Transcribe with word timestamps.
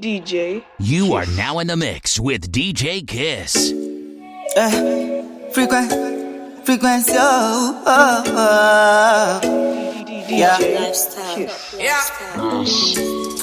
DJ. 0.00 0.64
You 0.78 1.12
are 1.14 1.26
now 1.36 1.58
in 1.58 1.66
the 1.66 1.76
mix 1.76 2.18
with 2.18 2.50
DJ 2.50 3.06
Kiss. 3.06 3.72
Uh, 4.56 4.70
frequent, 5.52 5.90
Frequencie, 6.64 7.14
oh, 7.18 7.82
oh, 7.86 8.24
oh. 8.26 9.40
Yeah. 10.28 10.58
Yeah. 11.78 12.00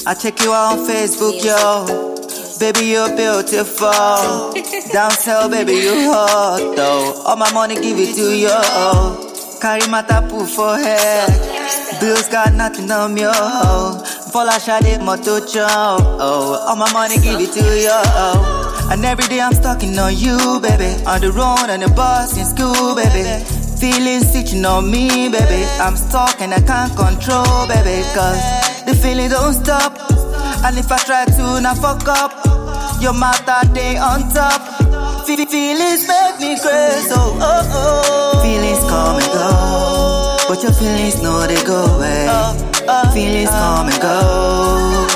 I 0.08 0.14
check 0.20 0.42
you 0.42 0.54
out 0.54 0.78
on 0.80 0.88
Facebook, 0.88 1.44
yo. 1.44 1.86
Baby, 2.60 2.86
you're 2.88 3.16
beautiful. 3.16 4.54
Down 4.92 5.12
south, 5.12 5.52
baby, 5.52 5.74
you 5.74 6.12
hot, 6.12 6.74
though. 6.76 7.22
All 7.26 7.36
my 7.36 7.52
money, 7.54 7.76
give 7.76 7.98
it 8.00 8.16
to 8.16 8.36
you. 8.36 9.60
Carry 9.62 9.88
my 9.90 10.02
tapu 10.02 10.46
for 10.46 10.78
head. 10.78 11.47
Bills 12.00 12.28
got 12.30 12.54
nothing 12.54 12.92
on 12.92 13.14
me, 13.14 13.22
oh. 13.26 14.04
Fall 14.32 14.50
shade 14.60 15.02
moto 15.02 15.40
chow. 15.46 15.98
Oh, 16.00 16.66
all 16.68 16.76
my 16.76 16.92
money, 16.94 17.16
give 17.18 17.40
it 17.40 17.52
to 17.54 17.64
you. 17.64 17.90
Oh. 17.92 18.90
And 18.92 19.04
every 19.04 19.26
day 19.28 19.42
I'm 19.42 19.54
stalking 19.54 19.98
on 19.98 20.16
you, 20.16 20.38
baby. 20.62 20.94
On 21.06 21.20
the 21.22 21.32
road 21.32 21.70
on 21.70 21.80
the 21.80 21.90
bus 21.96 22.38
in 22.38 22.46
school, 22.46 22.94
baby. 22.96 23.26
Feelings 23.82 24.32
sitting 24.32 24.64
on 24.66 24.90
me, 24.92 25.30
baby. 25.30 25.66
I'm 25.82 25.96
stuck 25.98 26.40
and 26.42 26.54
I 26.54 26.62
can't 26.62 26.94
control, 26.96 27.68
baby. 27.68 28.04
Cause 28.14 28.42
the 28.86 28.94
feeling 28.96 29.30
don't 29.30 29.54
stop. 29.54 29.94
And 30.66 30.78
if 30.78 30.92
I 30.92 30.98
try 31.00 31.26
to 31.26 31.62
not 31.62 31.78
fuck 31.78 32.08
up, 32.08 32.32
your 33.02 33.14
mouth 33.14 33.48
are 33.50 33.66
day 33.74 33.98
on 33.98 34.22
top. 34.34 34.62
Fe- 35.26 35.46
Feelings 35.46 36.08
make 36.08 36.40
me 36.40 36.56
crazy, 36.62 37.12
oh, 37.12 37.38
oh, 37.42 37.74
oh. 37.74 38.42
Feelings 38.44 38.80
come 38.90 39.18
and 39.20 39.32
go, 39.34 39.46
but 40.48 40.64
your 40.64 40.72
feelings 40.74 41.22
know 41.22 41.46
they 41.48 41.62
go 41.66 41.86
away. 41.96 42.28
Feelings 43.14 43.50
come 43.50 43.88
and 43.90 44.02
go. 44.02 45.08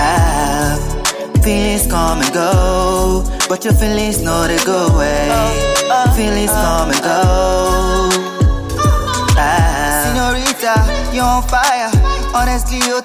Ah, 0.00 0.78
feelings 1.42 1.86
come 1.86 2.20
and 2.20 2.32
go, 2.32 3.24
but 3.48 3.64
your 3.64 3.74
feelings 3.74 4.22
know 4.22 4.46
they 4.46 4.58
go 4.64 4.86
away. 4.94 5.28
Feelings 6.16 6.50
come 6.50 6.90
and 6.90 7.02
go. 7.02 7.20
Ah. 9.36 10.02
Senorita, 10.04 11.14
you're 11.14 11.24
on 11.24 11.42
fire. 11.48 11.90
Honestly, 12.34 12.78
you 12.86 13.00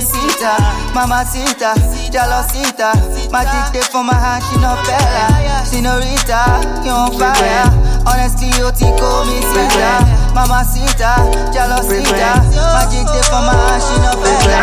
Sita. 0.00 0.54
Mama 0.94 1.24
Sita, 1.24 1.74
Jalosita. 2.10 2.92
Magic 3.30 3.72
day 3.72 3.86
for 3.90 4.02
my 4.02 4.14
hand, 4.14 4.42
she 4.44 4.56
no 4.60 4.74
bella. 4.86 5.64
Senorita, 5.64 6.60
you're 6.84 6.94
on 6.94 7.12
fire. 7.18 7.68
Honestly, 8.06 8.48
you 8.58 8.70
tickle 8.72 9.24
me, 9.26 9.38
Sita. 9.52 9.92
Mama 10.34 10.64
Sita, 10.64 11.12
Jalosita. 11.52 12.42
Magic 12.74 13.06
day 13.06 13.22
for 13.30 13.42
my 13.46 13.54
hand, 13.54 13.82
she 13.86 13.94
no 14.02 14.12
bella. 14.22 14.60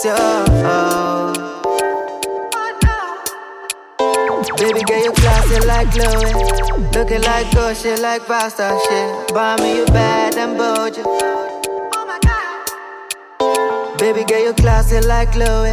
So, 0.00 0.14
oh. 0.64 1.48
Baby 4.58 4.82
girl, 4.82 5.04
you 5.04 5.12
classy 5.12 5.66
like 5.66 5.90
Chloe. 5.92 6.32
Looking 6.92 7.22
like 7.22 7.54
gold, 7.54 7.76
shit 7.76 8.00
like 8.00 8.26
pasta 8.26 8.76
shit. 8.88 9.34
Buy 9.34 9.56
me 9.60 9.76
you 9.78 9.86
bad 9.86 10.36
and 10.36 10.56
bojo. 10.58 11.57
Baby 13.98 14.24
girl, 14.24 14.42
you 14.44 14.52
classy 14.54 15.00
like 15.00 15.32
Chloe. 15.32 15.72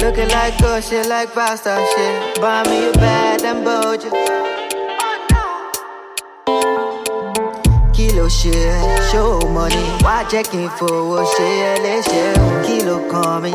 Looking 0.00 0.28
like 0.28 0.58
gold, 0.60 0.84
shit 0.84 1.06
like 1.08 1.32
pasta 1.32 1.74
shit. 1.96 2.40
Buy 2.40 2.62
me 2.68 2.88
a 2.88 2.92
bad 2.92 3.42
and 3.42 3.64
bojo. 3.64 4.10
Kilo 7.94 8.28
shit, 8.28 8.84
show 9.10 9.40
money. 9.48 9.84
Why 10.04 10.24
checking 10.30 10.68
for 10.78 11.08
what 11.08 11.26
shit? 11.36 11.82
Let's 11.82 12.06
Kilo 12.66 13.08
coming. 13.10 13.54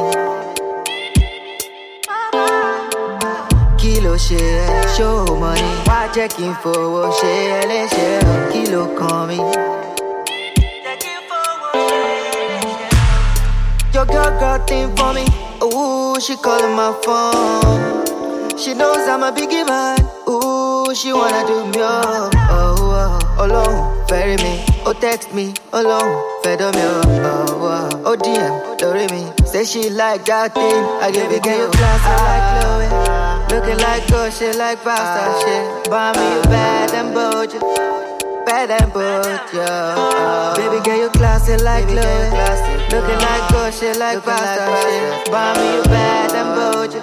Kilo 3.78 4.18
ẹ́ 4.18 4.96
show 4.98 5.26
money 5.40 5.90
jẹ́ 6.16 6.28
kí 6.36 6.46
n 6.52 6.54
fowó 6.62 7.02
ṣe 7.20 7.32
ẹ́ 7.58 7.68
léṣe 7.70 8.08
ọ́ 9.46 9.79
kí 14.10 14.16
ló 14.16 14.24
kàn 14.24 14.30
mí. 14.30 14.30
Your 14.30 14.32
girl 14.40 14.60
thing 14.68 14.96
for 14.98 15.14
me, 15.14 15.26
ooh 15.64 16.20
she 16.20 16.36
calling 16.38 16.76
my 16.76 16.94
phone. 17.04 18.58
She 18.58 18.74
knows 18.74 19.08
I'm 19.08 19.24
a 19.24 19.32
biggie 19.32 19.66
man, 19.66 20.00
ooh 20.28 20.94
she 20.94 21.14
wanna 21.14 21.46
do 21.48 21.66
me 21.72 21.82
up. 21.82 22.34
Oh, 22.50 22.76
oh, 22.80 23.44
Ọlọ́run 23.44 23.76
fẹ́rí 24.10 24.36
mi, 24.44 24.54
ó 24.86 24.94
text 25.02 25.34
me, 25.34 25.46
fẹ́ 26.44 26.58
dán 26.60 26.72
mi 26.76 26.82
up. 26.82 27.06
Oh, 27.32 27.46
oh, 27.50 27.90
oh 28.06 28.12
ó 28.12 28.16
DM 28.24 28.54
lórí 28.82 29.06
mi, 29.14 29.22
say 29.52 29.64
she 29.66 29.90
like 29.90 30.26
that 30.26 30.54
thing, 30.56 30.84
I 31.02 31.12
give 31.12 31.32
it 31.32 31.44
to 31.44 31.50
you. 31.60 31.68
Classy 31.78 32.14
like 32.28 32.44
ah. 32.44 32.60
Chloe. 32.60 32.88
Looking 33.52 33.78
like 33.86 34.04
good 34.12 34.32
shit, 34.34 34.56
like 34.58 34.80
pasta 34.84 35.24
shit. 35.42 35.90
Buy 35.92 36.12
me 36.18 36.26
you 36.36 36.42
bad 36.54 36.92
and 37.00 37.10
bojo, 37.16 37.60
bad 38.50 38.72
and 38.72 38.92
bojo. 38.92 39.70
Baby 40.58 40.82
girl, 40.84 40.98
you 40.98 41.10
classy 41.10 41.56
like 41.64 41.86
Chloe. 41.86 42.30
Looking 42.90 43.20
like 43.22 43.46
good 43.52 43.74
shit, 43.74 43.98
like 43.98 44.24
pasta 44.26 44.66
shit. 44.82 45.32
Buy 45.32 45.54
me 45.58 45.76
you 45.76 45.84
bad 45.84 46.34
and 46.34 46.50
bojo, 46.58 47.00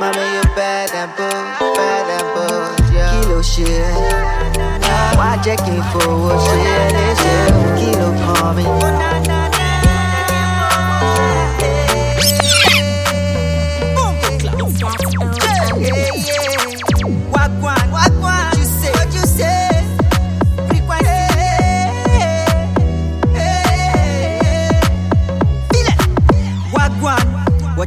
mama 0.00 0.24
you 0.34 0.44
bad 0.56 0.90
and 0.96 1.12
bojo, 1.18 1.74
bad 1.76 2.08
and 2.16 2.26
bojo. 2.34 3.04
Kilo 3.12 3.42
shit, 3.42 3.94
why 5.18 5.36
checking 5.44 5.82
for 5.92 6.08
what 6.24 6.40
shit? 6.40 7.52
Kilo 7.78 8.08
coming. 8.24 8.72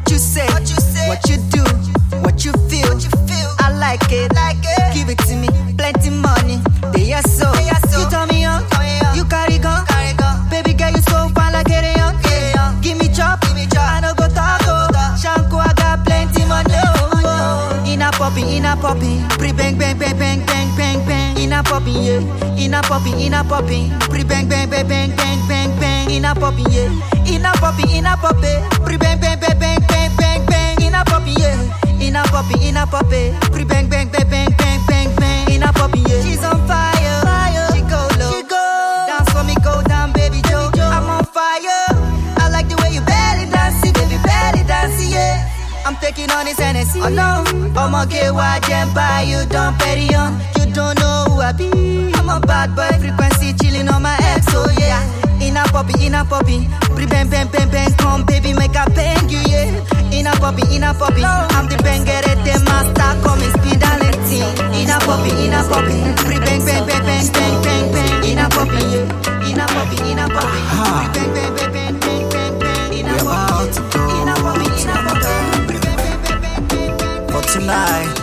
What 0.05 0.11
you 0.11 0.19
say? 0.19 0.45
What 0.53 0.69
you 0.69 0.75
say? 0.75 1.07
What 1.07 1.29
you 1.29 1.37
do? 1.49 1.63
What 2.21 2.45
you 2.45 2.51
feel? 2.69 2.87
What 2.93 3.01
you 3.01 3.09
feel? 3.25 3.49
I 3.57 3.73
like 3.73 4.05
it. 4.11 4.33
Like 4.35 4.61
it. 4.61 4.93
Give 4.93 5.09
it 5.09 5.17
to 5.25 5.35
me. 5.35 5.49
Plenty 5.77 6.11
money. 6.11 6.61
They 6.93 7.11
are 7.13 7.23
so. 7.23 7.51
They 7.53 7.69
are 7.69 7.81
so. 7.89 8.01
You 8.01 8.09
turn 8.09 8.29
me 8.29 8.45
on. 8.45 8.61
You 9.15 9.25
carry 9.25 9.57
gun. 9.57 9.85
Carry 9.87 10.13
gun. 10.13 10.47
Baby 10.49 10.73
girl, 10.73 10.91
you 10.91 11.01
so 11.01 11.29
fine 11.33 11.53
like 11.53 11.69
a 11.69 11.97
young. 11.97 12.15
Yeah. 12.21 12.77
Give 12.81 12.99
me 12.99 13.09
chop. 13.09 13.41
Give 13.41 13.55
me 13.55 13.65
chop. 13.65 13.89
I 13.89 13.99
no 14.01 14.13
go 14.13 14.27
talk. 14.29 14.61
Shanko, 15.17 15.57
I 15.57 15.73
got 15.73 16.05
plenty 16.05 16.45
money. 16.45 16.69
Oh. 16.69 17.83
In 17.87 18.01
a 18.03 18.11
poppy, 18.11 18.57
in 18.57 18.65
a 18.65 18.75
poppy. 18.77 19.25
Pre 19.41 19.51
bang 19.53 19.75
bang 19.77 19.97
bang 19.97 20.17
bang 20.19 20.45
bang 20.45 20.77
bang 20.77 21.05
bang. 21.07 21.37
In 21.41 21.53
a 21.53 21.63
poppy, 21.63 21.91
yeah. 21.91 22.55
In 22.61 22.75
a 22.75 22.81
poppy, 22.83 23.25
in 23.25 23.33
a 23.33 23.43
poppy. 23.43 23.89
Pre 24.09 24.23
bang 24.23 24.47
bang 24.47 24.69
bang 24.69 24.87
bang 24.87 25.15
bang 25.17 25.47
bang 25.47 25.79
bang. 25.79 26.11
In 26.11 26.25
a 26.25 26.35
poppy, 26.35 26.63
yeah. 26.69 26.93
In 27.25 27.45
a 27.45 27.51
poppy, 27.57 27.97
in 27.97 28.05
a 28.05 28.15
poppy. 28.17 28.53
Pre 28.85 28.97
bang 28.97 29.19
bang 29.19 29.39
bang 29.39 29.59
bang. 29.59 29.74
In 30.95 31.01
a 31.01 31.03
poppy, 31.03 31.33
yeah. 31.37 31.99
In 31.99 32.15
a 32.15 32.23
poppy, 32.23 32.67
in 32.69 32.77
a 32.77 32.87
poppy. 32.87 33.35
Pre 33.51 33.65
bang 33.65 33.89
bang 33.89 34.07
bang 34.07 34.29
bang 34.29 34.47
bang 34.57 34.79
bang 34.87 35.15
bang. 35.17 35.51
In 35.51 35.63
a 35.63 35.73
poppy, 35.73 35.99
yeah. 36.07 36.23
She's 36.23 36.41
on 36.41 36.55
fire. 36.67 37.19
fire. 37.19 37.67
She 37.75 37.81
go 37.81 37.99
low. 38.15 38.31
She 38.31 38.43
go. 38.47 38.63
Dance 39.05 39.29
for 39.35 39.43
me, 39.43 39.55
go 39.61 39.83
down, 39.83 40.13
baby 40.13 40.39
Joe. 40.47 40.71
I'm 40.79 41.09
on 41.09 41.25
fire. 41.25 41.83
I 42.39 42.47
like 42.49 42.69
the 42.69 42.79
way 42.81 42.95
you 42.95 43.01
belly 43.01 43.51
dance, 43.51 43.81
baby 43.83 44.15
belly 44.23 44.63
dance, 44.63 45.03
yeah. 45.03 45.51
I'm 45.85 45.97
taking 45.97 46.31
on 46.31 46.45
this 46.45 46.57
Hennessy. 46.59 47.01
Oh 47.03 47.09
no, 47.09 47.43
I'ma 47.75 48.05
get 48.05 48.33
why 48.33 48.61
jam 48.63 48.93
by 48.93 49.23
you 49.27 49.43
don't 49.49 49.77
petty 49.77 50.15
on. 50.15 50.39
You 50.55 50.71
don't 50.71 50.97
know 50.97 51.25
who 51.27 51.41
I 51.41 51.51
be. 51.51 51.67
I'm 52.15 52.29
a 52.29 52.39
bad 52.39 52.73
boy, 52.73 52.87
Frequencie 53.03 53.51
chilling 53.61 53.89
on 53.89 54.01
my 54.01 54.15
ex, 54.31 54.47
oh 54.55 54.71
yeah. 54.79 55.03
In 55.43 55.57
a 55.57 55.63
poppy, 55.75 56.05
in 56.05 56.15
a 56.15 56.23
poppy, 56.23 56.69
pre 56.95 57.05
bang 57.05 57.29
bang 57.29 57.49
bang 57.51 57.69
bang, 57.69 57.91
come 57.97 58.25
baby 58.25 58.53
make 58.53 58.75
a 58.75 58.89
bang 58.91 59.27
you 59.27 59.43
yeah. 59.51 59.94
In 60.15 60.27
a 60.27 60.31
poppy, 60.31 60.63
in 60.73 60.83
a 60.83 60.93
poppy, 60.93 61.23
I'm 61.25 61.67
the 61.67 61.75
the 61.75 62.63
master, 62.63 63.11
come 63.21 63.41
and 63.43 63.51
speed 63.59 63.83
and 63.83 63.99
let's 63.99 64.17
see. 64.29 64.39
In 64.79 64.89
a 64.89 64.97
poppy, 65.03 65.31
in 65.43 65.51
a 65.51 65.59
poppy, 65.67 65.99
pre 66.23 66.39
bang 66.39 66.63
bang 66.63 66.87
bang 66.87 67.03
bang 67.03 67.27
bang 67.35 67.59
bang 67.61 67.91
bang. 67.91 68.23
In 68.23 68.39
a 68.39 68.47
poppy. 68.47 68.79
In 69.51 69.59
a 69.59 69.67
poppy, 69.67 69.97
in 70.09 70.19
a 70.19 70.25
poppy, 70.31 70.61
pre 70.71 71.27
bang 71.35 71.51
bang 71.51 71.51
bang 71.51 71.51
bang 71.51 71.99
bang 71.99 72.23
bang 72.31 72.55
bang. 72.63 72.95
In 72.95 73.11
a 73.11 73.15
poppy, 73.19 73.59
in 74.23 74.31
a 74.31 74.35
poppy, 74.39 74.67
in 74.79 74.87
a 74.87 75.03
poppy. 75.03 75.35
For 77.27 77.43
tonight, 77.51 78.15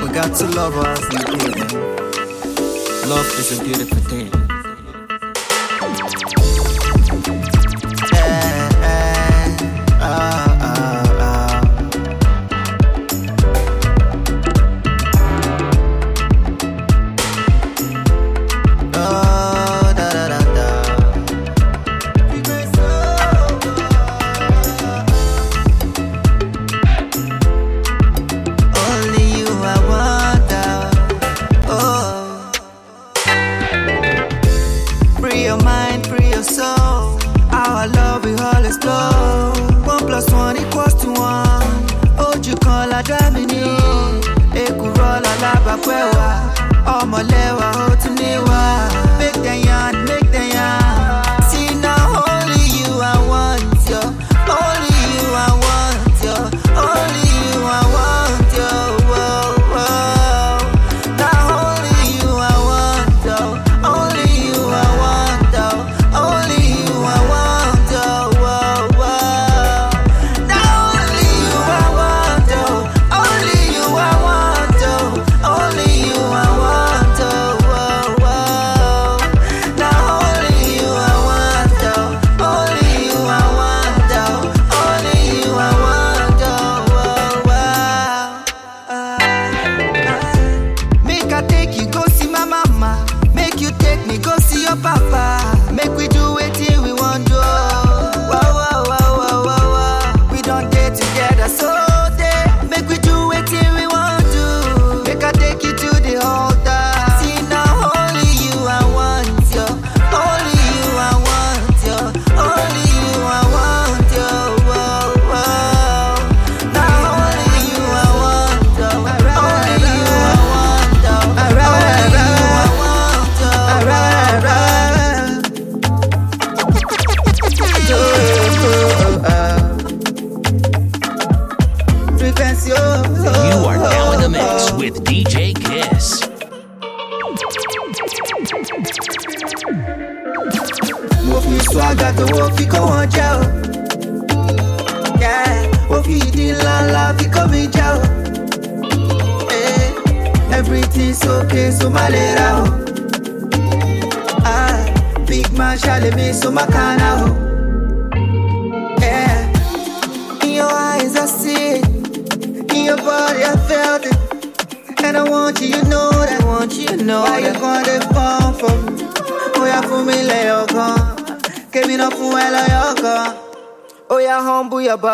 we 0.00 0.06
got 0.14 0.30
lovers 0.54 1.02
in 1.10 1.18
the 1.18 1.34
building. 1.34 1.72
Love 3.10 3.26
is 3.40 3.58
a 3.58 3.64
beautiful 3.64 3.98
thing. 4.06 4.53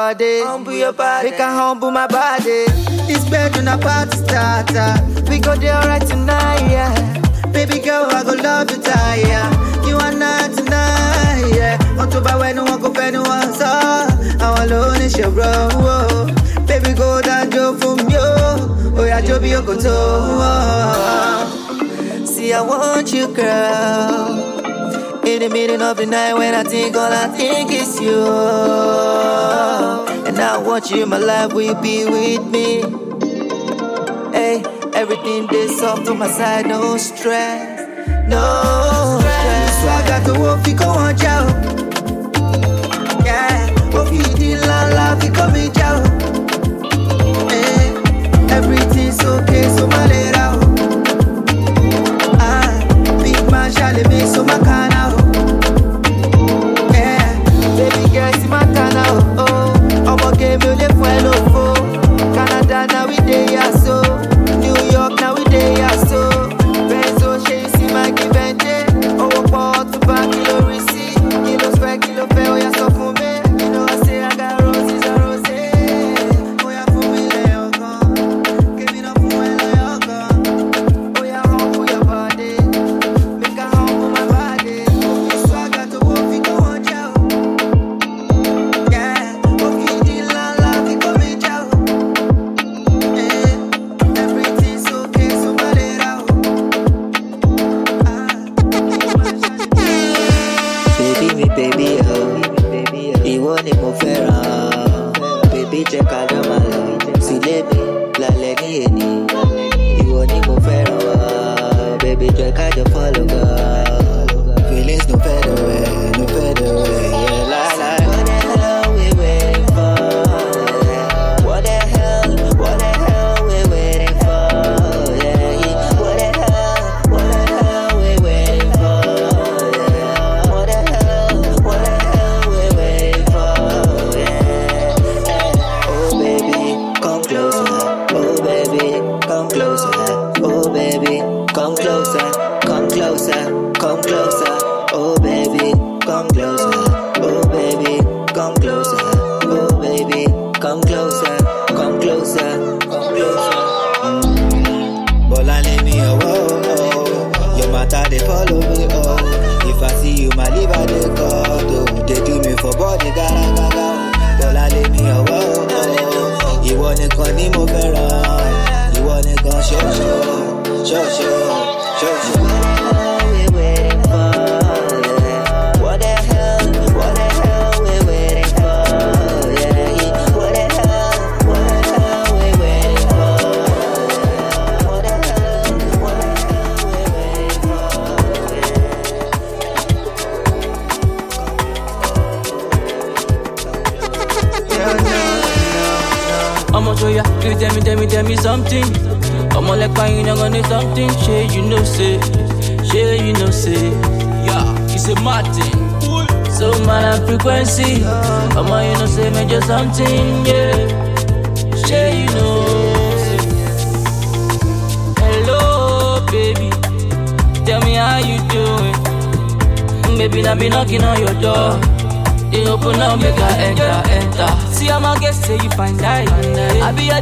body. 0.01 0.41
Humble 0.41 0.73
your 0.73 0.95
body. 0.95 1.31
Make 1.31 1.41
I 1.41 1.53
humble 1.61 1.91
my 1.91 2.07
body. 2.07 2.65
It's 3.13 3.27
better 3.29 3.51
than 3.57 3.69
a 3.69 3.77
party 3.77 4.17
starter. 4.17 4.93
We 5.29 5.37
go 5.47 5.55
there 5.57 5.81
right 5.91 6.05
tonight, 6.13 6.65
yeah. 6.75 6.95
Baby 7.53 7.81
girl, 7.87 8.07
I 8.19 8.23
go 8.25 8.33
love 8.33 8.71
you 8.71 8.81
tired. 8.81 9.29
Yeah. 9.29 9.49
You 9.89 9.97
are 10.07 10.17
not 10.25 10.49
tonight, 10.57 11.53
yeah. 11.59 12.01
On 12.01 12.09
to 12.13 12.21
buy 12.23 12.37
when 12.41 12.57
no 12.57 12.65
one 12.65 12.81
go 12.81 12.91
penny 12.91 13.19
one 13.19 13.53
saw. 13.53 14.09
Our 14.45 14.63
alone 14.65 15.03
is 15.03 15.19
your 15.19 15.31
bro. 15.37 15.53
Baby, 16.67 16.93
go 16.95 17.21
down, 17.21 17.51
Joe 17.51 17.75
from 17.81 17.99
you. 18.15 18.31
Oh, 18.99 19.05
yeah, 19.07 19.21
Joe 19.21 19.39
be 19.39 19.51
your 19.51 19.63
go 19.63 19.75
to. 19.85 19.97
See, 22.27 22.55
I 22.55 22.63
want 22.63 23.13
you, 23.13 23.27
girl. 23.35 24.50
In 25.31 25.39
the 25.43 25.49
middle 25.49 25.81
of 25.81 25.97
the 25.97 26.07
night 26.07 26.35
when 26.35 26.55
I 26.57 26.65
think 26.65 26.97
all 26.97 27.13
I 27.13 27.29
think 27.29 27.71
is 27.73 28.01
you. 28.01 28.27
And 30.27 30.37
I 30.37 30.59
want 30.59 30.91
you 30.91 31.05
in 31.05 31.09
my 31.09 31.19
life, 31.19 31.53
will 31.53 31.63
you 31.63 31.75
be 31.81 32.05
with 32.05 32.45
me? 32.49 32.83
Hey, 34.33 34.65
everything 34.93 35.47
this 35.47 35.79
soft 35.79 36.05
to 36.07 36.15
my 36.15 36.27
side, 36.27 36.67
no 36.67 36.97
stress, 36.97 37.79
no 38.27 39.21
stress. 39.21 39.81
So 39.81 39.89
I 39.89 40.03
got 40.09 40.25
the 40.25 40.35
wolf, 40.37 40.67
you 40.67 40.75
go 40.75 40.89
on 40.89 41.17
jail. 41.17 41.47
Yeah, 43.25 43.71
did 44.35 44.59
everything's 48.51 49.25
okay, 49.25 49.69
so 49.77 49.87
my. 49.87 50.09
Ah, 52.43 52.67
so 54.35 54.43
my 54.45 54.59
kind. 54.59 54.90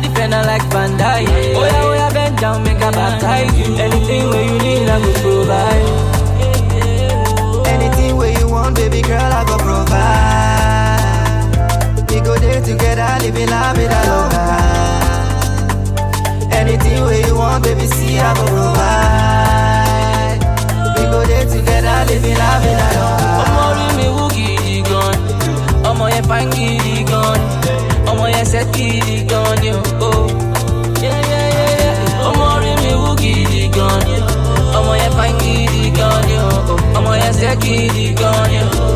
I 0.01 0.07
a 0.07 0.43
like 0.47 0.63
Van 0.71 0.97
Dyke. 0.97 1.29
Oh 1.29 1.65
yeah, 1.65 1.83
oh 1.83 1.93
yeah, 1.93 2.13
bend 2.13 2.39
down, 2.39 2.63
make 2.63 2.77
I 2.81 2.91
baptize. 2.93 3.51
Anything 3.81 4.29
where 4.31 4.45
you 4.45 4.59
need, 4.59 4.89
I 4.89 4.99
will 4.99 5.15
provide. 5.25 5.89
Anything 7.67 8.17
where 8.17 8.31
you 8.39 8.49
want, 8.49 8.77
baby 8.77 9.03
girl, 9.03 9.19
I 9.21 9.45
go 9.45 9.57
provide. 9.59 10.95
We 12.11 12.21
go 12.21 12.37
there 12.39 12.61
together, 12.63 13.09
living 13.23 13.49
la 13.51 13.73
vida 13.75 14.01
loca. 14.07 14.45
Anything 16.55 17.03
where 17.03 17.27
you 17.27 17.35
want, 17.35 17.65
baby, 17.65 17.87
see, 17.89 18.19
I 18.21 18.35
go 18.35 18.45
provide. 18.47 20.39
We 20.97 21.03
go 21.11 21.25
there 21.27 21.45
together, 21.47 22.05
living 22.07 22.37
la 22.39 22.59
vida 22.63 22.89
loca. 22.99 23.29
ọmọ 23.43 23.63
orí 23.71 23.87
mi 23.97 24.07
wú 24.17 24.25
gidi 24.35 24.77
gan 24.89 25.15
ọmọ 25.91 26.05
yẹn 26.15 26.25
fa 26.29 26.39
gidi 26.53 26.95
gan 28.39 28.47
ọmọ 28.47 28.47
yẹn 28.47 28.47
ṣe 28.47 28.63
gidi 28.75 29.29
gan 29.29 29.61
ni 29.61 29.71
o. 29.71 29.81
Ọmọ 32.29 32.45
orí 32.57 32.73
mi 32.83 32.93
wú 33.03 33.11
gidi 33.21 33.63
gan 33.77 34.01
ọmọ 34.79 34.93
yẹn 35.01 35.13
fa 35.19 35.27
gidi 35.41 35.91
gan 35.99 36.19
ni 36.29 36.37
o. 36.37 36.51
ọmọ 36.99 37.13
yẹn 37.23 37.33
ṣe 37.41 37.51
gidi 37.63 38.15
gan 38.21 38.51
ni 38.51 38.59
o. 38.59 38.89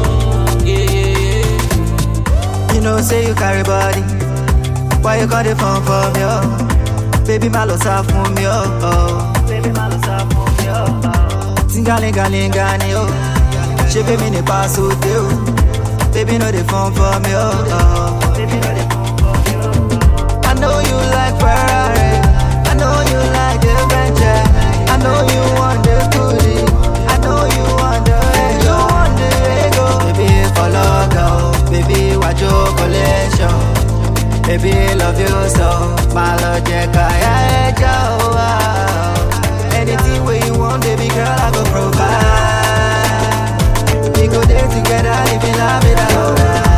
Yeah, 0.64 0.94
yeah, 0.94 1.18
yeah. 1.18 2.75
You 2.75 2.80
know, 2.80 3.00
say 3.00 3.26
you 3.26 3.34
carry 3.34 3.62
body. 3.64 4.02
Why 5.02 5.16
you 5.20 5.26
got 5.26 5.44
the 5.44 5.54
phone 5.56 5.82
for 5.87 6.11
me? 6.14 6.22
Oh? 6.22 6.42
Baby, 7.26 7.49
my 7.49 7.64
love 7.64 7.80
sá 7.82 8.02
fún 8.02 8.34
mi. 8.37 8.44
Oh, 8.46 8.80
oh. 8.82 9.32
Baby, 9.49 9.70
my 9.72 9.88
love 9.88 10.04
sá 10.06 10.16
fún 10.30 10.49
mi. 10.58 10.66
Oh, 10.70 11.00
oh. 11.04 11.54
Tingalingalinga 11.72 12.78
ni 12.78 12.94
oh. 12.94 13.08
Ṣé 13.90 14.02
bébí 14.06 14.30
ní 14.30 14.40
paṣọ 14.42 14.84
dé 15.02 15.14
o? 15.18 15.26
Baby, 16.14 16.38
no 16.38 16.50
dey 16.52 16.62
phone 16.70 16.92
for 16.94 17.18
me. 17.25 17.32
Oh, 17.34 17.75
oh. 17.78 18.82
Like 21.16 21.37
Ferrari. 21.42 22.11
I 22.71 22.73
know 22.80 22.97
you 23.12 23.21
like 23.38 23.61
the 23.64 23.75
Bentley. 23.90 24.38
I 24.92 24.94
know 25.02 25.18
you 25.32 25.42
want 25.59 25.80
the 25.87 25.97
Gucci. 26.12 26.56
I 27.12 27.16
know 27.25 27.40
you 27.56 27.64
want 27.80 28.02
the 28.09 28.18
Lego. 28.37 29.87
Baby, 30.06 30.28
follow 30.54 30.92
go. 31.16 31.26
Baby, 31.71 32.16
watch 32.16 32.40
your 32.40 32.64
collection. 32.78 33.56
Baby, 34.47 34.75
love 35.00 35.18
you 35.18 35.35
so. 35.56 35.68
My 36.14 36.37
love, 36.37 36.64
Jack, 36.64 36.94
I 36.97 37.23
Anything 39.82 40.25
where 40.25 40.47
you 40.47 40.54
want, 40.56 40.80
baby 40.85 41.09
girl, 41.09 41.26
I 41.26 41.50
go 41.52 41.64
provide. 41.64 42.06
We 44.16 44.28
go 44.28 44.40
there 44.44 44.68
together, 44.68 45.25
living 45.26 45.56
la 45.59 45.80
vida 45.80 46.06
loca. 46.14 46.72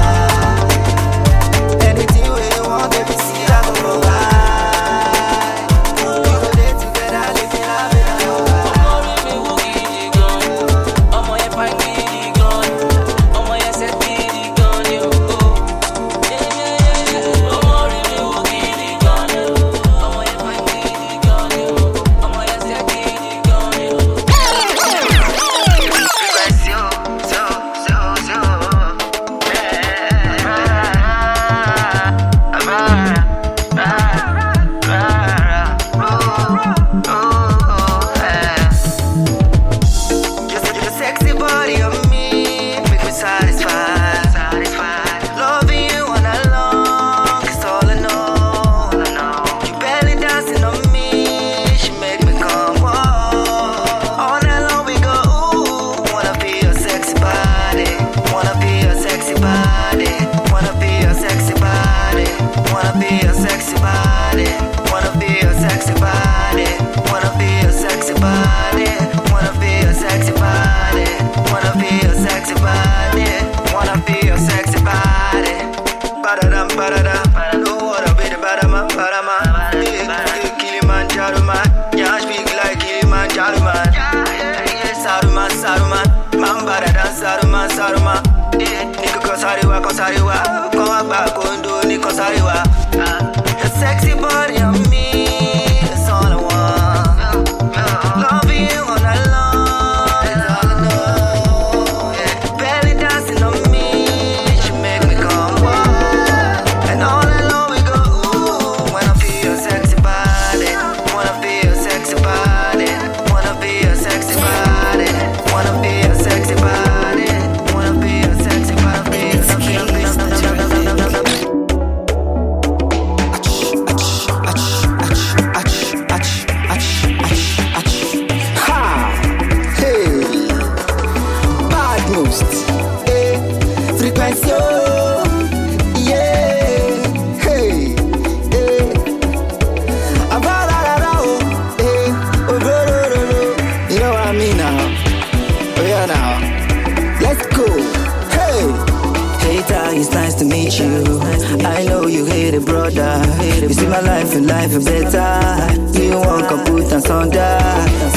You 153.64 153.72
see 153.72 153.86
my 153.86 154.00
life 154.00 154.34
and 154.34 154.46
life 154.46 154.72
is 154.72 154.84
better. 154.84 155.98
You 155.98 156.18
want 156.20 156.48
to 156.50 156.70
put 156.70 156.92
and 156.92 157.02
sunder. 157.02 157.58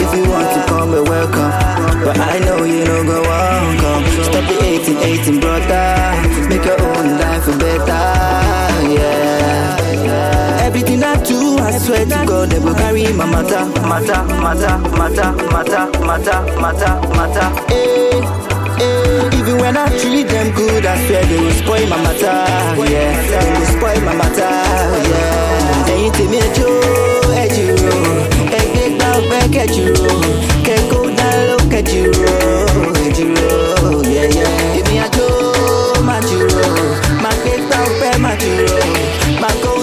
If 0.03 0.13
you 0.13 0.29
want 0.29 0.49
to 0.53 0.65
come, 0.67 0.91
you're 0.91 1.03
welcome. 1.03 1.51
But 2.03 2.19
I 2.19 2.39
know 2.39 2.65
you 2.65 2.83
don't 2.83 3.05
go 3.05 3.23
on, 3.23 3.77
come. 3.77 4.05
Stop 4.23 4.43
the 4.43 4.55
18, 4.61 4.97
18, 4.97 5.39
brother. 5.39 6.49
Make 6.49 6.65
your 6.65 6.81
own 6.81 7.17
life 7.17 7.45
better, 7.59 8.03
yeah. 8.91 9.77
Everything 10.63 11.01
I 11.01 11.15
do, 11.23 11.57
I 11.59 11.77
swear 11.79 12.05
to 12.05 12.25
God, 12.27 12.49
they 12.49 12.59
will 12.59 12.75
carry 12.75 13.11
my 13.13 13.25
matter, 13.25 13.65
matter, 13.87 14.23
matter, 14.43 14.77
matter, 14.99 15.31
matter, 15.47 15.85
matter, 16.05 16.59
matter, 16.59 17.07
matter. 17.15 17.73
Hey. 17.73 17.96
Even 19.37 19.57
when 19.61 19.75
I 19.77 19.87
treat 19.99 20.27
them 20.27 20.51
good, 20.53 20.85
I 20.85 20.95
swear 21.07 21.23
they 21.25 21.39
will 21.39 21.51
spoil 21.61 21.87
my 21.87 21.97
matter, 22.05 22.37
yeah. 22.91 23.13
They 23.31 23.51
will 23.59 23.65
spoil 23.75 24.01
my 24.07 24.13
matter, 24.21 24.51
yeah. 25.11 25.91
Ẹyin 25.93 26.11
tèmi 26.17 26.37
ẹjọ́ 26.47 26.71
ẹjìrò, 27.43 27.95
ẹgbẹ́ 28.59 28.85
gbà 28.95 29.07
ọgbẹ́ 29.17 29.41
kẹjìrò, 29.55 30.11
kẹ́kọ̀ọ́ 30.65 31.15
dá 31.17 31.27
ló 31.47 31.57
kẹjìrò, 31.71 32.33
ẹjìrò, 33.05 33.51
yẹ́yẹ́. 34.15 34.51
Èmi 34.79 34.95
àjò 35.05 35.27
máa 36.07 36.19
jìrò, 36.27 36.65
máa 37.23 37.35
gbé 37.41 37.53
gbà 37.65 37.77
ọgbẹ́ 37.87 38.11
máa 38.23 38.35
jìrò, 38.41 38.77
máa 39.41 39.53
kó 39.63 39.71
dá 39.71 39.75
ló 39.75 39.76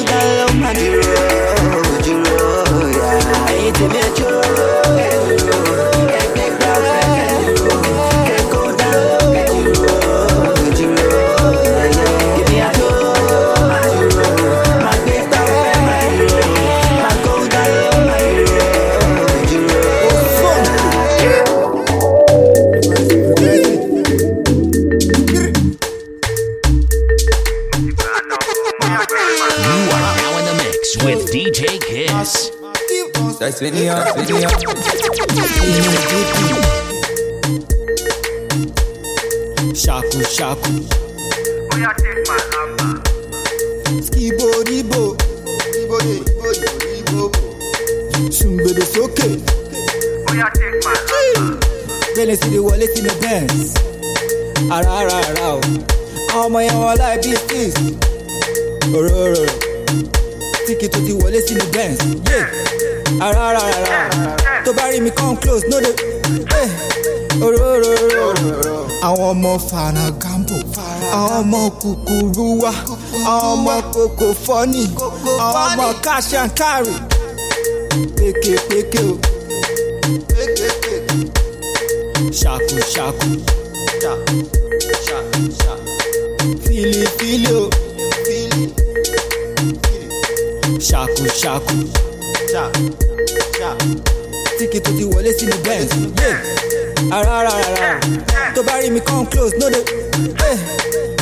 That's 33.56 33.70
video, 33.70 33.94
video. 34.16 34.48
Shaku, 39.74 40.24
shaku. 40.26 40.72
Skibo, 44.02 44.48
ribo. 44.66 45.16
Sumbede 48.30 48.82
sókè. 48.92 49.28
Bẹ́lẹ̀ 52.16 52.36
sí 52.40 52.48
ni 52.50 52.58
wọlé 52.58 52.86
sínú 52.94 53.12
Benz. 53.22 53.74
Ara 54.74 54.90
ara 55.00 55.16
ara 55.28 55.46
o. 55.54 55.60
Àwọn 56.32 56.44
ọmọ 56.46 56.58
yẹn 56.66 56.76
wọn 56.82 56.94
láì 57.00 57.16
bíi 57.22 57.36
six. 57.48 57.72
Òróró. 58.96 59.44
Tíkì 60.66 60.86
tó 60.92 60.98
ti 61.06 61.12
wọlé 61.20 61.38
sínú 61.46 61.64
Benz. 61.74 61.98
Yeah. 62.30 62.63
Ara 63.20 63.42
ara 63.48 63.60
ara. 63.60 64.62
Tó 64.64 64.72
bá 64.72 64.84
rí 64.92 65.00
mi 65.00 65.10
come 65.10 65.36
close, 65.36 65.64
no 65.70 65.80
dey. 65.80 65.94
Eh. 66.62 66.68
Òróró. 67.44 67.92
Àwọn 69.06 69.26
ọmọ 69.34 69.52
fara 69.68 70.04
gambo. 70.22 70.56
Àwọn 71.16 71.32
ọmọ 71.42 71.60
kúkúrú 71.80 72.46
wá. 72.62 72.72
Àwọn 73.32 73.52
ọmọ 73.54 73.74
kòkò 73.94 74.26
fọ́nì. 74.44 74.82
Àwọn 75.44 75.62
ọmọ 75.68 75.86
cash 76.04 76.32
and 76.40 76.50
carry. 76.58 76.94
Pékè 78.68 79.02
o. 79.10 79.14
Ṣàkù 82.40 82.76
ṣàkù. 82.94 83.28
Fili 86.64 87.52
o. 87.60 87.70
Ṣàkù 90.88 91.24
ṣàkù. 91.40 91.76
Tíkì 94.58 94.78
tó 94.80 94.90
ti 94.98 95.04
wọlé 95.04 95.32
sínú 95.38 95.56
Benz. 95.64 95.90
Yeah. 96.22 96.38
Ara 97.12 97.32
ara 97.38 97.50
ara. 97.50 98.00
Tó 98.54 98.62
bá 98.62 98.78
rí 98.80 98.90
mi 98.90 99.00
come 99.00 99.26
close, 99.30 99.56
no 99.58 99.68
dey. 99.70 99.82
Eh. 100.50 100.58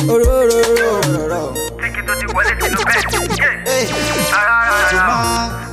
Òróró. 0.09 1.53
Tíkì 1.81 2.01
tó 2.07 2.13
ti 2.19 2.25
wọlé 2.33 2.53
sínú 2.61 2.81
bẹ́ẹ̀. 2.85 3.85
Ara 4.31 4.53
ara 4.61 4.77
ara. 4.93 5.17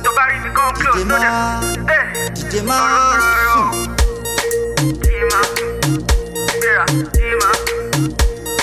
Tó 0.03 0.09
bá 0.17 0.23
rí 0.31 0.37
mi 0.43 0.49
come 0.55 0.73
close 0.79 1.05
ló 1.05 1.17
dé. 1.19 1.29
Dìde 2.35 2.61
máa 2.61 3.19
sùn. 3.53 3.67
Tí 5.03 5.13
máa 5.29 5.43
gbéra, 6.57 6.85
tí 7.13 7.25
máa. 7.41 7.53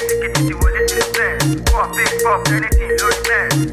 Tíkì 0.09 0.29
tó 0.35 0.41
ti 0.49 0.55
wọlé 0.61 0.81
sínú 0.89 1.07
bẹ́ẹ̀. 1.17 1.39
Pop 1.73 1.91
pop 2.25 2.41
anything 2.53 2.93
lórí 2.99 3.19
bẹ́ẹ̀. 3.29 3.68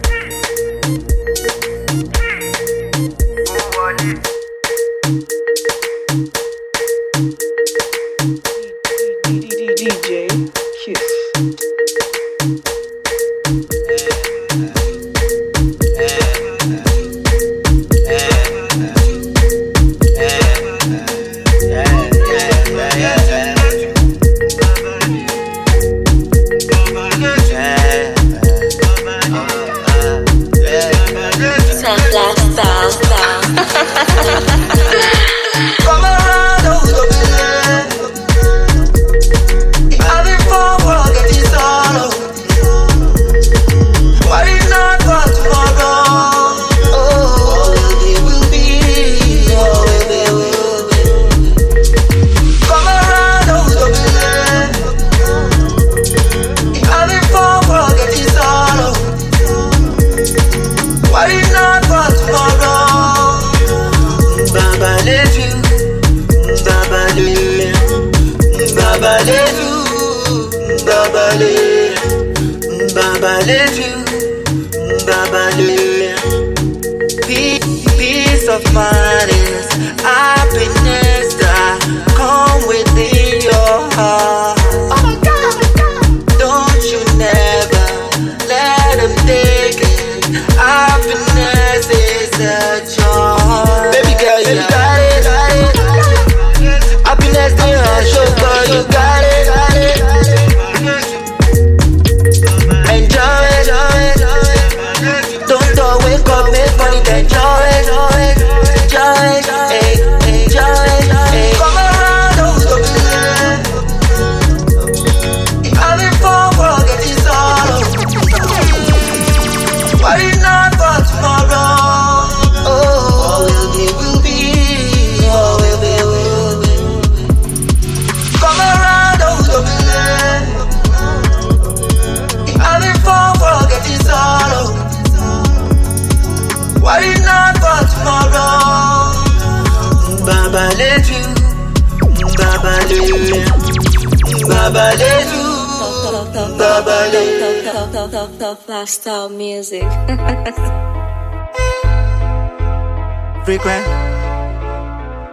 Frequent. 153.57 153.85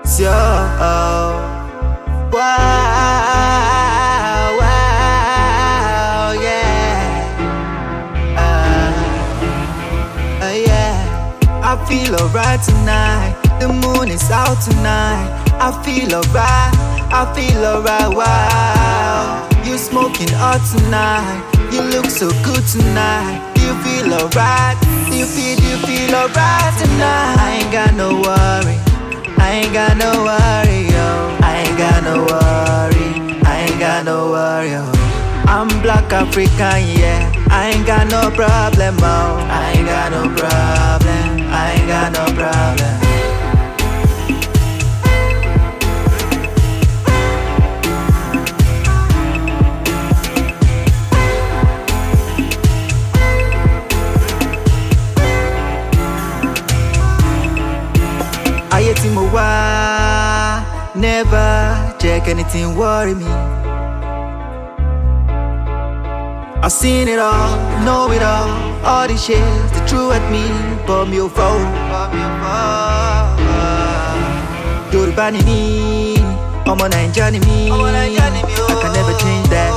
So, 0.06 0.30
wow, 2.30 2.32
wow, 4.58 5.22
yeah. 6.40 7.02
Uh, 8.38 8.92
uh, 10.40 10.54
yeah. 10.54 10.94
I 11.64 11.76
feel 11.88 12.14
alright 12.16 12.62
tonight. 12.62 13.34
The 13.60 13.68
moon 13.68 14.08
is 14.08 14.30
out 14.30 14.60
tonight. 14.62 15.28
I 15.58 15.72
feel 15.82 16.14
alright. 16.14 16.74
I 17.12 17.32
feel 17.34 17.64
alright. 17.64 18.16
Wow. 18.16 19.48
You 19.64 19.78
smoking 19.78 20.32
hot 20.32 20.60
tonight. 20.70 21.42
You 21.72 21.82
look 21.82 22.06
so 22.06 22.30
good 22.44 22.66
tonight. 22.66 23.51
You 23.72 23.78
feel 23.80 24.12
alright? 24.12 24.76
Do 25.08 25.16
you 25.16 25.24
feel, 25.24 25.56
do 25.56 25.64
you 25.64 25.78
feel 25.86 26.14
alright 26.14 26.72
tonight? 26.76 27.36
I 27.40 27.58
ain't 27.62 27.72
got 27.72 27.94
no 27.94 28.20
worry. 28.20 28.76
I 29.38 29.62
ain't 29.64 29.72
got 29.72 29.96
no 29.96 30.12
worry, 30.28 30.92
yo. 30.92 31.08
I 31.40 31.64
ain't 31.64 31.78
got 31.78 32.04
no 32.04 32.16
worry. 32.20 33.40
I 33.48 33.66
ain't 33.66 33.80
got 33.80 34.04
no 34.04 34.30
worry, 34.32 34.72
yo. 34.72 34.84
I'm 35.48 35.68
black 35.80 36.12
African, 36.12 36.84
yeah. 37.00 37.32
I 37.48 37.70
ain't 37.72 37.86
got 37.86 38.10
no 38.10 38.30
problem, 38.36 38.96
oh. 39.00 39.48
I 39.50 39.72
ain't 39.74 39.86
got 39.86 40.12
no 40.12 40.24
problem. 40.36 41.48
I 41.50 41.72
ain't 41.72 41.88
got 41.88 42.12
no 42.12 42.24
problem. 42.36 43.01
Never 61.22 61.94
jẹ́ 62.02 62.28
anything 62.32 62.68
worry 62.80 63.14
me. 63.14 63.32
I've 66.64 66.72
seen 66.80 67.06
it 67.14 67.18
all, 67.18 67.50
know 67.84 68.10
it 68.16 68.22
all, 68.22 68.50
all 68.90 69.06
these 69.08 69.24
shit, 69.26 69.44
the 69.74 69.80
true 69.88 70.10
at 70.16 70.24
me, 70.32 70.44
but 70.86 71.06
fọ́ 71.36 71.50
o. 71.56 71.60
Yorùbá 74.92 75.26
ni 75.34 75.40
mí, 75.48 75.60
ọmọ 76.70 76.84
Naija 76.92 77.26
ni 77.34 77.38
mí, 77.46 77.56
I 78.72 78.74
can 78.82 78.92
never 78.98 79.14
change 79.22 79.46
that. 79.54 79.72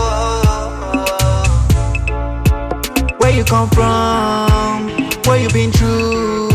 Where 3.19 3.34
you 3.38 3.43
come 3.53 3.69
from, 3.75 4.77
where 5.25 5.39
you 5.43 5.49
been 5.58 5.71
through, 5.77 6.49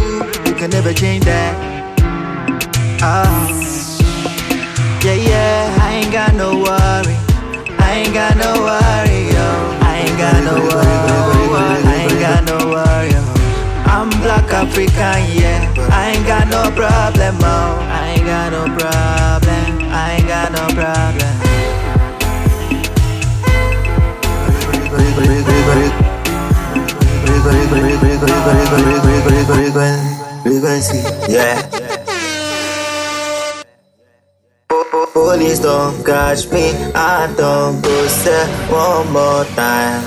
you 0.47 0.55
can 0.61 0.71
never 0.77 0.93
change 1.01 1.25
that. 1.31 1.55
Ah, 3.03 3.27
yeah, 3.43 3.59
yeah, 3.59 3.67
I 3.67 3.70
ain't 6.01 6.13
got 6.13 6.35
no 6.35 6.51
worry. 6.57 7.17
I 7.79 8.01
ain't 8.01 8.15
got 8.15 8.37
no 8.37 8.53
worry, 8.65 9.21
yo. 9.37 9.49
I 9.85 10.05
ain't 10.05 10.17
got 10.17 10.41
no 10.49 10.55
worry. 10.65 11.01
I 11.85 12.07
ain't 12.09 12.21
got 12.27 12.43
no 12.49 12.59
worry, 12.73 13.11
yo. 13.13 13.21
I'm 13.85 14.09
black 14.23 14.51
African, 14.53 15.21
yeah. 15.37 15.61
I 15.91 16.13
ain't 16.13 16.27
got 16.27 16.49
no 16.49 16.71
problem, 16.75 17.37
oh. 17.43 17.79
I 17.99 18.17
ain't 18.17 18.27
got 18.27 18.53
no 18.53 18.65
problem. 18.79 19.93
I 19.93 20.17
ain't 20.17 20.29
got 20.29 20.53
no 20.53 20.65
problem. 20.75 21.37
Yeah. 31.29 31.90
Police 35.13 35.59
don't 35.59 36.05
catch 36.05 36.49
me, 36.53 36.71
I 36.95 37.33
don't 37.37 37.81
go 37.83 38.07
say 38.07 38.47
one 38.71 39.13
more 39.13 39.45
time. 39.57 40.03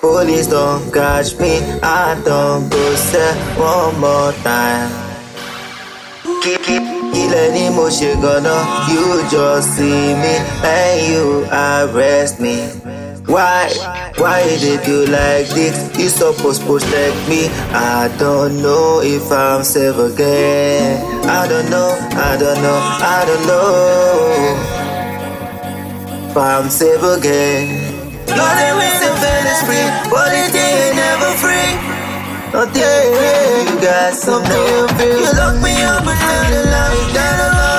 Police 0.00 0.48
don't 0.48 0.92
catch 0.92 1.38
me, 1.38 1.58
I 1.82 2.20
don't 2.24 2.68
go 2.68 2.94
say 2.96 3.32
one 3.56 4.00
more 4.00 4.32
time. 4.42 4.90
Keep, 6.42 6.62
keep, 6.64 6.82
ni 7.54 7.70
mo 7.70 7.86
ṣe 7.88 8.14
gan-an, 8.22 8.62
you 8.90 9.06
just 9.30 9.76
see 9.76 10.14
me 10.22 10.34
and 10.66 10.96
you 11.06 11.46
arrest 11.52 12.40
me. 12.40 12.56
Why, 13.30 13.70
why 14.18 14.42
did 14.58 14.84
you 14.88 15.06
like 15.06 15.46
this? 15.54 15.78
You 15.96 16.08
suppose 16.08 16.58
protect 16.58 17.14
me. 17.28 17.46
I 17.70 18.10
don't 18.18 18.60
know 18.60 19.00
if 19.04 19.30
I'm 19.30 19.62
safe 19.62 19.94
again. 19.94 20.98
I 21.28 21.46
don't 21.46 21.70
know, 21.70 21.94
I 22.10 22.36
don't 22.36 22.60
know, 22.60 22.74
I 22.74 23.22
don't 23.28 23.46
know 23.46 24.80
if 26.28 26.36
I'm 26.36 26.68
safe 26.70 27.02
again. 27.04 27.70
Nothing 28.26 28.74
we 28.82 28.90
say 28.98 29.14
is 29.14 29.62
free, 29.62 29.86
but 30.10 30.34
it 30.34 30.50
ain't 30.50 30.96
never 30.98 31.30
free. 31.38 31.78
Nothing, 32.50 32.82
you 32.82 33.80
got 33.80 34.12
something 34.12 34.50
you. 34.50 35.22
You 35.22 35.30
lock 35.38 35.54
me 35.62 35.70
up 35.86 36.02
and 36.02 36.66
let 36.66 37.14
the 37.14 37.69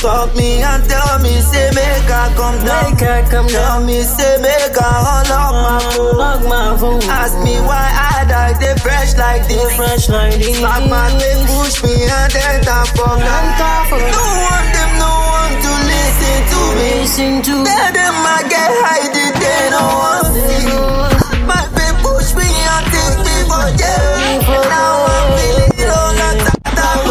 stop 0.00 0.34
me 0.34 0.62
and 0.64 0.82
tell 0.88 1.18
me 1.20 1.36
say 1.44 1.68
make 1.76 2.08
I 2.08 2.32
come 2.32 2.56
down. 2.64 2.96
Make 2.96 3.02
I 3.04 3.20
come 3.28 3.46
Tell 3.48 3.76
down. 3.78 3.86
me 3.86 4.00
say 4.00 4.40
make 4.40 4.72
I 4.80 4.88
unlock 5.20 5.52
my 5.60 5.78
phone. 5.92 6.16
Lock 6.16 6.40
my 6.48 6.68
phone. 6.80 7.02
Ask 7.04 7.36
me 7.44 7.60
why 7.68 7.84
I 7.84 8.24
die, 8.24 8.54
they 8.60 8.74
fresh 8.80 9.12
like 9.20 9.44
this. 9.46 9.68
Fresh 9.76 10.08
like 10.08 10.34
this. 10.40 10.56
Slap 10.58 10.88
my 10.88 11.04
they 11.20 11.36
push 11.44 11.76
me 11.84 11.92
and 12.08 12.32
then 12.32 12.56
tap 12.64 12.88
for 12.96 13.12
me. 13.12 13.28
Then 13.28 13.46
tap 13.60 13.88
for 13.92 14.00
me. 14.00 14.08
No 14.16 14.24
one 14.48 14.68
them, 14.72 14.90
no 15.04 15.12
one 15.36 15.54
to 15.64 15.72
listen 15.92 16.38
to 16.52 16.60
me. 16.80 16.88
Listen 17.04 17.34
to 17.44 17.54
Tell 17.68 17.90
them 17.92 18.16
I 18.24 18.40
get 18.48 18.70
high, 18.80 19.06
they, 19.12 19.30
they 19.36 19.62
don't 19.68 19.92
want 20.00 20.26
see. 20.32 21.44
My 21.44 21.60
baby 21.76 22.00
push 22.00 22.32
me 22.40 22.48
and 22.48 22.84
take 22.88 23.18
me 23.20 23.36
for 23.44 23.68
jail. 23.76 24.48
Now 24.64 25.12
I'm 25.12 25.28
feeling 25.36 25.92
all 25.92 26.12
that 26.16 26.36
type 26.72 27.04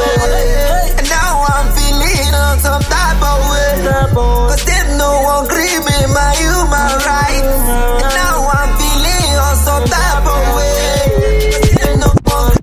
Cause 4.50 4.64
them 4.66 4.88
no 4.98 5.12
one 5.32 5.46
me 5.88 5.98
my 6.20 6.32
human 6.44 6.92
rights. 7.10 7.54
And 8.02 8.10
now 8.22 8.38
I'm 8.58 8.70
feeling 8.80 9.32
on 9.48 9.56
some 9.68 9.86
type 9.96 10.26
of 10.36 10.44
way. 10.58 11.98
No 12.04 12.10
one 12.28 12.56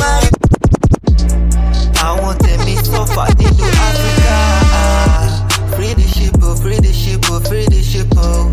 my 0.00 0.32
sọ́fà 2.92 3.24
nínú 3.38 3.64
áfíríkà. 3.86 4.38
free 5.74 5.94
the 5.94 6.06
ship 6.14 6.42
o 6.42 6.54
free 6.62 6.78
the 6.84 6.92
ship 6.92 7.24
o 7.30 7.40
free 7.48 7.66
the 7.72 7.82
ship 7.90 8.10
o. 8.16 8.50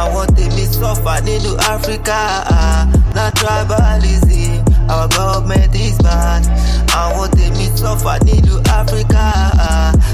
àwọn 0.00 0.26
tèmi 0.36 0.64
sọ́fà 0.76 1.14
nínú 1.26 1.50
áfíríkà. 1.70 2.20
na 3.16 3.24
tribalism 3.38 4.62
our 4.92 5.08
government 5.08 5.74
is 5.74 5.96
bad. 6.06 6.42
àwọn 7.02 7.28
tèmi 7.36 7.66
sọ́fà 7.80 8.14
nínú 8.26 8.54
áfíríkà. 8.78 9.24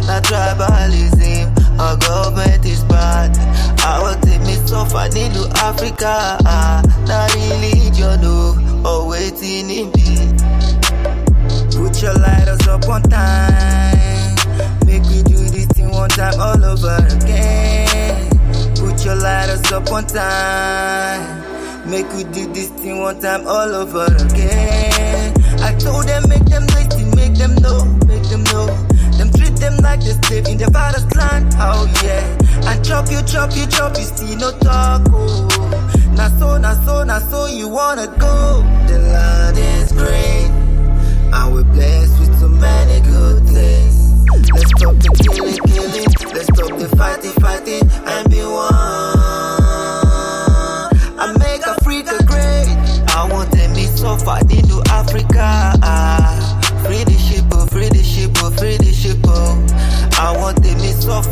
na 0.09 0.17
tribalism 0.29 1.47
our 1.81 1.97
government 1.97 2.65
is 2.65 2.83
bad. 2.85 3.31
àwọn 3.93 4.15
tèmi 4.25 4.55
sọ́fà 4.69 5.03
nínú 5.15 5.43
áfíríkà. 5.67 6.15
na 7.09 7.27
religion 7.35 8.25
o 8.25 8.57
or 8.91 9.01
wetin 9.11 9.71
e 9.71 9.83
be. 9.93 10.09
Put 11.77 12.03
your 12.03 12.15
lighters 12.15 12.67
up 12.69 12.89
on 12.89 13.03
time. 13.03 14.35
Make 14.87 15.03
we 15.11 15.23
do 15.23 15.39
this 15.55 15.67
thing 15.75 15.91
one 15.91 16.09
time 16.11 16.39
all 16.41 16.65
over 16.65 16.97
again. 17.17 18.29
Put 18.77 19.05
your 19.05 19.17
lighters 19.17 19.71
up 19.73 19.91
on 19.93 20.07
time. 20.07 21.43
Make 21.91 22.09
we 22.15 22.25
do 22.25 22.47
this 22.53 22.69
thing 22.81 22.99
one 23.01 23.21
time 23.21 23.47
all 23.47 23.75
over 23.75 24.07
again. 24.07 25.35
I 25.61 25.75
told 25.79 26.07
them 26.07 26.29
make 26.29 26.45
them 26.47 26.67
listen, 26.67 27.11
make 27.17 27.35
them 27.35 27.55
know, 27.57 27.85
make 28.07 28.23
them 28.31 28.45
know. 28.45 28.67
Them 29.63 29.77
like 29.77 30.01
they 30.01 30.19
slave 30.27 30.49
in 30.49 30.59
their 30.59 30.67
father's 30.75 31.07
land. 31.15 31.55
Oh 31.57 31.87
yeah. 32.03 32.27
And 32.69 32.85
chop 32.85 33.09
you, 33.13 33.23
chop 33.23 33.55
you, 33.55 33.65
chop 33.69 33.97
you, 33.97 34.03
see 34.03 34.35
no 34.35 34.51
talk. 34.59 35.03
Oh. 35.07 35.49
So, 36.39 36.59
now 36.59 36.75
so, 36.85 37.05
now 37.05 37.21
so 37.21 37.47
you 37.47 37.69
wanna 37.69 38.09
go. 38.19 38.63
The 38.89 38.99
land 38.99 39.57
is 39.57 39.93
great. 39.93 40.51
And 41.33 41.55
we're 41.55 41.63
blessed 41.63 42.19
with 42.19 42.41
so 42.41 42.49
many 42.49 43.01
good 43.07 43.47
things. 43.47 44.27
Let's 44.53 44.71
stop 44.71 44.97
the 44.97 45.11
killing, 45.33 45.59
killing. 45.71 46.11
Let's 46.35 46.49
stop 46.51 46.79
the 46.81 46.89
fighting, 46.97 47.33
fighting, 47.41 47.89
and 48.05 48.31
be 48.31 48.43
one. 48.43 48.92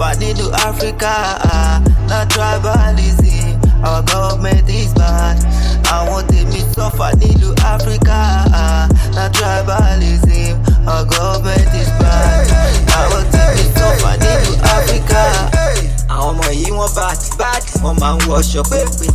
Africa. 0.01 1.13
Uh, 1.45 1.81
Na 2.09 2.25
tribalism, 2.25 3.61
our 3.85 4.03
government 4.03 4.69
is 4.69 4.93
bad. 4.95 5.37
I 5.87 6.09
want 6.09 6.27
Àwọn 6.27 6.27
tèmi 6.29 6.61
suffer 6.75 7.13
nílùú 7.21 7.53
Africa. 7.65 8.19
Uh, 8.49 8.89
Na 9.15 9.29
tribalism, 9.29 10.57
our 10.89 11.05
government 11.05 11.69
is 11.75 11.89
bad. 12.01 12.49
I 12.89 13.09
want 13.13 13.29
Àwọn 13.29 13.31
tèmi 13.31 13.65
suffer 13.77 14.17
nílùú 14.19 14.55
Africa. 14.65 15.23
Àwọn 16.09 16.35
ọmọ 16.35 16.49
yìí 16.51 16.71
wọ́n 16.73 16.95
bad 16.97 17.19
bad, 17.39 17.63
wọ́n 17.83 18.01
máa 18.01 18.17
ń 18.17 18.21
wọṣọ 18.29 18.63
pépé. 18.71 19.07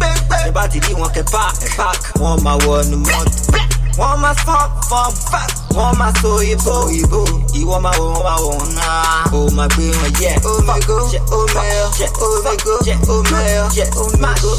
Ṣé 0.44 0.52
bá 0.54 0.68
ti 0.68 0.80
rí 0.80 0.94
wọn 0.94 1.10
kẹ́ 1.16 1.26
park 1.32 1.58
park, 1.78 2.02
wọ́n 2.22 2.42
máa 2.46 2.58
wọnú 2.66 2.98
mọ́tò. 3.04 3.75
Wọ́n 4.00 4.16
máa 4.24 4.36
fọ́n 4.46 4.66
fọ́n 4.90 5.10
fat, 5.32 5.50
wọ́n 5.76 5.94
máa 6.00 6.14
so 6.22 6.32
ìbò 6.54 6.76
ìbò. 7.00 7.22
Ìwọ 7.60 7.76
máa 7.86 7.96
wò 8.00 8.06
wọ́n 8.14 8.24
máa 8.28 8.40
wò 8.44 8.50
wọ́n 8.60 8.72
náà. 8.78 9.24
Ó 9.38 9.40
máa 9.58 9.68
gbé 9.74 9.86
wọn 10.00 10.12
yẹ. 10.22 10.32
Omego, 10.52 10.96
ṣe 11.12 11.20
omeo, 11.38 11.86
ṣe 11.98 12.08
omego, 12.28 12.74
ṣe 12.86 12.94
omeo, 13.16 13.64
ṣe 13.76 13.84
omego. 14.04 14.52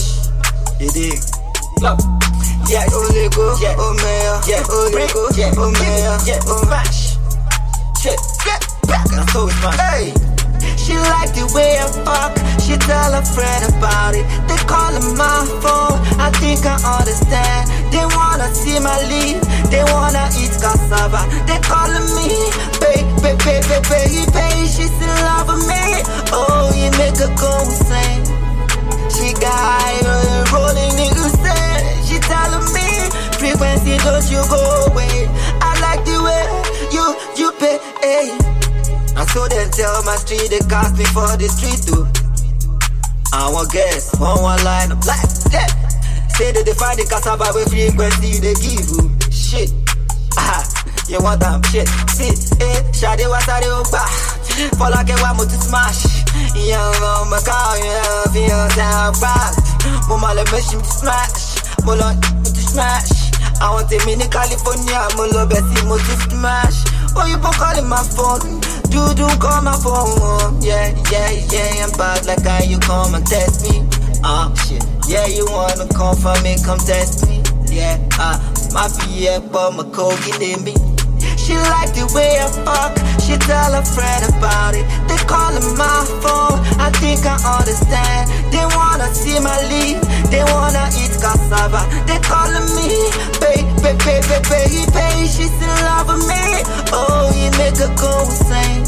Èdè 0.84 1.08
club. 1.78 1.98
Yes, 2.70 2.88
omego, 2.98 3.44
ṣe 3.60 3.70
omeo, 3.86 4.34
ṣe 4.46 4.56
omego, 4.78 5.22
ṣe 5.36 5.46
omeo, 5.64 6.12
ṣe 6.26 6.34
omash. 6.54 7.00
Shit, 8.00 8.20
that's 8.88 9.32
so 9.32 9.46
it's 9.48 9.56
fun. 9.62 9.72
Hey. 9.78 10.12
She 10.82 10.94
like 11.12 11.32
the 11.34 11.44
way 11.54 11.78
I 11.78 11.86
fuck. 12.06 12.32
She 12.64 12.76
tell 12.76 13.12
a 13.14 13.22
friend 13.34 13.62
about 13.74 14.14
it. 14.14 14.24
They 14.48 14.56
call 14.70 14.92
my 15.18 15.42
phone. 15.62 15.98
I 16.20 16.30
think 16.40 16.64
I 16.64 16.76
understand. 16.98 17.62
They 17.92 18.04
wanna 18.16 18.48
see 18.54 18.78
my 18.80 18.96
lead. 19.10 19.42
They 19.70 19.82
wanna 19.92 20.28
eat 20.38 20.54
cassava. 20.60 21.22
They 21.46 21.58
calling 21.62 22.06
me, 22.16 22.30
baby, 22.80 23.08
baby, 23.22 23.76
baby, 23.88 24.22
baby. 24.32 24.66
She's 24.66 24.94
in 25.00 25.12
love 25.26 25.48
with 25.48 25.66
me. 25.66 25.84
Oh, 26.32 26.70
you 26.74 26.90
make 26.98 27.16
her 27.18 27.32
go 27.36 27.52
insane. 27.64 28.24
She 29.10 29.32
got 29.38 30.02
uh, 30.04 30.44
rolling 30.52 30.92
niggas 30.98 31.34
say. 31.40 31.66
She 32.06 32.16
telling 32.20 32.66
me, 32.76 32.88
Frequencie, 33.38 33.98
don't 34.04 34.24
you 34.30 34.42
go 34.50 34.60
away. 34.90 35.28
I 35.60 35.70
like 35.80 36.04
the 36.04 36.16
way 36.22 36.44
you 36.92 37.04
you 37.36 37.52
pay. 37.58 37.78
And 39.16 39.28
so 39.30 39.48
they 39.48 39.64
tell 39.70 40.02
my 40.04 40.16
street 40.16 40.50
they 40.50 40.60
cast 40.68 40.98
me 40.98 41.04
for 41.06 41.26
the 41.36 41.48
street 41.48 41.80
too. 41.88 42.04
I 43.32 43.50
want 43.50 43.72
guess, 43.72 44.14
one 44.20 44.42
one 44.42 44.62
line 44.64 44.92
of 44.92 45.00
black. 45.00 45.24
Yeah. 45.50 45.75
Say 46.36 46.52
they 46.52 46.76
find 46.76 47.00
the 47.00 47.08
cassava 47.08 47.48
with 47.56 47.72
Frequencie 47.72 48.44
they 48.44 48.52
give 48.60 48.84
you. 48.92 49.08
Shit. 49.32 49.72
Ah, 50.36 50.60
you 51.08 51.16
want 51.24 51.40
them 51.40 51.64
shit. 51.72 51.88
See, 52.12 52.28
eh, 52.60 52.76
Shade 52.92 53.24
was 53.24 53.48
a 53.48 53.56
real 53.64 53.80
bah. 53.88 54.04
For 54.76 54.92
like 54.92 55.08
a 55.08 55.16
one 55.24 55.48
to 55.48 55.56
smash. 55.56 56.04
Young 56.52 57.00
on 57.00 57.32
my 57.32 57.40
car, 57.40 57.80
yeah, 57.80 58.04
I 58.04 58.28
feel 58.36 58.68
down 58.76 59.16
fast. 59.16 59.64
Mama 60.12 60.36
let 60.36 60.44
me 60.52 60.60
smash. 60.60 61.56
Molo 61.88 62.12
to 62.20 62.60
smash. 62.60 63.32
I 63.56 63.72
want 63.72 63.88
a 63.88 63.96
mini 64.04 64.28
California, 64.28 65.08
Molo 65.16 65.48
Bessie, 65.48 65.88
mo 65.88 65.96
to 65.96 66.14
smash. 66.28 66.84
Oh, 67.16 67.24
you 67.24 67.40
been 67.40 67.56
calling 67.56 67.88
my 67.88 68.04
phone. 68.12 68.60
You 68.92 69.08
do 69.16 69.24
call 69.40 69.64
my 69.64 69.72
phone. 69.80 70.60
Yeah, 70.60 70.92
yeah, 71.08 71.32
yeah. 71.48 71.88
I'm 71.88 71.96
bad 71.96 72.28
like 72.28 72.44
how 72.44 72.60
you 72.60 72.76
come 72.84 73.16
and 73.16 73.24
test 73.26 73.64
me. 73.64 73.88
Ah, 74.20 74.52
shit. 74.68 74.84
Yeah, 75.06 75.26
you 75.26 75.46
wanna 75.46 75.86
come 75.94 76.16
for 76.16 76.34
me, 76.42 76.56
come 76.64 76.78
test 76.78 77.28
me. 77.28 77.42
Yeah, 77.70 77.96
ah, 78.18 78.42
my 78.74 78.88
fear, 78.88 79.40
but 79.52 79.70
my 79.72 79.84
coke 79.94 80.18
in 80.42 80.64
me. 80.64 80.74
She 81.38 81.54
like 81.70 81.94
the 81.94 82.10
way 82.10 82.42
I 82.42 82.50
fuck. 82.66 82.98
She 83.22 83.38
tell 83.46 83.70
a 83.74 83.82
friend 83.86 84.22
about 84.34 84.74
it. 84.74 84.82
They 85.06 85.14
calling 85.30 85.62
my 85.78 86.02
phone. 86.18 86.58
I 86.82 86.90
think 86.98 87.22
I 87.22 87.38
understand. 87.38 88.26
They 88.50 88.66
wanna 88.74 89.06
see 89.14 89.38
my 89.38 89.54
lead. 89.70 90.02
They 90.26 90.42
wanna 90.42 90.90
eat 90.98 91.14
cassava. 91.22 91.86
They 92.10 92.18
calling 92.26 92.66
me, 92.74 92.90
baby, 93.38 93.62
baby, 93.78 94.36
baby, 94.50 94.82
baby. 94.90 95.30
She's 95.30 95.54
in 95.54 95.70
love 95.86 96.10
with 96.10 96.26
me. 96.26 96.66
Oh, 96.90 97.30
you 97.30 97.50
make 97.54 97.78
her 97.78 97.94
go 97.94 98.26
insane. 98.26 98.82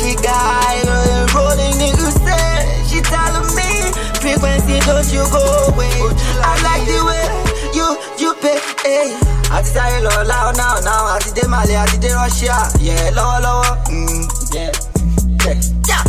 She 0.00 0.16
got 0.24 0.88
uh, 0.88 1.28
rolling 1.36 1.76
niggas 1.76 2.16
Frequencie, 4.28 4.80
don't 4.84 5.08
you 5.12 5.24
go 5.32 5.40
away. 5.72 5.88
I 6.44 6.52
like 6.60 6.84
the 6.84 7.00
way 7.08 7.24
you 7.72 7.86
you 8.20 8.34
pay. 8.42 8.60
Hey. 8.84 9.16
àti 9.56 9.70
sáré 9.74 10.00
lọ 10.04 10.12
láwọn 10.30 10.54
náà 10.60 10.80
náà 10.84 11.16
àti 11.16 11.30
dé 11.36 11.42
màlẹ 11.48 11.74
àti 11.84 11.96
dé 12.02 12.08
russia 12.12 12.56
yẹ 12.80 13.10
lọ́wọ́lọ́wọ́. 13.16 13.72
mm, 13.90 14.28
yeah, 14.54 14.72
yeah, 15.44 15.56
yeah. 15.88 16.04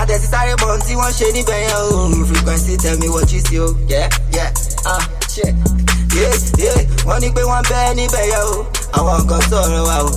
àtẹ̀sí 0.00 0.26
sáré 0.32 0.54
bọ̀ 0.62 0.78
tí 0.86 0.92
wọ́n 0.98 1.12
ṣe 1.18 1.26
níbẹ̀ 1.36 1.58
yẹn 1.64 1.76
o 1.78 2.26
Frequencie 2.28 2.76
tell 2.82 2.98
me 2.98 3.08
what 3.08 3.30
you 3.32 3.40
see 3.46 3.60
o. 3.60 3.66
Yeah, 3.88 4.08
yeah, 4.34 4.50
ah, 4.86 5.02
shit. 5.32 5.54
Yeah, 6.18 6.34
yeah. 6.58 6.80
wọ́n 7.06 7.20
ní 7.22 7.28
pé 7.34 7.42
wọ́n 7.50 7.62
bẹ́ 7.70 7.94
níbẹ̀ 7.98 8.24
yẹn 8.32 8.42
o 8.50 8.66
àwọn 8.98 9.14
nǹkan 9.22 9.40
sọ̀rọ̀ 9.50 9.82
wa 9.88 9.96
o 10.06 10.10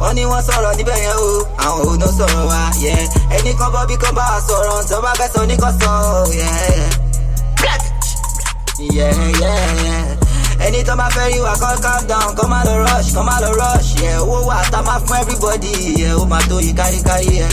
wọ́n 0.00 0.12
ní 0.16 0.22
wọ́n 0.30 0.42
sọ̀rọ̀ 0.48 0.72
níbẹ̀ 0.78 0.98
yẹn 1.04 1.16
o 1.26 1.28
àwọn 1.64 1.82
òun 1.86 1.96
ló 2.02 2.08
sọ̀rọ̀ 2.18 2.42
wa 2.50 2.60
yeah. 2.84 3.36
ẹnì 3.36 3.50
kan 3.58 3.70
bọ́ 3.74 3.82
bí 3.88 3.94
kan 4.02 4.12
bá 4.18 4.24
wa 4.32 4.38
sọ̀rọ̀ 4.48 4.84
tó 4.88 4.96
bá 5.04 5.12
fẹ́ 5.18 5.28
sọ 5.34 5.40
ní 5.48 5.56
kan 5.62 5.72
sọ 5.80 5.90
o. 6.18 6.24
Yeah, 6.34 7.80
yeah, 8.96 9.40
yeah, 9.40 9.84
yeah. 9.84 10.64
Ẹni 10.66 10.80
tó 10.86 10.94
bá 10.96 11.06
fẹ́ 11.14 11.26
rí 11.32 11.38
wa 11.46 11.54
kọ́ 11.62 11.72
calm 11.84 12.02
down 12.10 12.30
kọ́ 12.38 12.46
má 12.52 12.58
lọ 12.66 12.74
rush 12.84 13.08
kọ́ 13.14 13.22
má 13.28 13.34
lọ 13.44 13.50
rush 13.60 13.88
yẹ 14.02 14.10
owó 14.22 14.38
wà 14.48 14.56
tá 14.72 14.78
máa 14.86 14.98
fún 15.06 15.16
everybody 15.22 15.74
ó 16.20 16.24
máa 16.32 16.42
tó 16.48 16.56
yí 16.64 16.70
káríkárí 16.78 17.30
yẹ. 17.40 17.48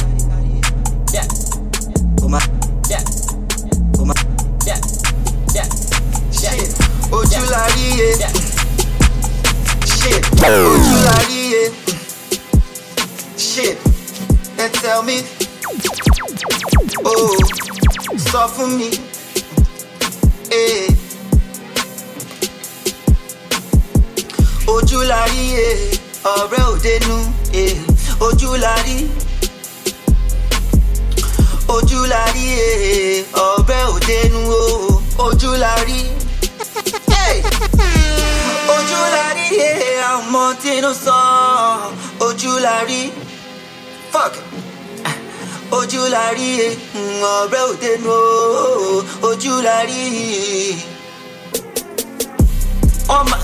Ó 2.24 2.28
máa. 2.34 2.46
Ó 4.00 4.04
máa. 4.10 4.20
Ojú 7.18 7.42
la 7.54 7.62
rí 7.76 7.88
shit. 9.92 10.24
Ojú 10.48 10.96
la 11.08 11.18
rí 11.30 11.40
yẹ 11.54 11.64
shit 13.56 13.78
ẹ 14.64 14.68
tell 14.82 15.02
me 15.08 15.18
oh 17.04 17.36
fún 18.56 18.70
mi. 18.80 18.90
Hey. 20.52 20.88
ojú 24.76 25.00
la 25.12 25.22
rí 25.32 25.44
e 25.68 25.70
ọ̀rẹ́ 26.36 26.64
òdenu 26.74 27.18
e 27.54 27.66
eh. 27.66 27.76
ojú 28.28 28.50
la 28.64 28.74
rí 28.86 28.98
ojú 31.76 32.00
la 32.12 32.24
rí 32.36 32.46
e 32.68 32.70
ọ̀rẹ́ 33.48 33.84
òdenu 33.96 34.40
o 34.60 34.64
oh. 34.64 35.28
ojú 35.28 35.50
la 35.64 35.74
Hey! 37.14 37.38
ojú 38.76 39.00
la 39.16 39.26
rí 39.38 39.48
e 39.70 39.72
ọmọ 40.16 40.44
tínú 40.62 40.92
sọ 41.06 41.20
ojú 42.28 42.52
la 42.66 42.76
rí 42.90 43.02
fuck 44.12 44.34
ojú 45.72 46.02
la 46.14 46.24
rí 46.38 46.50
e 46.68 46.70
ọ̀rẹ́ 47.40 47.64
òdenu 47.70 48.12
o 48.12 48.20
oh. 48.20 49.30
ojú 49.30 49.54
la 49.68 49.78
rí. 49.90 50.02
Ọmọ 53.18 53.38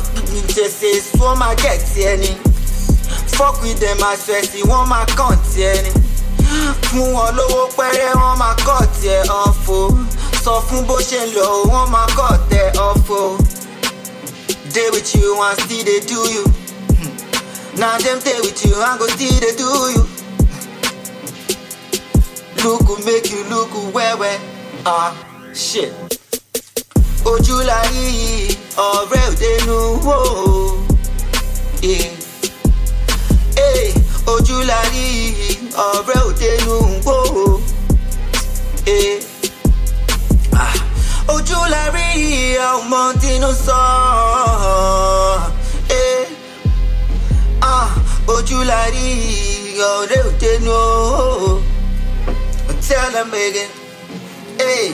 jẹsẹ 0.56 0.92
wọn 1.20 1.36
máa 1.42 1.56
ẹni. 2.12 2.32
Fuck 3.38 3.56
with 3.64 3.80
them 3.80 3.98
aṣọ 4.12 4.34
ẹsìn 4.42 4.64
wọn 4.70 4.84
máa 4.92 5.06
kàn 5.18 5.38
tí 5.56 5.62
ẹni. 5.74 5.92
Fún 6.88 7.08
wọn 7.16 7.30
lówó 7.38 7.62
pẹrẹ 7.78 8.10
wọn 8.22 8.38
máa 8.42 8.56
kọ 8.66 8.78
tiẹ 9.02 9.18
ọfọ 9.44 9.78
sọ 10.46 10.54
fún 10.68 10.82
bó 10.88 10.96
ṣe 11.10 11.20
ń 11.26 11.32
lọ 11.36 11.48
wọn 11.72 11.86
máa 11.94 12.08
kọ 12.18 12.28
tẹ 12.50 12.62
ọfọ 12.90 13.20
dey 14.74 14.90
with 14.92 15.16
you 15.16 15.42
and 15.42 15.60
still 15.62 15.84
dey 15.86 16.00
do 16.10 16.20
you. 16.36 16.44
Na 17.78 17.98
dem 18.04 18.20
dey 18.26 18.40
with 18.42 18.66
you 18.66 18.76
and 18.88 19.00
go 19.00 19.08
still 19.08 19.40
dey 19.40 19.56
do 19.58 19.70
you 19.96 20.17
look 22.64 22.82
who 22.88 22.96
make 23.06 23.30
you 23.32 23.44
look 23.54 23.72
well 23.96 24.18
well 24.22 24.40
ah 24.86 25.12
shit 25.54 25.94
ojú 27.32 27.56
la 27.70 27.80
rí 27.92 28.08
ọ̀rẹ́ 28.88 29.24
òdenu 29.32 29.78
wò 30.06 30.18
ó. 30.44 30.58
Ojú 34.34 34.58
la 34.70 34.80
rí 34.94 35.08
ọ̀rẹ́ 35.88 36.20
òdenu 36.28 36.76
wò 37.06 37.18
ó. 37.44 37.48
Ojú 41.36 41.60
la 41.74 41.84
rí 41.96 42.08
ọmọ 42.74 43.02
tínú 43.22 43.50
sọ. 43.66 43.82
Ah, 47.72 47.90
ojú 48.36 48.58
la 48.70 48.82
rí 48.96 49.10
ọ̀rẹ́ 49.94 50.22
òdenu 50.30 50.72
wò 50.72 50.82
ó. 51.50 51.67
Tell 52.88 53.12
them 53.12 53.30
again. 53.34 53.70
Hey 54.60 54.94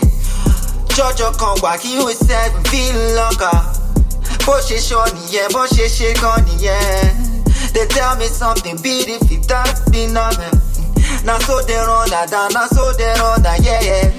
jọjọ 0.95 1.32
kan 1.39 1.56
wà 1.62 1.77
kí 1.77 1.97
o 1.97 2.12
seven 2.27 2.63
feel 2.69 2.95
lọ́kà 3.17 3.51
bó 4.45 4.53
ṣe 4.67 4.77
sọ 4.79 5.06
nìyẹn 5.15 5.51
bó 5.53 5.65
ṣe 5.65 5.86
ṣe 5.97 6.13
gan 6.21 6.38
nìyẹn 6.45 7.34
they 7.73 7.86
tell 7.88 8.15
me 8.19 8.27
something 8.27 8.77
beautiful 8.84 9.38
that's 9.47 9.79
the 9.91 10.06
number 10.08 10.51
na 11.25 11.39
so 11.39 11.62
dey 11.67 11.82
run 11.88 12.10
na 12.12 12.25
down 12.25 12.51
na 12.53 12.67
so 12.67 12.93
dey 12.97 13.13
run 13.19 13.41
na 13.43 13.53
yeah 13.65 13.82
yeah. 13.82 14.12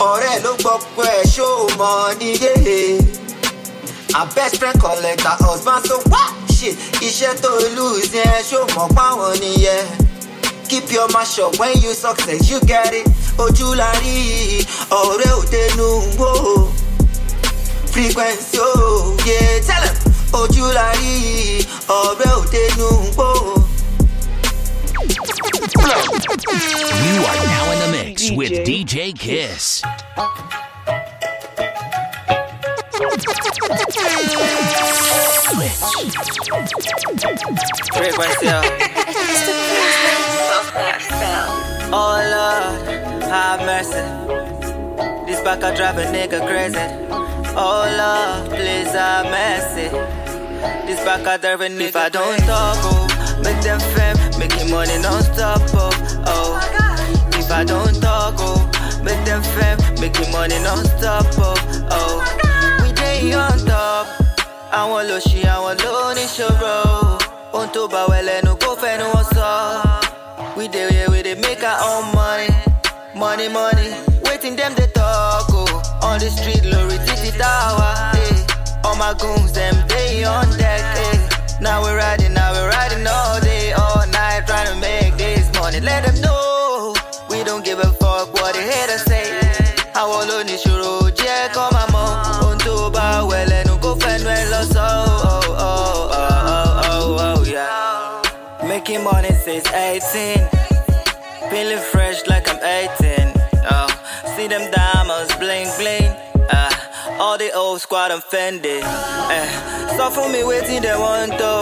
ọ̀rẹ́ 0.00 0.42
ló 0.44 0.52
gbọ́ 0.60 0.78
pé 0.96 1.04
ẹ̀ 1.20 1.26
ṣó 1.34 1.48
mọ̀ 1.78 2.14
yéye. 2.20 3.00
Our 4.14 4.26
best 4.34 4.56
friend 4.58 4.78
collect 4.80 5.20
her 5.22 5.36
husband 5.46 5.86
so 5.88 5.96
what 6.12 6.32
shit 6.56 6.76
iṣẹ́ 7.00 7.40
tó 7.42 7.50
lose 7.76 8.12
yẹn 8.12 8.42
ṣó 8.50 8.60
mọ̀ 8.76 8.88
páwọn 8.96 9.32
nìyẹn. 9.40 10.05
Keep 10.68 10.90
your 10.90 11.08
mouth 11.12 11.28
shut 11.30 11.58
when 11.58 11.72
you 11.80 11.92
success 11.94 12.50
you 12.50 12.60
get 12.60 12.92
it. 12.92 13.06
Ojú 13.38 13.74
la 13.76 13.90
rí 14.02 14.64
ọ̀rẹ́ 14.90 15.32
òde 15.38 15.62
nu 15.76 15.88
wo. 16.18 16.30
Frequencie 17.92 18.60
o, 18.60 19.16
yeah 19.26 19.60
tell 19.66 19.84
him. 19.86 19.96
Ojú 20.32 20.64
la 20.74 20.88
rí 20.98 21.14
ọ̀rẹ́ 21.88 22.30
òde 22.38 22.62
nu 22.78 22.88
wo. 23.16 23.28
You 27.06 27.22
are 27.30 27.40
now 27.46 27.70
in 27.72 27.78
the 27.78 27.88
mix 28.04 28.30
with 28.32 28.52
DJ 28.66 29.12
Kiss. 29.16 29.82
Frequencie. 37.92 38.48
Oh 41.92 42.16
Lord, 42.32 43.22
have 43.24 43.60
mercy. 43.66 44.00
This 45.26 45.40
back 45.42 45.62
I 45.62 45.74
drive 45.74 45.98
a 45.98 46.04
nigga 46.04 46.40
crazy. 46.46 46.78
Oh 47.54 47.84
Lord, 47.98 48.50
please 48.50 48.92
have 48.92 49.26
mercy. 49.26 49.88
This 50.86 51.00
back 51.04 51.26
I 51.26 51.36
drive 51.36 51.60
a 51.60 51.68
nigga 51.68 51.88
If 51.88 51.96
I 51.96 52.08
don't 52.08 52.38
talk, 52.40 52.76
oh, 52.80 53.40
make 53.42 53.60
them 53.62 53.80
fame, 53.80 54.16
making 54.38 54.70
money 54.70 54.98
non-stop, 55.02 55.60
oh, 55.74 55.90
oh. 56.26 56.60
oh 56.80 57.38
if 57.38 57.50
I 57.50 57.62
don't 57.62 58.00
talk, 58.00 58.36
oh, 58.38 59.02
make 59.04 59.22
them 59.26 59.42
fame, 59.42 59.78
making 60.00 60.32
money 60.32 60.58
non-stop, 60.60 61.26
oh, 61.38 61.54
oh. 61.90 62.40
oh 62.42 62.45
We 63.26 63.34
on 63.34 63.58
top, 63.66 64.06
àwọn 64.80 65.02
ló 65.10 65.16
ṣì 65.26 65.40
àwọn 65.54 65.74
ló 65.84 66.14
níṣòro. 66.14 66.74
Ohun 67.54 67.68
tó 67.74 67.82
bá 67.92 68.02
wẹ̀ 68.10 68.22
lẹ́nu 68.28 68.52
kó 68.62 68.70
fẹ́nu 68.82 69.04
wọn 69.14 69.24
sọ. 69.34 69.48
We 70.56 70.68
dey 70.68 70.88
here, 70.92 71.08
we 71.10 71.22
dey 71.22 71.34
make 71.34 71.62
our 71.64 71.78
own 71.90 72.04
money, 72.14 72.48
money, 73.14 73.48
money. 73.48 73.88
Waiting 74.26 74.54
them 74.54 74.72
they 74.76 74.86
talk, 74.94 75.48
oh. 75.50 75.82
On 76.02 76.18
the 76.20 76.30
street, 76.30 76.64
lorry, 76.64 76.98
titi 77.06 77.32
tower, 77.36 77.94
eh. 78.14 78.46
All 78.84 78.94
my 78.96 79.12
goons, 79.18 79.50
them 79.52 79.74
they 79.88 80.22
on 80.24 80.48
deck, 80.56 80.84
eh. 81.06 81.18
Now 81.60 81.82
we're 81.82 81.96
riding, 81.96 82.32
now 82.32 82.45
since 99.60 100.04
18. 100.14 100.48
Feeling 101.50 101.78
fresh 101.78 102.26
like 102.26 102.48
I'm 102.48 102.60
18. 102.62 103.32
Oh, 103.70 103.88
see 104.36 104.48
them 104.48 104.70
diamonds 104.70 105.34
bling 105.36 105.68
bling. 105.78 106.10
Uh, 106.50 106.70
all 107.18 107.38
the 107.38 107.52
old 107.52 107.80
squad 107.80 108.10
offended. 108.10 108.82
Eh, 108.82 109.96
so 109.96 110.10
for 110.10 110.28
me 110.28 110.44
waiting 110.44 110.82
they 110.82 110.96
want 110.96 111.32
to. 111.32 111.54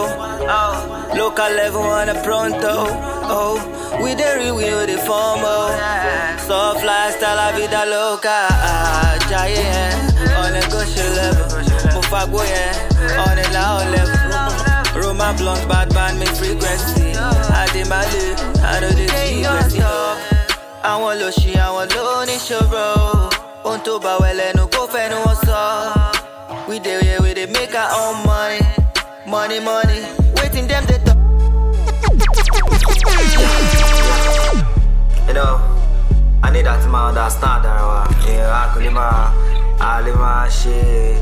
Oh, 0.49 1.13
local 1.15 1.49
level 1.55 1.83
on 1.83 2.09
a 2.09 2.21
pronto. 2.23 2.85
Oh, 3.27 3.55
we 4.03 4.13
the 4.13 4.35
real 4.39 4.55
we 4.55 4.63
the 4.91 4.97
formal. 5.05 5.69
Soft 6.47 6.83
lifestyle 6.83 7.35
la 7.37 7.51
vida 7.55 7.85
loca. 7.85 8.47
Ah, 8.51 9.15
giant 9.29 10.15
on 10.41 10.55
a 10.55 10.61
gush 10.69 10.97
level. 11.15 11.45
Mufagbo 11.95 12.43
yeah, 12.43 13.25
on 13.27 13.37
a 13.37 13.45
loud 13.53 13.87
level. 13.91 15.01
Roman 15.01 15.35
blunt, 15.37 15.67
bad 15.67 15.93
man, 15.93 16.19
make 16.19 16.29
frequency. 16.29 16.94
I 17.75 17.83
did 17.83 17.89
my 17.89 18.01
live, 18.13 18.39
I 18.63 18.79
know 18.79 18.89
the 18.89 19.05
frequency. 19.11 19.81
Àwọn 20.91 21.13
ló 21.19 21.29
ṣì 21.37 21.51
àwọn 21.65 21.85
ló 21.95 22.25
níṣòro. 22.29 22.87
Ohun 23.65 23.79
tó 23.85 23.93
bá 24.03 24.13
wẹ̀ 24.21 24.33
lẹ́nu 24.39 24.63
kó 24.73 24.81
fẹ́nu 24.93 25.17
wọn 25.25 25.35
sọ. 25.45 25.59
We 26.69 26.79
dey 26.79 27.01
here, 27.03 27.19
we 27.21 27.33
dey 27.33 27.47
make 27.47 27.75
our 27.75 27.89
own 28.01 28.15
money. 28.25 28.61
Money, 29.27 29.59
money. 29.59 29.99
Waiting 30.37 30.67
them 30.67 30.85
they 30.85 30.99
talk. 31.05 31.17
You 35.27 35.33
know, 35.33 35.59
I 36.43 36.51
need 36.51 36.65
that 36.65 36.79
man 36.89 37.03
understand 37.09 37.65
that 37.65 37.81
uh, 37.81 38.07
yeah, 38.27 38.61
I 38.61 38.73
could 38.73 38.83
live 38.83 38.93
my, 38.93 39.33
I 39.81 40.01
live 40.01 40.17
my 40.19 40.47
shit. 40.49 41.17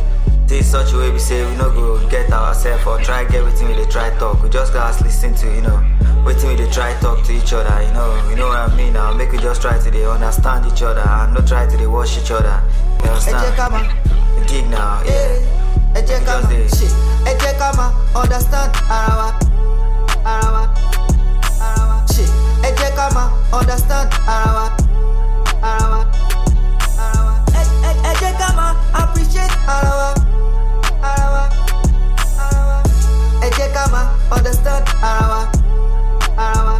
This 0.48 0.70
such 0.70 0.94
a 0.94 0.98
way 0.98 1.10
we 1.12 1.20
say 1.20 1.44
we 1.50 1.56
no 1.58 1.72
go 1.72 2.08
get 2.10 2.32
ourselves 2.32 2.86
or 2.86 3.00
try 3.00 3.24
get 3.24 3.36
everything 3.36 3.68
we 3.70 3.74
dey 3.76 3.86
try 3.90 4.10
talk. 4.20 4.42
We 4.44 4.50
just 4.50 4.74
gotta 4.74 5.04
listen 5.04 5.34
to 5.36 5.48
you 5.56 5.62
know, 5.62 5.82
waiting 6.26 6.50
we 6.50 6.56
dey 6.56 6.70
try 6.70 6.94
talk 7.00 7.24
to 7.26 7.32
each 7.34 7.54
other. 7.54 7.82
You 7.84 7.92
know, 7.94 8.30
you 8.30 8.36
know 8.36 8.48
what 8.50 8.60
I 8.70 8.76
mean 8.76 8.94
now. 8.94 9.14
Make 9.14 9.32
we 9.32 9.40
just 9.40 9.62
try 9.62 9.80
to 9.80 9.92
dey 9.92 10.06
understand 10.06 10.66
each 10.72 10.84
other 10.84 11.02
and 11.02 11.34
not 11.34 11.48
try 11.48 11.66
to 11.66 11.76
they 11.78 11.88
wash 11.88 12.18
each 12.22 12.32
other. 12.32 12.62
You 13.04 13.10
Ẹ 13.10 13.20
jẹ́ 13.20 13.56
ká 13.58 13.66
understand? 13.66 13.90
The 14.38 14.46
gig 14.50 14.68
now, 14.70 15.02
yeah. 15.06 15.98
ẹ 15.98 16.02
jẹ́ 16.08 16.20
ká 16.26 16.34
Just 16.34 16.44
máa 16.44 16.50
dey- 16.52 16.70
ṣe 16.78 16.88
ẹ 17.30 17.34
jẹ́ 17.42 17.54
ká 17.60 17.70
máa 17.78 17.90
understand 18.22 18.72
ara 18.98 19.14
wa 19.20 19.30
ara 20.32 20.48
wa 20.56 20.64
ara 21.66 21.84
wa 21.90 21.98
ṣe 22.14 22.26
ẹ 22.68 22.70
jẹ́ 22.80 22.92
ká 22.98 23.06
máa 23.16 23.30
understand 23.60 24.10
ara 24.28 24.52
wa 24.58 24.66
ara 25.70 25.86
wa 25.94 26.00
ara 27.04 27.22
wa 27.28 27.34
Ẹ- 27.60 27.72
ẹ- 27.90 28.00
ẹ 28.10 28.14
jẹ́ 28.22 28.34
ká 28.40 28.50
máa 28.58 28.74
appreciate 29.02 29.56
ara 29.76 29.92
ẹ 33.84 33.90
jẹ́ 33.92 33.92
ká 33.92 33.92
máa 33.92 34.06
understand 34.36 34.86
ara 35.04 35.26
wa 35.32 35.42
ara 36.38 36.62
wa 36.68 36.76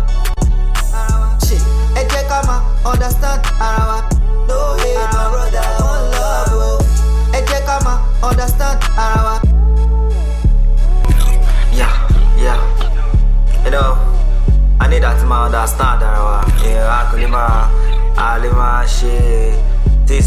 ara 1.00 1.16
wa 1.22 1.28
ṣe 1.46 1.58
ẹ 2.00 2.04
jẹ́ 2.12 2.24
ká 2.30 2.38
máa 2.48 2.62
understand 2.92 3.42
ara 3.60 3.84
wa. 3.90 3.98
No 4.48 4.58
hate 4.80 5.14
my 5.16 5.26
brother, 5.34 5.66
one 5.92 6.06
love 6.16 6.54
o. 6.68 6.72
Ẹ 7.38 7.40
jẹ́ 7.50 7.62
ká 7.68 7.76
understand 8.30 8.80
ara 8.98 9.22
wa. 9.28 9.36
Yeah, 11.80 11.94
yeah. 12.46 12.60
You 13.66 13.72
know, 13.72 13.92
I 14.80 14.88
need 14.88 15.04
that 15.04 15.20
man 15.28 15.42
understand 15.52 16.04
uh, 16.04 16.44
yeah, 16.64 16.88
I 16.88 17.12
could 17.12 17.20
live 17.20 18.54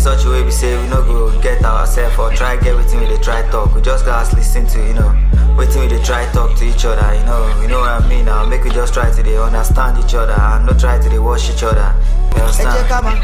such 0.07 0.25
a 0.25 0.31
way 0.31 0.43
we 0.45 0.51
say 0.53 0.71
we 0.81 0.89
no 0.89 1.03
go 1.03 1.35
get 1.41 1.65
ourselves 1.65 2.17
or 2.19 2.31
try 2.33 2.55
get 2.57 2.69
everything 2.69 3.01
we 3.01 3.07
dey 3.07 3.19
try 3.21 3.43
talk. 3.51 3.75
We 3.75 3.83
just 3.83 4.07
listen 4.07 4.65
to 4.69 4.79
you 4.79 4.95
know, 4.95 5.11
waiting 5.59 5.81
we 5.83 5.89
dey 5.89 6.03
try 6.03 6.31
talk 6.33 6.57
to 6.59 6.65
each 6.65 6.85
other. 6.85 7.09
You 7.19 7.25
know, 7.27 7.43
you 7.61 7.67
know 7.69 7.81
what 7.81 7.91
I 8.03 8.09
mean 8.09 8.25
now. 8.27 8.47
Make 8.47 8.63
we 8.65 8.71
just 8.71 8.95
try 8.95 9.11
to 9.11 9.23
dey 9.23 9.37
understand 9.37 9.99
each 9.99 10.15
other 10.15 10.33
and 10.39 10.67
not 10.67 10.79
try 10.79 10.99
to 10.99 11.09
dey 11.09 11.19
wash 11.19 11.51
each 11.51 11.63
other. 11.65 11.93
You 12.37 12.43
Ẹ 12.43 12.47
jẹ́ 12.47 12.87
ká 12.89 12.99
understand? 12.99 13.19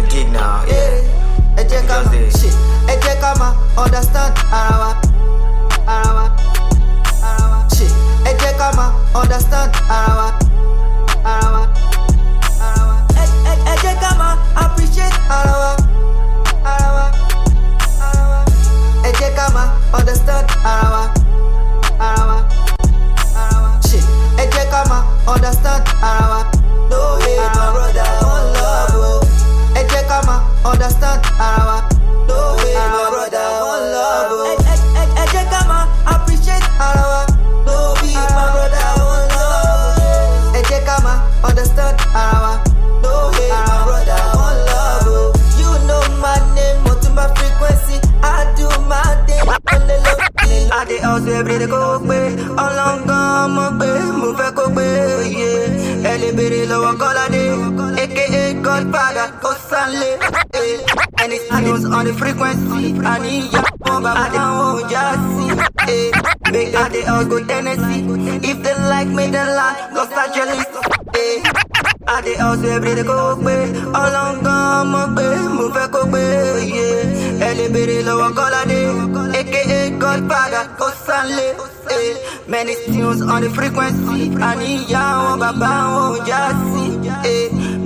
The 0.00 0.06
gig 0.12 0.28
now, 0.32 0.62
yeah. 0.68 1.56
ẹ 1.56 1.62
jẹ́ 1.70 1.82
ká 1.88 1.96
Just 2.12 2.36
ṣe 2.42 2.50
ẹ 2.92 2.94
jẹ́ 3.04 3.16
ká 3.22 3.30
máa 3.40 3.52
understand 3.84 4.34
ara 4.52 4.76
wa 4.82 4.90
ara 5.94 6.10
wa 6.16 6.26
ara 7.28 7.44
wa 7.52 7.58
ṣe 7.74 7.86
ẹ 8.28 8.32
jẹ́ 8.40 8.52
ká 8.60 8.68
máa 8.76 8.90
understand 9.20 9.70
ara 9.88 10.12
wa 10.20 10.28
ara 11.32 11.48
wa 11.54 11.62
ara 12.66 12.82
wa 12.88 12.96
Ẹ- 13.22 13.34
ẹ- 13.50 13.62
ẹ 13.72 13.74
jẹ́ 13.82 13.94
ká 14.02 14.10
máa 14.20 14.36
appreciate 14.64 15.18
ara 15.38 15.54
wa 15.62 15.70
ẹ 19.46 19.52
jẹ́ 19.52 19.54
ká 19.54 19.54
máa 19.54 19.68
understand 19.98 20.46
ara 20.64 20.88
wa 20.94 21.02
ara 22.06 22.22
wa 22.28 22.38
ara 23.40 23.58
wa 23.62 23.70
ṣe 23.88 23.98
ẹ 24.42 24.44
jẹ́ 24.54 24.66
ká 24.72 24.80
máa 24.90 25.02
understand 25.34 25.84
ara 26.02 26.26
wa. 26.32 26.40
No 26.90 27.00
hate 27.22 27.54
my 27.58 27.66
brother, 27.74 28.08
one 28.34 28.48
love 28.58 28.94
oh. 28.94 29.20
o. 29.20 29.78
Ẹ 29.78 29.82
jẹ́ 29.90 30.02
ká 30.10 30.18
understand 30.70 31.20
ara 31.46 31.62
wa. 31.68 31.78
No 32.28 32.38
hate 32.58 32.88
my 32.94 33.04
brother, 33.12 33.46
I 50.86 50.88
dey 50.88 50.98
hustle 51.02 51.34
every 51.34 51.58
day 51.58 51.66
kó 51.66 51.80
pé 52.08 52.18
ọlọ́ngàn 52.64 53.46
mọ̀ 53.56 53.68
pé 53.78 53.88
mo 54.20 54.28
fẹ́ 54.38 54.50
kó 54.58 54.64
pé 54.76 54.86
yé 55.38 55.50
ẹ 56.10 56.12
lè 56.20 56.28
béèrè 56.36 56.60
lọ́wọ́ 56.70 56.92
kọ́ládé 57.00 57.42
aka 58.02 58.24
godfather 58.64 59.28
ó 59.48 59.52
sálé 59.68 60.10
ẹni 61.22 61.38
was 61.72 61.84
on 61.96 62.04
the 62.06 62.12
frequency 62.20 62.78
I 62.78 62.82
need 62.84 62.96
àníyá 63.12 63.62
wọn 63.86 63.98
bàbá 64.04 64.24
àwọn 64.44 64.68
ọjà 64.78 65.02
sí 65.32 65.44
make 66.52 66.70
that 66.74 66.88
dey 66.92 67.02
hustle 67.10 67.28
go 67.30 67.36
tennessee. 67.50 68.02
If 68.50 68.56
they 68.64 68.74
like 68.92 69.08
me 69.16 69.24
they 69.34 69.46
like 69.60 69.78
los 69.96 70.10
angeles. 70.22 70.66
I 72.08 72.20
dey 72.22 72.34
hustle 72.36 72.70
every 72.70 72.94
day 72.94 73.02
kó 73.10 73.16
pé 73.44 73.56
ọlọ́ngàn 74.02 74.82
mọ̀ 74.92 75.06
pé 75.16 75.26
mo 75.56 75.64
fẹ́ 75.74 75.86
kó 75.94 76.00
pé 76.12 76.22
yé 76.74 76.88
ẹ 77.46 77.50
lè 77.58 77.66
béèrè 77.74 77.96
lọ́wọ́ 78.08 78.28
kọ́ládé 78.38 78.78
aka 79.40 79.78
godfather 80.02 80.64
ó 80.86 80.88
sálé. 81.06 81.46
eh. 81.96 82.14
Many 82.52 82.74
tunes 82.92 83.20
on 83.32 83.40
the 83.42 83.50
frequency 83.56 84.20
àníyá 84.48 85.02
wọn 85.22 85.36
bàbá 85.42 85.70
wọn 85.94 86.08
ò 86.14 86.26
já 86.28 86.40
sí. 86.70 86.84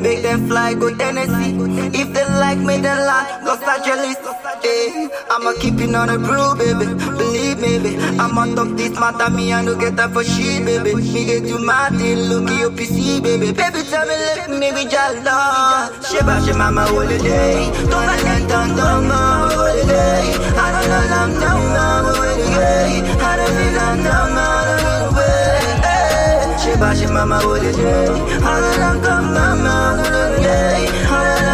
Make 0.01 0.23
them 0.23 0.49
fly 0.49 0.75
go 0.75 0.95
Tennessee. 0.97 1.55
If 2.01 2.13
they 2.15 2.25
like 2.25 2.59
me 2.59 2.79
then 2.79 2.99
like 3.07 3.43
Los 3.45 3.63
Angeles. 3.63 4.17
eh. 4.65 5.09
I'ma 5.31 5.53
keep 5.61 5.79
it 5.81 5.95
on 5.95 6.09
the 6.09 6.19
brew 6.19 6.55
baby. 6.57 6.87
Believe 7.19 7.59
me 7.61 7.79
baby. 7.79 7.97
I'ma 8.19 8.47
top 8.55 8.69
this 8.77 8.99
matter 8.99 9.31
me 9.31 9.53
I 9.53 9.63
no 9.63 9.75
get 9.77 9.97
that 9.97 10.11
for 10.13 10.25
shit 10.25 10.65
baby. 10.65 10.95
Me 10.95 11.25
get 11.27 11.45
to 11.49 11.59
my 11.59 11.91
thing 11.91 12.19
look 12.31 12.51
at 12.51 12.59
your 12.61 12.71
PC 12.71 13.23
baby. 13.23 13.53
Baby 13.53 13.83
tell 13.91 14.07
me 14.07 14.17
let 14.17 14.51
me 14.51 14.69
be 14.73 14.89
jala 14.89 15.91
Sheba 16.09 16.41
she 16.45 16.53
mama 16.57 16.85
holiday. 16.87 17.71
Don't 17.91 18.07
let 18.07 18.21
them 18.25 18.49
down 18.49 18.69
down 18.77 19.09
mama 19.09 19.55
holiday. 19.55 20.35
I 20.57 20.67
don't 20.73 20.89
know 20.91 21.05
them 21.13 21.31
down 21.41 21.61
mama 21.77 22.13
holiday. 22.17 23.05
I 23.21 23.37
don't 23.37 23.55
need 23.59 23.75
them 23.77 23.97
down 24.05 24.29
mama 24.35 24.80
Sheba 26.81 26.97
she 26.97 27.07
mama 27.13 27.39
holiday 27.41 28.09
I 28.09 28.61
don't 28.61 28.81
know 28.81 29.01
them 29.05 29.35
mama 29.35 30.01
holiday 30.01 30.87
I 30.89 31.25
don't 31.25 31.43
know 31.43 31.45
them 31.45 31.50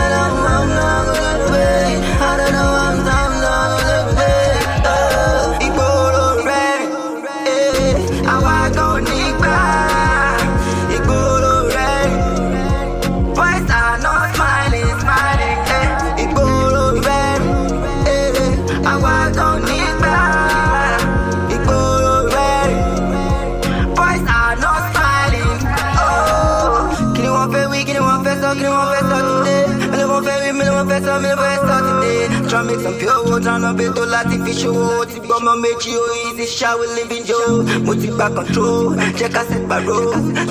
fi 34.57 34.62
ṣòwò 34.62 35.04
ti 35.12 35.18
gbọ́ 35.24 35.36
ọmọ 35.38 35.52
méjì 35.62 35.92
o 36.02 36.04
easy 36.24 36.46
ṣáwé 36.59 36.84
living 36.96 37.24
jo 37.28 37.38
mo 37.86 37.92
ti 38.00 38.09
gba 38.14 38.26
control 38.36 38.96
jẹ́ 39.18 39.28
ká 39.34 39.42
set 39.48 39.62
pàrọ̀ 39.68 40.00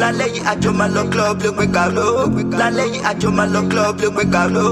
lálẹ́ 0.02 0.30
yìí 0.34 0.42
àjọ 0.52 0.70
máa 0.80 0.90
lọ 0.96 1.04
club 1.12 1.36
ló 1.44 1.50
gbé 1.56 1.66
gàló 1.76 2.08
lálẹ́ 2.60 2.88
yìí 2.94 3.00
àjọ 3.12 3.28
máa 3.38 3.50
lọ 3.54 3.62
club 3.72 3.96
ló 4.02 4.08
gbé 4.16 4.24
gàló 4.34 4.66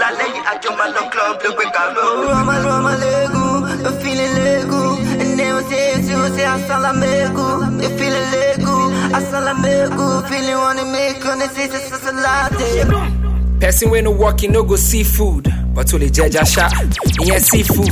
lálẹ́ 0.00 0.28
yìí 0.34 0.40
àjọ 0.52 0.68
máa 0.78 0.90
lọ 0.94 1.02
club 1.12 1.34
ló 1.44 1.50
gbé 1.56 1.64
gàló. 1.76 2.04
rọ́mọ 2.26 2.54
rọ́mọ 2.66 2.92
lẹ́gùn 3.02 3.56
ló 3.84 3.90
feeling 4.00 4.34
lẹ́gùn 4.46 4.90
ẹni 5.24 5.44
ó 5.58 5.60
ṣe 5.68 5.78
é 5.94 5.96
ṣe 6.06 6.14
ó 6.24 6.26
ṣe 6.36 6.42
àṣàlámẹ́gùn 6.54 7.58
feeling 7.98 8.28
lẹ́gùn 8.34 8.84
àṣàlámẹ́gùn 9.18 10.14
feeling 10.28 10.60
ni 10.76 10.84
mẹ́kàn 10.94 11.34
ní 11.40 11.46
ṣe 11.54 11.62
ṣe 11.72 11.78
ṣe 11.88 11.96
ṣe 12.04 12.12
láti. 12.24 12.70
Person 13.60 13.90
wey 13.90 14.02
no 14.02 14.10
he 14.40 14.48
no 14.48 14.64
go 14.64 14.74
see 14.74 15.04
food. 15.04 15.61
But 15.74 15.86
to 15.88 15.98
the 15.98 16.10
judge 16.10 16.34
a 16.34 16.44
shot, 16.44 16.72
he 17.20 17.38
seafood. 17.38 17.88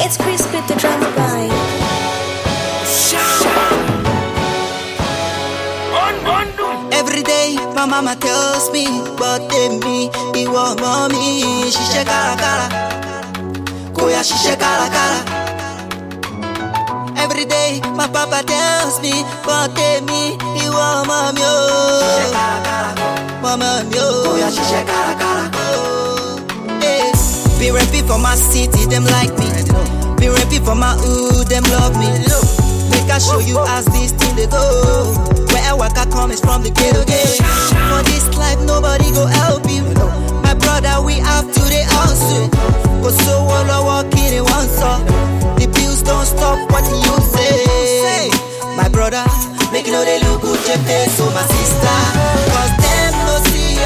It's 0.00 0.16
Chris 0.16 0.42
with 0.52 0.66
the 0.66 0.74
drums 0.80 1.06
guy. 1.16 1.44
Every 6.92 7.22
day, 7.22 7.56
my 7.74 7.86
mama 7.86 8.16
tells 8.16 8.70
me, 8.72 8.86
but 9.18 9.48
then 9.50 9.72
me, 9.80 10.10
ìwọ 10.42 10.62
ọmọ 10.72 10.92
mi, 11.12 11.24
ṣiṣẹ́ 11.74 12.04
kárakára. 12.10 12.66
Kò 13.96 14.02
yá 14.14 14.20
ṣiṣẹ́ 14.28 14.56
kárakára. 14.62 15.20
Every 17.24 17.44
day, 17.54 17.70
my 17.98 18.06
papa 18.14 18.40
tells 18.52 18.94
me, 19.04 19.14
but 19.46 19.68
then 19.76 20.00
me, 20.10 20.22
ìwọ 20.64 20.82
ọmọ 21.00 21.18
mi 21.36 21.44
o. 21.54 21.58
Mama 23.48 23.82
mi 23.90 23.96
o. 23.98 24.08
Kò 24.24 24.32
yá 24.42 24.48
ṣiṣẹ́ 24.56 24.82
kárakára. 24.88 25.44
Hey. 26.82 27.12
Be 27.58 27.70
rapping 27.72 28.06
for 28.06 28.18
my 28.18 28.34
city, 28.36 28.84
them 28.92 29.04
like 29.16 29.32
me. 29.40 29.48
Be 30.20 30.28
rapping 30.28 30.62
for 30.64 30.74
my 30.74 30.92
hood, 31.00 31.46
them 31.48 31.64
love 31.72 31.96
me. 31.96 32.08
Make 32.92 33.08
I 33.08 33.18
show 33.18 33.38
you 33.40 33.56
as 33.76 33.86
this 33.86 34.12
thing 34.12 34.36
they 34.36 34.46
go. 34.46 34.60
Where 35.48 35.64
I 35.64 35.72
work, 35.72 35.96
I 35.96 36.04
come 36.12 36.30
is 36.30 36.40
from 36.40 36.62
the 36.62 36.70
ghetto 36.70 37.02
gate. 37.08 37.40
For 37.88 38.02
this 38.10 38.28
life, 38.36 38.60
nobody 38.68 39.08
go 39.16 39.24
help 39.24 39.64
you. 39.70 39.84
My 40.44 40.52
brother, 40.52 41.00
we 41.00 41.14
have 41.14 41.46
to 41.50 41.60
the 41.72 41.82
hustle. 41.96 42.48
Go 43.02 43.08
so 43.24 43.32
all 43.48 43.70
I 43.76 43.80
walk 43.80 44.12
in 44.20 44.44
once 44.44 44.76
up. 44.84 45.00
The 45.56 45.66
bills 45.72 46.02
don't 46.02 46.26
stop 46.26 46.58
what 46.70 46.84
you 46.84 47.16
say. 47.32 48.28
My 48.76 48.88
brother, 48.92 49.24
make 49.72 49.86
you 49.86 49.92
know 49.92 50.04
they 50.04 50.20
look 50.20 50.42
good, 50.42 50.60
face, 50.84 51.16
so 51.16 51.24
my 51.32 51.42
sister. 51.48 51.96
Cause 52.52 52.72
no 52.77 52.77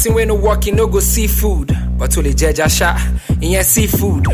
Person 0.00 0.14
wey 0.14 0.24
no 0.24 0.34
work, 0.34 0.64
no 0.72 0.86
go 0.86 0.98
see 0.98 1.26
food. 1.26 1.76
But 1.98 2.10
to 2.12 2.22
the 2.22 2.32
judge 2.32 2.58
a 2.58 2.70
shot, 2.70 2.98
he 3.38 3.54
ain't 3.54 3.66
seafood. 3.66 4.24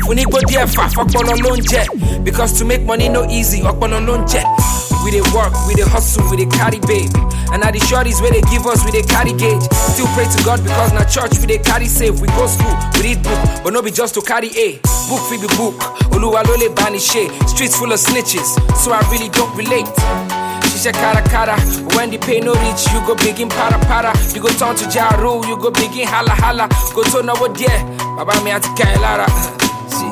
Funi 0.00 0.24
go 0.24 0.40
there 0.48 0.66
fa 0.66 0.88
fọpọlọ 0.88 1.36
ló 1.44 1.56
ń 1.56 1.60
jẹ. 1.68 2.24
Because 2.24 2.58
to 2.58 2.64
make 2.64 2.80
money 2.86 3.10
no 3.10 3.26
easy, 3.28 3.60
ọpọlọ 3.60 4.00
ló 4.00 4.16
ń 4.16 4.24
jẹ. 4.26 4.42
We 5.04 5.10
dey 5.10 5.20
work, 5.36 5.52
we 5.68 5.74
dey 5.74 5.84
hustle, 5.84 6.24
we 6.30 6.38
dey 6.38 6.46
carry 6.56 6.80
babe. 6.88 7.12
And 7.52 7.60
now 7.60 7.70
the 7.70 7.80
shorties 7.80 8.22
where 8.22 8.30
they 8.32 8.40
give 8.48 8.64
us, 8.64 8.82
we 8.86 8.92
dey 8.92 9.02
carry 9.02 9.34
gauge. 9.34 9.60
Still 9.92 10.06
pray 10.16 10.24
to 10.24 10.42
God 10.42 10.62
because 10.64 10.94
na 10.94 11.04
church 11.04 11.36
we 11.38 11.46
dey 11.46 11.58
carry 11.58 11.84
save. 11.84 12.18
We 12.22 12.28
go 12.28 12.46
school, 12.46 12.72
we 12.96 13.12
read 13.12 13.22
book, 13.22 13.40
but 13.62 13.74
no 13.74 13.82
be 13.82 13.90
just 13.90 14.14
to 14.14 14.22
carry 14.22 14.48
A. 14.56 14.80
Book 15.12 15.20
fi 15.28 15.36
be 15.36 15.48
book, 15.60 15.76
Oluwa 16.16 16.40
lè 16.48 16.72
ṣe. 16.96 17.28
Streets 17.46 17.76
full 17.76 17.92
of 17.92 18.00
snitches, 18.00 18.56
so 18.74 18.90
I 18.92 19.00
really 19.12 19.28
don't 19.28 19.54
relate. 19.54 20.39
Ṣiṣẹ́ 20.80 20.92
kárakára, 21.00 21.56
when 21.94 22.08
the 22.10 22.16
pay 22.18 22.40
no 22.40 22.54
reach, 22.54 22.88
you 22.92 23.00
go 23.06 23.14
begin 23.16 23.48
para 23.50 23.78
para. 23.84 24.12
You 24.34 24.40
go 24.40 24.48
turn 24.48 24.74
to 24.76 24.84
Jaru, 24.88 25.44
you 25.46 25.56
go 25.60 25.70
begin 25.70 26.06
hala 26.08 26.32
hala. 26.32 26.68
Go 26.94 27.02
tó 27.04 27.20
náwó 27.20 27.48
díẹ̀, 27.52 27.84
bàbá 28.16 28.32
mi 28.44 28.50
àti 28.50 28.68
ká 28.78 28.84
ẹ 28.94 28.96
lára. 29.04 29.26
See, 29.92 30.08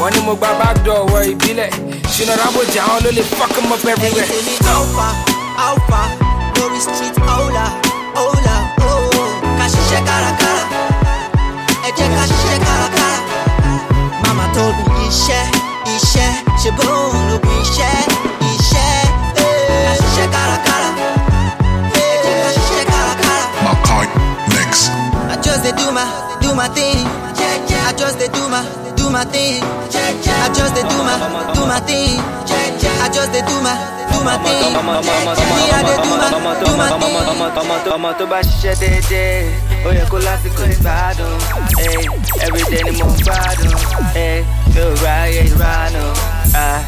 Wọ́n 0.00 0.10
ní 0.12 0.20
mo 0.26 0.34
gba 0.36 0.48
backdoor 0.60 1.08
wọ 1.10 1.18
ìbílẹ̀. 1.32 1.70
Ṣìnà 2.14 2.34
Rambo 2.36 2.60
jà 2.74 2.82
wọ́n 2.90 3.00
ló 3.04 3.10
lè 3.16 3.22
fuck 3.36 3.56
'em 3.56 3.72
up 3.72 3.84
everywhere. 3.92 4.28
How 4.68 4.82
far, 4.94 5.14
how 5.56 5.74
far, 5.88 6.08
Glory 6.54 6.80
Street, 6.80 7.16
hola, 7.26 7.64
hola, 8.14 8.56
oh. 8.84 9.08
Kashishe 9.58 9.98
kara 10.08 10.30
kara, 10.40 10.64
eje 11.88 12.04
kashishe 12.16 12.56
kara 12.66 12.88
kara. 12.96 13.18
Mama 14.22 14.44
told 14.54 14.76
me 14.84 15.08
iṣẹ́, 15.08 15.44
iṣẹ́, 15.96 16.30
ṣe 16.62 16.70
bóun 16.76 17.16
my, 26.68 26.74
thing. 26.74 27.04
I 27.84 27.92
just 27.96 28.18
dey 28.18 28.28
do 28.28 28.48
my, 28.48 28.64
do 28.96 29.10
my 29.10 29.24
thing. 29.24 29.60
I 29.60 30.48
just 30.56 30.72
dey 30.74 30.80
do 30.88 30.96
my, 31.04 31.16
do 31.52 31.62
my 31.68 31.80
thing. 31.84 32.16
I 33.04 33.08
just 33.12 33.32
dey 33.36 33.44
do 33.44 33.56
my, 33.60 33.76
do 34.08 34.18
my 34.24 34.36
thing. 34.40 34.72
Me 34.72 35.64
I 35.68 35.80
dey 35.84 35.98
do 36.00 36.12
my, 36.16 36.30
do 36.64 36.72
my 36.76 36.88
thing. 37.00 37.12
ọmọ 37.94 38.12
tó 38.18 38.26
bá 38.26 38.40
ṣiṣẹ́ 38.42 38.74
déédéé 38.80 39.48
ó 39.86 39.90
yẹ 39.96 40.04
kó 40.10 40.18
lásìkò 40.26 40.64
ìgbádùn 40.74 41.34
eh, 41.84 42.06
everyday 42.46 42.82
ni 42.84 42.92
mo 42.98 43.06
ń 43.06 43.14
gbádùn 43.24 43.74
eh, 44.24 44.40
mi 44.74 44.80
ò 44.80 44.88
ráyè 45.04 45.42
ìranù 45.52 46.04
ah. 46.64 46.80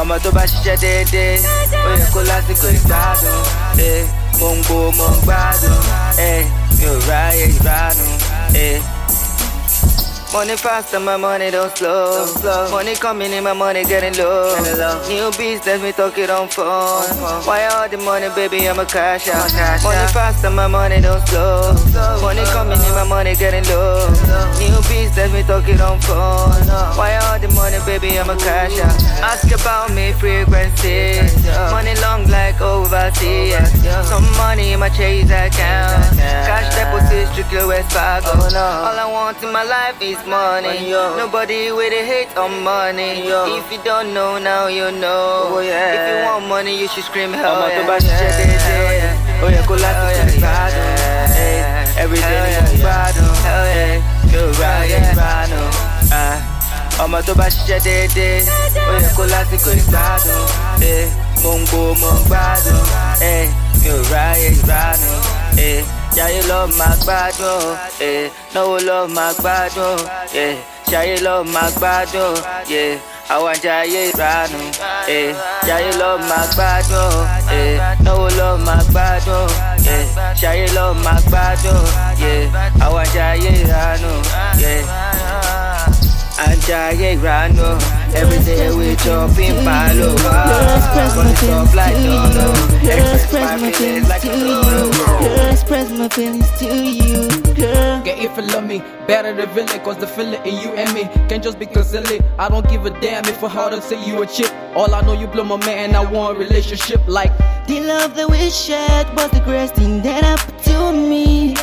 ọmọ 0.00 0.14
tó 0.24 0.30
bá 0.36 0.44
ṣiṣẹ́ 0.52 0.76
déédéé 0.82 1.32
ó 1.88 1.90
yẹ 2.00 2.06
kó 2.14 2.20
lásìkò 2.30 2.68
ìgbádùn 2.78 3.38
eh, 3.88 4.02
mo 4.40 4.48
ń 4.56 4.58
gbó 4.66 4.78
mo 4.98 5.06
ń 5.10 5.16
gbádùn 5.26 5.76
eh, 6.28 6.42
mi 6.78 6.84
ò 6.86 6.96
ìranù. 7.44 8.06
Money 10.32 10.56
fast 10.56 10.92
and 10.92 11.04
my 11.04 11.16
money 11.16 11.50
don't 11.50 11.74
slow. 11.76 12.26
Money 12.70 12.94
coming 12.94 13.32
in, 13.32 13.42
my 13.44 13.54
money 13.54 13.82
getting 13.84 14.14
low. 14.18 14.54
New 15.08 15.30
business, 15.38 15.82
me 15.82 15.90
talk 15.92 16.18
it 16.18 16.28
on 16.28 16.48
phone. 16.48 17.02
Why 17.48 17.64
all 17.72 17.88
the 17.88 17.96
money, 17.96 18.28
baby? 18.34 18.68
I'm 18.68 18.78
a 18.78 18.84
cash 18.84 19.26
out. 19.28 19.50
Money 19.82 20.12
fast 20.12 20.44
and 20.44 20.54
my 20.54 20.66
money 20.66 21.00
don't 21.00 21.26
slow. 21.28 21.72
Money 22.20 22.44
coming 22.52 22.78
in, 22.78 22.92
my 22.92 23.04
money 23.08 23.34
getting 23.36 23.64
low. 23.64 24.06
New 24.60 24.76
business, 24.86 25.32
me 25.32 25.42
talk 25.42 25.66
it 25.66 25.80
on 25.80 25.98
phone. 26.00 26.52
Why 26.98 27.16
all 27.24 27.38
the 27.38 27.48
money, 27.48 27.78
baby? 27.86 28.18
I'm 28.18 28.28
a 28.28 28.36
cash 28.36 28.78
out. 28.78 29.02
Ask 29.24 29.50
about 29.50 29.94
me 29.94 30.12
frequency. 30.12 31.24
Money 31.72 31.94
long 32.02 32.28
like 32.28 32.60
overseas. 32.60 33.56
Some 34.06 34.28
money 34.36 34.72
in 34.72 34.80
my 34.80 34.90
chase 34.90 35.24
account. 35.30 36.16
Cash 36.20 36.68
deposit 36.76 37.32
strictly 37.32 37.64
Wells 37.66 37.90
Fargo. 37.92 38.28
Oh, 38.28 38.84
all 38.86 38.98
I 38.98 39.06
want 39.10 39.42
in 39.42 39.52
my 39.52 39.64
life 39.64 40.00
is 40.02 40.17
money. 40.26 40.90
Yo. 40.90 41.16
Nobody 41.16 41.70
with 41.72 41.92
a 41.92 42.02
hate 42.04 42.32
on 42.36 42.62
money. 42.62 43.28
If 43.58 43.70
you 43.72 43.78
don't 43.84 44.12
know 44.14 44.38
now, 44.38 44.66
you 44.68 44.90
know. 44.92 45.58
If 45.60 46.04
you 46.10 46.24
want 46.24 46.46
money, 46.48 46.74
you 46.80 46.88
should 46.88 47.04
scream 47.04 47.32
hell 47.32 47.54
ọmọ 47.54 47.68
tó 47.68 47.80
yeah. 47.80 47.88
bá 47.88 47.96
ṣiṣẹ́ 47.98 48.30
déédéé 48.38 49.10
ó 49.42 49.46
yẹ 49.54 49.62
kó 49.68 49.74
láti 49.84 50.00
fún 50.18 50.28
ìgbádùn 50.34 50.88
everyday 52.02 52.38
ni 52.50 52.60
mo 52.66 52.72
gbádùn 52.82 53.30
mi 54.30 54.36
ò 54.38 54.44
ráyè 54.60 54.98
ìgbádùn 55.10 55.68
ah, 56.12 56.36
ọmọ 57.04 57.18
tó 57.26 57.32
bá 57.40 57.46
ṣiṣẹ́ 57.54 57.80
déédéé 57.86 58.34
ó 58.90 58.94
yẹ 59.02 59.08
kó 59.16 59.24
lásìkò 59.32 59.70
ìgbádùn. 59.80 60.42
Mo 61.42 61.52
ń 61.58 61.60
gbó 61.70 61.80
mo 62.00 62.10
ń 62.10 62.18
gbádùn. 62.28 62.80
Ráyè 64.12 64.48
ṣayé 66.18 66.42
love 66.48 66.72
máa 66.78 66.94
eh. 68.00 68.30
No 68.54 68.76
you 68.76 68.86
love 68.86 69.10
máa 69.12 69.32
yeah 70.34 70.56
yeah 70.90 71.02
you 71.04 71.16
love 71.24 71.46
máa 71.46 71.70
yeah. 72.68 72.98
I 73.30 73.36
want 73.42 73.58
jayé 73.62 74.10
ìranù 74.10 74.58
Yeah, 75.66 75.80
you 75.84 75.92
love 76.00 76.22
máa 76.30 76.46
eh. 77.50 77.78
No 78.02 78.14
you 78.28 78.36
love 78.38 78.60
máa 78.66 78.82
gbádùn 78.90 79.48
Yeah, 80.42 80.54
you 80.60 80.66
love 80.74 80.96
máa 81.04 81.20
gbádùn 81.28 81.84
ẹ̀ 82.20 82.48
àwọn 82.80 83.04
yeah. 83.14 83.62
ìranù 83.62 84.12
ẹ̀ 84.62 84.82
àjayé 86.46 87.08
ìranù 87.16 87.68
every 88.14 88.38
day 88.44 88.74
we 88.74 88.96
chopping 88.96 89.56
palo. 89.64 90.16
Gonna 90.16 91.36
stop 91.36 91.74
like 91.74 91.96
no 91.96 92.30
no. 92.32 92.46
Express 92.82 93.60
my 93.60 93.72
feelings 93.72 94.08
like 94.08 94.24
no 94.24 94.62
no. 94.62 95.50
express 95.50 95.90
my 95.90 96.08
feelings 96.08 96.50
to 96.58 96.66
you, 96.66 97.28
girl. 97.54 98.02
Get 98.04 98.18
if 98.18 98.36
you 98.36 98.42
love 98.54 98.66
me, 98.66 98.78
better 99.06 99.34
the 99.34 99.46
villain, 99.46 99.80
cause 99.80 99.98
the 99.98 100.06
feeling 100.06 100.44
in 100.44 100.54
you 100.62 100.70
and 100.74 100.92
me 100.94 101.04
can't 101.28 101.42
just 101.42 101.58
be 101.58 101.66
silly. 101.82 102.20
I 102.38 102.48
don't 102.48 102.68
give 102.68 102.86
a 102.86 102.90
damn 103.00 103.24
if 103.26 103.42
a 103.42 103.48
hard 103.48 103.72
to 103.72 103.82
say 103.82 104.02
you 104.06 104.22
a 104.22 104.26
chip. 104.26 104.52
All 104.74 104.94
I 104.94 105.00
know 105.02 105.12
you 105.12 105.26
blow 105.26 105.44
my 105.44 105.56
man, 105.58 105.94
I 105.94 106.04
want 106.10 106.36
a 106.36 106.40
relationship 106.40 107.00
like 107.06 107.32
The 107.66 107.80
love 107.80 108.14
that 108.16 108.30
we 108.30 108.50
shared 108.50 109.08
was 109.16 109.30
the 109.30 109.40
greatest 109.40 109.74
thing 109.74 110.02
that 110.02 110.24
happened 110.24 110.58
to 110.64 110.92
me. 110.92 111.54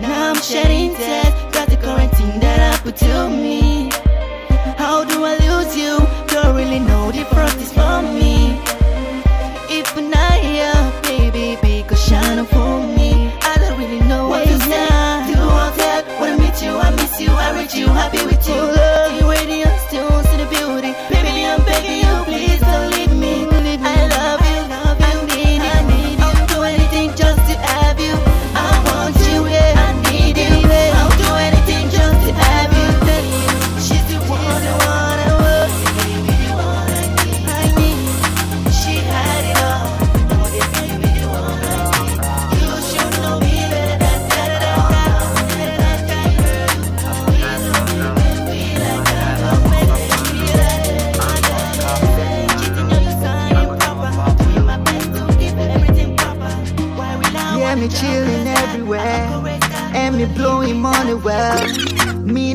Now 0.00 0.30
I'm 0.30 0.40
shedding 0.40 0.94
tears, 0.94 1.34
got 1.52 1.68
the 1.68 1.76
current 1.76 2.12
thing 2.12 2.40
that 2.40 2.58
happened 2.60 2.96
to 2.98 3.28
me. 3.28 3.90
How 4.88 5.04
do 5.04 5.22
I 5.22 5.36
lose 5.36 5.76
you? 5.76 5.98
Don't 6.28 6.56
really 6.56 6.78
know 6.78 7.12
the 7.12 7.20
is 7.60 7.70
for 7.74 8.00
me. 8.00 8.58
If 9.68 9.94
not 10.00 10.40
here, 10.40 10.72
baby, 11.02 11.60
because 11.60 12.02
shine 12.02 12.42
for 12.46 12.80
me. 12.96 13.30
I 13.42 13.58
don't 13.58 13.78
really 13.78 14.00
know 14.08 14.28
what 14.30 14.44
to 14.44 14.58
say. 14.60 14.88
Do 15.30 15.40
all 15.40 15.72
that 15.82 16.06
when 16.18 16.32
I 16.32 16.36
meet 16.38 16.62
you, 16.62 16.70
I 16.70 16.88
miss 16.96 17.20
you, 17.20 17.28
I 17.28 17.60
reach 17.60 17.74
you, 17.74 17.88
happy 17.88 18.24
with 18.24 18.48
you. 18.48 18.77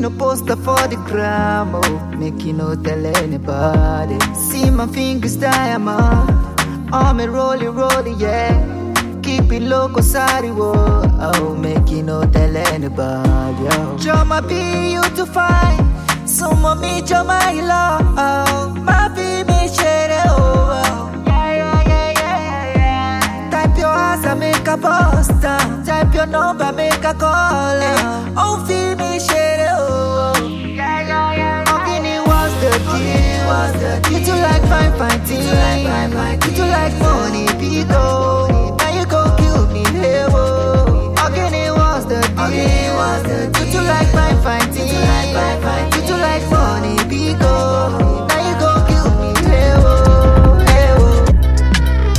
No 0.04 0.10
poster 0.18 0.56
for 0.56 0.86
the 0.88 0.96
gram, 1.06 1.74
oh. 1.74 1.98
Make 2.18 2.44
you 2.44 2.52
no 2.52 2.74
tell 2.74 3.06
anybody. 3.22 4.18
See 4.34 4.68
my 4.68 4.86
fingers 4.86 5.36
diamond. 5.36 6.28
On 6.92 7.16
me 7.16 7.24
rolly 7.24 7.68
rolly, 7.68 8.12
yeah. 8.12 8.52
Keep 9.22 9.50
it 9.52 9.62
loco, 9.62 10.02
sorry, 10.02 10.50
whoa. 10.50 10.74
Oh, 11.28 11.56
make 11.56 11.88
you 11.88 12.02
no 12.02 12.22
tell 12.30 12.54
anybody, 12.54 13.64
oh. 13.78 13.96
Jama 13.98 14.42
be 14.42 14.92
you 14.92 15.02
to 15.16 15.24
find. 15.24 15.80
So 16.28 16.52
mommy, 16.52 17.00
Jama, 17.00 17.38
love. 17.72 18.76
My 18.84 19.08
be 19.16 19.42
me 19.48 19.68
share 19.74 20.22
oh. 20.26 20.82
oh. 20.84 21.00
Type 23.50 23.78
your 23.78 23.94
answer, 24.10 24.34
make 24.34 24.66
a 24.66 24.76
poster. 24.76 25.58
Type 25.86 26.12
your 26.14 26.26
number, 26.26 26.70
make 26.72 27.04
a 27.04 27.14
call. 27.14 27.80
Oh, 28.36 28.64
thing. 35.54 36.56
You 36.56 36.64
like 36.66 36.94
money, 36.98 37.46
people. 37.58 38.76
Now 38.78 38.90
you 38.98 39.04
go 39.06 39.22
kill 39.38 39.66
me, 39.68 39.84
hey, 39.98 40.26
whoa. 40.28 41.14
Oh, 41.18 41.30
Guinea, 41.34 41.70
what's 41.70 42.04
the 42.06 42.20
deal? 42.34 43.72
You 43.72 43.80
like 43.86 44.10
fine 44.42 44.72
thing. 44.72 44.88
You 46.08 46.16
like 46.16 46.44
money, 46.50 46.96
people. 47.08 48.26
Now 48.28 48.40
you 48.48 48.54
go 48.64 48.70
kill 48.88 49.08
me, 49.20 49.30
hey, 49.48 49.74
whoa, 49.82 50.58
hey, 50.68 50.90
whoa. 50.98 51.24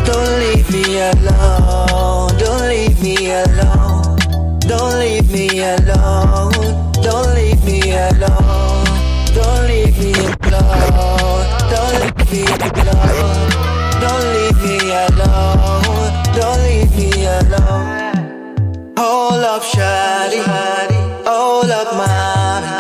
Don't 0.06 0.32
leave 0.42 0.70
me 0.74 0.84
alone. 1.00 2.30
Don't 2.38 2.68
leave 2.70 3.00
me 3.02 3.16
alone. 3.32 4.18
Don't 4.62 5.00
leave 5.00 5.30
me 5.32 5.46
alone. 5.62 6.52
Don't 7.04 7.30
leave 7.36 7.64
me 7.64 7.80
alone. 7.92 8.86
Don't 9.36 9.68
leave 9.68 9.98
me 10.00 10.12
alone. 10.14 11.46
Don't 11.72 11.94
leave 12.00 12.32
me 12.32 12.44
alone. 12.44 13.15
Alone. 15.04 16.12
Don't 16.38 16.60
leave 16.68 16.92
me 16.98 17.10
alone. 17.26 18.94
Hold 18.98 19.44
up, 19.54 19.62
shawty. 19.64 20.42
Hold 21.28 21.70
up, 21.80 21.90
mommy. 22.00 22.72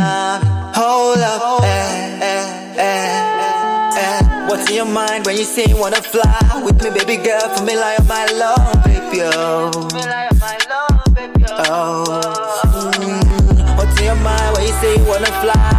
Hold 0.79 1.19
up, 1.19 1.63
eh, 1.63 2.19
eh, 2.31 2.77
eh, 2.77 3.97
eh. 4.03 4.47
What's 4.47 4.69
in 4.69 4.75
your 4.75 4.85
mind 4.85 5.25
when 5.25 5.35
you 5.37 5.43
say 5.43 5.65
you 5.67 5.77
wanna 5.77 6.01
fly 6.01 6.61
with 6.65 6.81
me, 6.83 6.89
baby 6.91 7.17
girl? 7.23 7.47
For 7.55 7.63
me, 7.63 7.75
like 7.75 8.05
my 8.07 8.25
love, 8.41 8.83
baby, 8.85 9.21
oh. 9.23 9.71
Oh. 11.67 12.03
Mm. 12.95 13.77
What's 13.77 13.97
in 13.99 14.05
your 14.05 14.15
mind 14.15 14.49
when 14.55 14.63
you 14.67 14.73
say 14.81 14.91
you 14.97 15.05
wanna 15.05 15.31
fly 15.43 15.74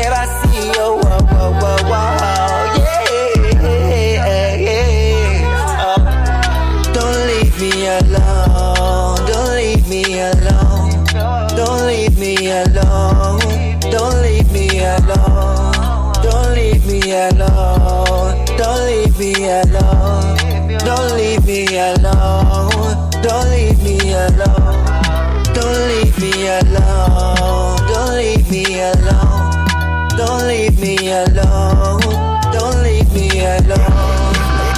me, 0.00 0.06
I 0.06 0.26
see 0.40 0.66
you. 0.66 0.72
Oh, 0.78 0.96
wow, 1.04 1.50
wow, 1.60 1.90
wow. 1.90 2.74
Yeah. 2.76 3.00
Oh. 5.82 6.00
Don't 6.96 7.20
leave 7.28 7.56
me 7.60 7.72
alone. 7.86 9.18
Don't 9.30 9.52
leave 9.56 9.86
me 9.88 10.02
alone. 10.20 11.04
Don't 11.56 11.86
leave 11.86 12.18
me 12.18 12.34
alone. 12.50 13.40
Don't 13.90 14.16
leave 14.22 14.50
me 14.52 14.66
alone. 14.80 16.14
Don't 16.22 16.54
leave 16.54 16.86
me 16.86 17.00
alone. 17.28 18.46
Don't 18.56 18.86
leave 18.86 19.18
me 19.18 19.32
alone. 19.48 20.36
Don't 20.78 21.12
leave 21.16 21.46
me 21.48 21.60
alone. 21.78 22.70
Don't 23.22 23.50
leave 23.56 23.82
me 26.22 26.34
alone. 26.48 27.76
Don't 27.92 28.16
leave 28.16 28.50
me 28.50 28.80
alone. 28.80 29.09
Don't 30.20 30.46
leave 30.48 30.78
me 30.78 30.94
alone. 31.10 32.00
Don't 32.52 32.82
leave 32.82 33.10
me 33.14 33.26
alone. 33.40 34.34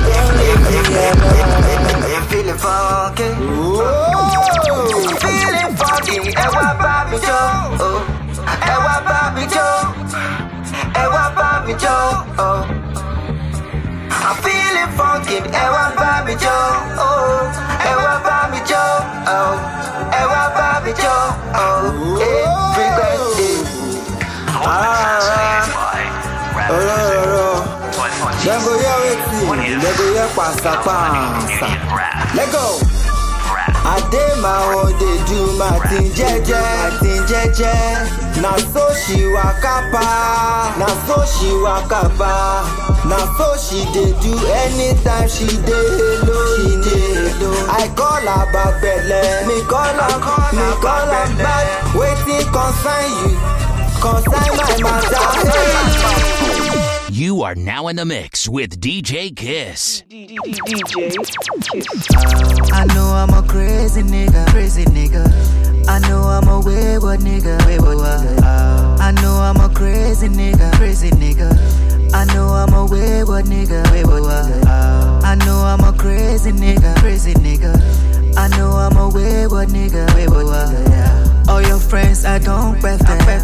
Don't 0.07 0.33
leave 0.39 0.63
me 0.69 0.79
alone. 1.11 1.43
Oh. 3.85 4.29
I'm 5.09 5.17
feeling 5.19 5.21
funky. 5.21 5.21
Feeling 5.25 5.73
funky. 5.77 6.17
Ẹ 6.43 6.47
wá 6.57 6.67
bá 6.83 6.95
mi 7.11 7.19
jó. 7.27 7.41
Ẹ 8.73 8.75
wá 8.85 8.95
bá 9.09 9.21
mi 9.35 9.45
jó. 9.55 9.69
Ẹ 10.95 11.05
wá 11.15 11.25
bá 11.37 11.49
mi 11.67 11.75
jó. 11.83 11.97
I'm 14.25 14.37
feeling 14.45 14.91
funky. 14.99 15.37
Ẹ 15.53 15.65
wá 15.75 15.85
bá 15.97 16.23
mi 16.27 16.35
jó. 16.45 16.57
ọlọ́rọ̀rọ̀ 26.75 27.55
dẹ́gbò 28.45 28.73
yẹ 28.85 28.95
wetin 29.03 29.61
dẹ́gbò 29.83 30.05
yẹ 30.17 30.25
pàṣàpàṣà 30.37 31.69
lẹ́gọ̀. 32.37 32.71
Adé 33.95 34.25
máa 34.43 34.61
wọn 34.73 34.89
dey 35.01 35.19
do 35.29 35.39
Martin 35.61 36.05
jẹ́jẹ́ 36.19 36.65
Martin 36.83 37.19
jẹ́jẹ́ 37.31 37.81
na 38.43 38.53
so 38.73 38.85
she 39.03 39.19
waka 39.35 39.75
pa 39.93 40.07
na 40.81 40.89
so 41.07 41.17
she 41.35 41.51
waka 41.65 42.03
pa 42.19 42.33
na 43.11 43.19
so 43.37 43.49
she 43.65 43.81
dey 43.95 44.11
do 44.23 44.33
anytime 44.63 45.29
she 45.35 45.47
dey 45.69 45.89
hello. 45.99 46.39
she 46.63 46.71
dey 46.85 47.07
hello. 47.27 47.51
I 47.83 47.85
call 47.99 48.25
her 48.33 48.45
back 48.55 48.73
belle 48.83 49.23
me 49.49 49.57
call 49.73 49.99
her. 50.05 50.17
me 50.57 50.67
call 50.85 51.11
am 51.21 51.31
back 51.45 51.67
wetin 51.99 52.45
concern 52.55 53.07
you 53.19 53.33
concern 54.05 54.51
my 54.59 54.75
matter. 54.85 56.32
Hey. 57.23 57.29
You 57.29 57.43
are 57.43 57.55
now 57.55 57.87
in 57.87 57.95
the 57.95 58.05
mix 58.05 58.49
with 58.49 58.81
DJ 58.81 59.31
Kiss. 59.37 60.03
I 62.73 62.85
know 62.95 63.13
I'm 63.15 63.31
a 63.31 63.47
crazy 63.47 64.03
nigga, 64.03 64.45
crazy 64.51 64.85
nigga. 64.87 65.23
I 65.89 66.01
know 66.09 66.23
I'm 66.23 66.49
a 66.49 66.59
wayward 66.59 67.21
nigga, 67.21 67.65
wayward 67.65 67.99
nigga. 67.99 68.99
I 68.99 69.13
know 69.23 69.35
I'm 69.35 69.57
a 69.61 69.73
crazy 69.73 70.29
nigga, 70.29 70.73
crazy 70.75 71.11
nigga. 71.11 72.13
I 72.13 72.25
know 72.35 72.49
I'm 72.49 72.75
a 72.75 72.87
wayward 72.87 73.45
nigga, 73.45 73.89
wayward 73.93 74.25
nigga. 74.25 75.23
I 75.23 75.37
know 75.47 75.59
I'm 75.59 75.85
a 75.85 75.97
crazy 75.97 76.51
nigga, 76.51 76.97
crazy 76.99 77.35
nigga. 77.35 77.73
I 78.37 78.49
know 78.57 78.71
I'm 78.71 78.97
a 78.97 79.09
wayward 79.09 79.69
nigga, 79.69 80.15
wayward 80.15 80.47
nigga. 80.47 81.49
All 81.49 81.63
your 81.63 81.79
friends, 81.79 82.25
I 82.25 82.39
don't 82.39 82.81
breath 82.81 83.01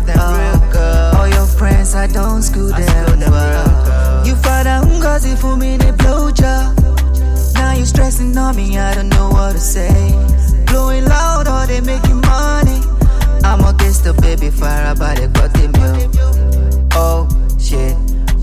them. 0.07 0.19
Uh, 0.19 1.15
all 1.17 1.29
your 1.29 1.47
friends, 1.47 1.95
I 1.95 2.07
don't 2.07 2.43
screw 2.43 2.69
them. 2.69 3.21
well. 3.31 4.27
You 4.27 4.35
out 4.35 4.85
Ngozi 4.87 5.37
for 5.39 5.57
me, 5.57 5.77
they 5.77 5.91
blow 5.93 6.31
job. 6.31 6.77
Now 7.55 7.73
you 7.73 7.85
stressing 7.85 8.37
on 8.37 8.57
me, 8.57 8.79
I 8.79 8.95
don't 8.95 9.09
know 9.09 9.29
what 9.31 9.53
to 9.53 9.59
say. 9.59 9.93
Blowing 10.67 11.05
loud 11.05 11.49
or 11.49 11.67
they 11.67 11.81
making 11.81 12.21
money. 12.21 12.81
I'm 13.45 13.65
against 13.65 14.05
the 14.05 14.15
baby 14.21 14.51
fire, 14.51 14.95
but 14.95 15.17
they 15.17 15.29
got 15.29 15.53
them. 15.55 15.73
Oh 16.93 17.29
shit, 17.59 17.97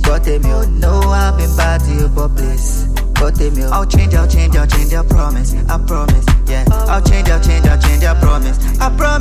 got 0.03 0.23
them. 0.23 0.41
No, 0.79 0.99
I've 1.01 1.37
been 1.37 1.55
bad 1.55 1.81
to 1.81 1.91
you, 1.91 2.07
but 2.09 2.35
please. 2.35 2.94
I'll 3.18 3.86
change, 3.86 4.13
I'll 4.13 4.28
change, 4.28 4.55
I'll 4.55 4.68
change, 4.68 4.93
I 4.93 5.03
promise, 5.03 5.53
I 5.70 5.78
promise, 5.86 6.26
yeah. 6.47 6.66
I'll 6.72 7.01
change, 7.01 7.30
I'll 7.30 7.41
change, 7.41 7.66
I'll 7.66 7.82
change, 7.82 8.03
I 8.03 8.20
promise, 8.20 8.57
I 8.80 8.95
promise. 8.95 9.14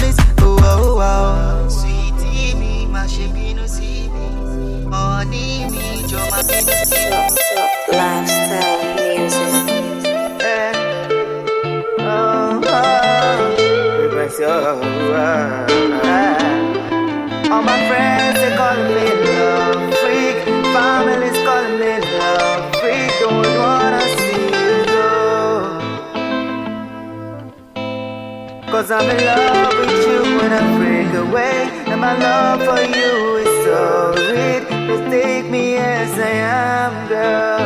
Cause 28.85 29.01
I'm 29.01 29.09
in 29.09 29.25
love 29.25 29.79
with 29.79 30.07
you 30.07 30.21
when 30.37 30.53
I 30.53 30.77
break 30.77 31.15
away. 31.15 31.71
And 31.91 32.03
my 32.03 32.15
love 32.19 32.61
for 32.69 32.83
you 32.83 33.37
is 33.37 33.65
so 33.65 34.13
real. 34.13 34.61
Just 34.89 35.11
take 35.11 35.47
me 35.51 35.77
as 35.77 36.13
I 36.19 36.29
am, 36.29 37.09
girl. 37.09 37.61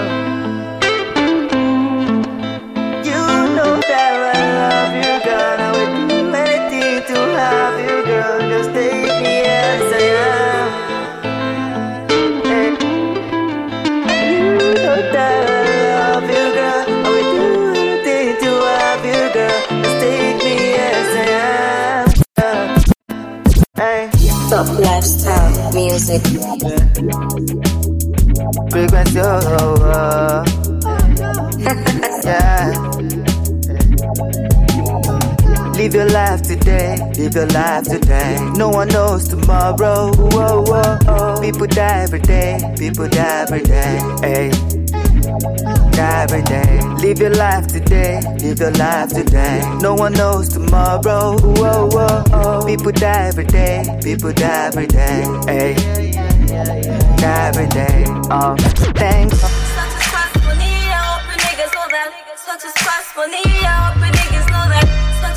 You 3.02 3.22
know 3.56 3.80
that 3.90 4.14
I 4.30 4.38
love 4.62 4.92
you, 4.94 5.14
girl. 5.26 5.58
I 5.66 5.70
would 5.74 6.08
do 6.08 6.18
anything 6.36 7.02
to 7.12 7.18
have 7.42 7.76
you, 7.80 7.96
girl. 8.06 8.38
Just 8.52 8.70
Lifestyle 24.66 25.72
music. 25.72 26.20
Frequencie, 28.70 29.22
oh, 29.22 29.40
oh, 29.60 29.76
oh. 29.84 30.44
yeah. 32.24 32.72
Live 35.76 35.94
your 35.94 36.06
life 36.10 36.42
today, 36.42 36.96
live 37.16 37.34
your 37.36 37.46
life 37.46 37.84
today. 37.84 38.36
No 38.56 38.68
one 38.70 38.88
knows 38.88 39.28
tomorrow. 39.28 40.10
Whoa, 40.16 40.62
whoa, 40.64 40.98
oh. 41.06 41.40
People 41.40 41.68
die 41.68 42.02
every 42.02 42.18
day, 42.18 42.58
people 42.76 43.06
die 43.08 43.42
every 43.42 43.60
day. 43.62 44.00
Hey. 44.20 44.50
Die 45.92 46.22
every 46.24 46.42
day. 46.42 46.80
Live 47.00 47.20
your 47.20 47.30
life 47.30 47.68
today, 47.68 48.20
live 48.40 48.58
your 48.58 48.72
life 48.72 49.10
today. 49.10 49.60
No 49.80 49.94
one 49.94 50.12
knows 50.14 50.48
tomorrow. 50.48 51.38
Whoa, 51.38 51.88
whoa, 51.88 52.24
oh. 52.32 52.66
People 52.66 52.90
die 52.90 53.28
every 53.28 53.44
day, 53.44 53.84
people 54.02 54.32
die 54.32 54.66
every 54.66 54.88
day. 54.88 55.22
Hey, 55.46 55.74
die 57.16 57.48
every 57.48 57.68
day. 57.68 58.04
Oh, 58.30 58.56
thanks. 58.98 59.38
I 59.42 59.86
hope 61.06 61.28
niggas 61.38 61.70
know 61.70 61.86
that. 61.86 62.10
I 62.10 62.42
hope 63.78 63.94
niggas 64.02 64.46
know 64.50 64.66
that. 64.68 64.84
I 64.84 65.30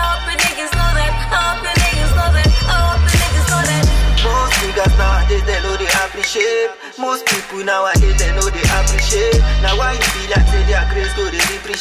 hope 0.00 0.32
niggas 0.32 0.72
know 0.72 0.90
that. 0.96 1.12
I 1.28 1.44
hope 1.44 1.60
niggas 1.76 2.12
know 2.16 2.28
that. 2.34 2.48
I 2.68 2.80
hope 2.88 3.04
niggas 3.04 3.48
know 3.50 3.62
that. 3.68 3.84
Most 4.24 4.56
niggas 4.64 5.46
they 5.46 5.60
know 5.62 5.76
they 5.76 5.86
appreciate. 6.04 6.70
Most 6.98 7.26
people 7.26 7.64
nowadays 7.64 8.16
they 8.18 8.30
know 8.32 8.48
they 8.48 8.62
appreciate 8.62 9.17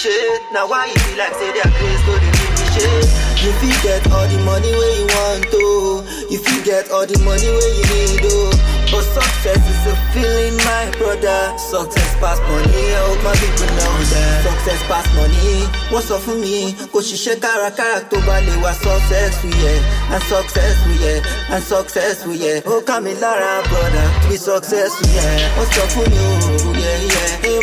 they 0.03 0.09
depreciate? 0.09 0.51
Now 0.53 0.67
why 0.67 0.85
you 0.85 0.93
feel 0.99 1.17
like 1.17 1.33
say 1.33 1.51
their 1.53 1.71
grace 1.79 2.05
go 2.05 2.13
they 2.17 2.31
depreciate? 2.31 3.09
You 3.41 3.51
feel 3.61 3.77
get 3.83 4.11
all 4.11 4.27
the 4.27 4.39
money 4.43 4.71
where 4.71 4.95
you 4.99 5.05
want 5.07 5.43
to. 5.51 6.03
if 6.33 6.41
You 6.51 6.63
get 6.63 6.91
all 6.91 7.05
the 7.05 7.17
money 7.23 7.47
where 7.47 7.73
you 7.73 7.85
need 7.93 8.21
to. 8.21 8.57
But 8.91 9.03
success 9.03 9.59
is 9.67 9.83
a 9.91 9.95
feeling, 10.13 10.55
my 10.63 10.89
brother. 10.97 11.57
Success 11.57 12.15
pass 12.23 12.39
money, 12.39 12.71
I 12.71 12.99
hope 13.03 13.23
my 13.23 13.35
people 13.35 13.67
know 13.75 13.93
that. 13.99 14.43
Success 14.47 14.81
pass 14.87 15.07
money, 15.13 15.67
what's 15.91 16.09
up 16.09 16.21
for 16.21 16.35
me? 16.35 16.71
Kò 16.93 16.99
ṣiṣẹ́ 17.03 17.35
kárakára 17.43 17.99
tó 18.09 18.17
bá 18.25 18.39
lè 18.39 18.53
wá 18.63 18.71
successful, 18.73 19.51
yeah. 19.59 20.13
And 20.15 20.23
successful, 20.23 20.95
yeah. 21.03 21.51
And 21.53 21.63
successful, 21.63 22.33
yeah. 22.33 22.61
Ó 22.65 22.79
ká 22.81 23.01
mi 23.03 23.13
lára, 23.19 23.61
brother, 23.67 24.07
be 24.29 24.37
successful, 24.37 25.07
yeah. 25.11 25.51
Oh, 25.59 25.59
what's 25.59 25.77
up 25.83 25.89
for 25.91 26.07
me, 26.09 26.76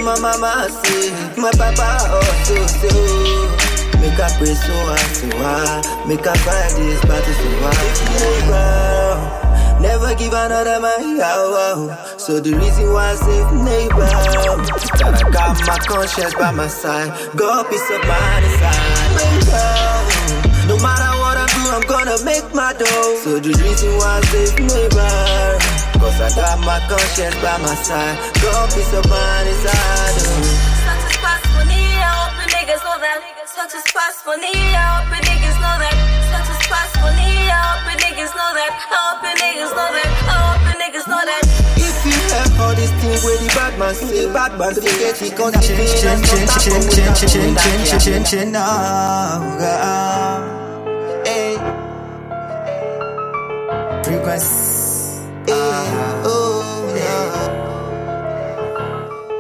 my 0.05 0.21
mama 0.21 0.69
say, 0.85 1.11
my 1.41 1.51
papa 1.53 1.97
also 2.13 2.57
oh. 2.93 3.61
Make 4.01 4.21
I 4.21 4.29
pray 4.37 4.55
so 4.55 4.75
hard, 4.85 5.01
so 5.17 5.29
hard. 5.41 6.07
Make 6.07 6.27
I 6.27 6.37
fight 6.45 6.77
this 6.77 7.01
battle 7.09 7.35
so 7.35 7.49
hard. 8.53 9.81
Never 9.81 10.15
give 10.15 10.35
another 10.35 10.79
man 10.81 11.21
hour. 11.21 11.97
So 12.19 12.39
the 12.39 12.53
reason 12.53 12.93
why 12.93 13.13
I 13.13 13.15
save 13.15 13.53
neighbor. 13.53 14.05
That 15.01 15.25
I 15.25 15.31
got 15.31 15.59
my 15.67 15.79
conscience 15.79 16.35
by 16.35 16.51
my 16.51 16.69
side. 16.69 17.11
God 17.35 17.71
peace 17.71 17.91
of 17.91 18.05
mind 18.07 18.45
inside. 18.45 19.11
Neighbor. 19.17 20.05
No 20.69 20.77
matter 20.85 21.13
what 21.21 21.37
I 21.41 21.47
do, 21.49 21.63
I'm 21.73 21.87
gonna 21.89 22.23
make 22.25 22.55
my 22.55 22.75
dough. 22.75 23.17
So 23.25 23.41
the 23.41 23.53
reason 23.57 23.97
why 23.97 24.19
I 24.19 24.25
save 24.29 24.59
neighbor. 24.61 25.74
Cause 26.01 26.21
I 26.21 26.29
got 26.35 26.59
my 26.61 26.79
conscience 26.89 27.37
by 27.43 27.57
my 27.59 27.75
side. 27.75 28.19
Don't 28.43 28.71
be 28.75 28.83
so 28.83 29.01
blind 29.03 29.49
inside. 29.49 30.55
For 31.55 31.65
me, 31.71 31.81
I 31.99 32.11
hope 32.19 32.35
the 32.39 32.47
niggas 32.51 32.83
know 32.85 32.99
that. 32.99 33.19
For 34.25 34.37
me, 34.37 34.53
I 34.75 34.83
hope 34.85 35.09
the 35.11 35.19
niggas 35.25 35.59
know 35.63 35.77
that. 35.81 35.97
For 36.99 37.13
me, 37.15 37.31
I 37.47 37.59
hope 37.63 37.85
the 37.87 37.95
niggas 38.03 38.33
know 38.35 38.51
that. 38.59 38.73
I 38.75 38.99
hope 39.07 39.23
the 39.23 39.33
niggas 39.39 39.73
know 39.75 39.89
that. 39.95 40.11
I 40.27 40.37
hope 40.45 40.63
the 40.67 40.75
niggas 40.83 41.07
know 41.09 41.23
that. 41.23 41.43
All 42.61 42.75
these 42.75 42.91
things 43.01 43.23
the 43.23 43.49
bad 43.55 43.79
man 43.79 43.95
bad 44.33 44.59
man 44.59 44.75
get 44.75 45.23
it, 45.23 45.37
cause 45.37 45.55
I'm 45.55 45.63
Frequencie. 54.05 54.74
Oh. 55.49 56.63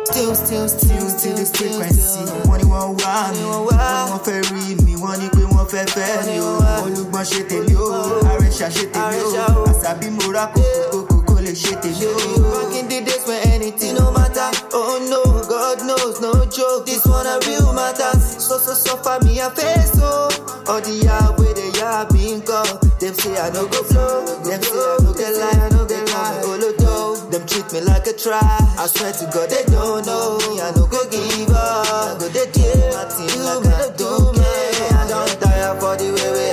Still, 0.06 0.34
still, 0.34 0.68
still, 0.68 1.08
still 1.08 1.36
the 1.36 1.46
frequency. 1.56 2.20
Wọ́n 2.48 2.58
ní 2.60 2.64
wọ́n 2.72 2.90
wá 3.00 3.14
mi, 3.32 3.42
wọ́n 3.42 3.76
ní 3.78 3.94
wọ́n 4.10 4.20
fẹ́ 4.26 4.40
rí 4.50 4.64
mi, 4.84 4.92
wọ́n 5.02 5.16
ní 5.20 5.26
pé 5.34 5.42
wọ́n 5.52 5.66
fẹ́ 5.72 5.84
fẹ́ 5.94 6.10
mi 6.26 6.36
o. 6.40 6.50
Olùgbọ́n 6.84 7.24
ṣe 7.30 7.40
tèmi 7.50 7.74
o, 7.76 7.88
àrẹ̀ṣà 8.32 8.68
ṣe 8.76 8.84
tèmi 8.94 9.18
o. 9.26 9.28
Àṣàbí 9.70 10.08
mo 10.16 10.26
rà 10.36 10.44
kókó 10.54 10.98
kókó 11.08 11.16
kó 11.28 11.34
lè 11.44 11.52
ṣe 11.62 11.72
tèmi 11.82 12.06
o. 12.06 12.14
Back 12.52 12.74
in 12.78 12.86
the 12.90 12.98
days 13.06 13.24
when 13.26 13.40
anything 13.54 13.94
no 13.98 14.06
matter, 14.12 14.48
oh 14.78 14.94
no, 15.10 15.20
God 15.52 15.78
knows, 15.88 16.20
no 16.20 16.32
joke. 16.56 16.86
This 16.86 17.04
one 17.06 17.26
a 17.26 17.36
real 17.46 17.72
matter. 17.72 18.12
So, 18.20 18.58
so, 18.58 18.72
so 18.74 18.96
for 19.04 19.18
me, 19.24 19.40
I 19.40 19.48
face 19.50 19.92
so. 19.98 20.28
All 20.68 20.80
the 20.80 20.94
yard 21.04 21.38
where 21.38 21.54
they 21.54 21.70
being 22.12 22.40
go. 22.40 22.62
Them 22.62 22.83
say 23.24 23.40
I 23.40 23.48
no 23.50 23.66
go 23.66 23.80
flow. 23.82 24.24
Them 24.44 24.62
say 24.62 24.76
I 24.76 24.96
no 25.00 25.12
get 25.16 25.32
lie, 25.40 25.56
I 25.56 25.68
no 25.72 25.84
get 25.88 26.04
lie. 26.12 26.40
Olodo. 26.44 27.30
Them 27.30 27.46
treat 27.46 27.72
me 27.72 27.80
like 27.80 28.06
a 28.06 28.12
try. 28.12 28.38
I 28.78 28.86
swear 28.86 29.12
to 29.12 29.24
God, 29.32 29.48
they 29.48 29.64
don't 29.72 30.04
know. 30.04 30.38
Me, 30.44 30.60
I 30.60 30.70
no 30.76 30.84
go 30.86 31.00
give 31.08 31.50
up. 31.50 31.88
I 31.88 32.16
go 32.20 32.28
they 32.28 32.46
deal 32.52 32.92
team 33.16 33.40
like 33.48 33.64
I 33.64 33.88
don't 33.96 34.34
care. 34.36 34.92
I 35.00 35.02
don't 35.08 35.32
tire 35.40 35.74
for 35.80 35.96
the 35.96 36.08
way 36.12 36.28
we 36.36 36.46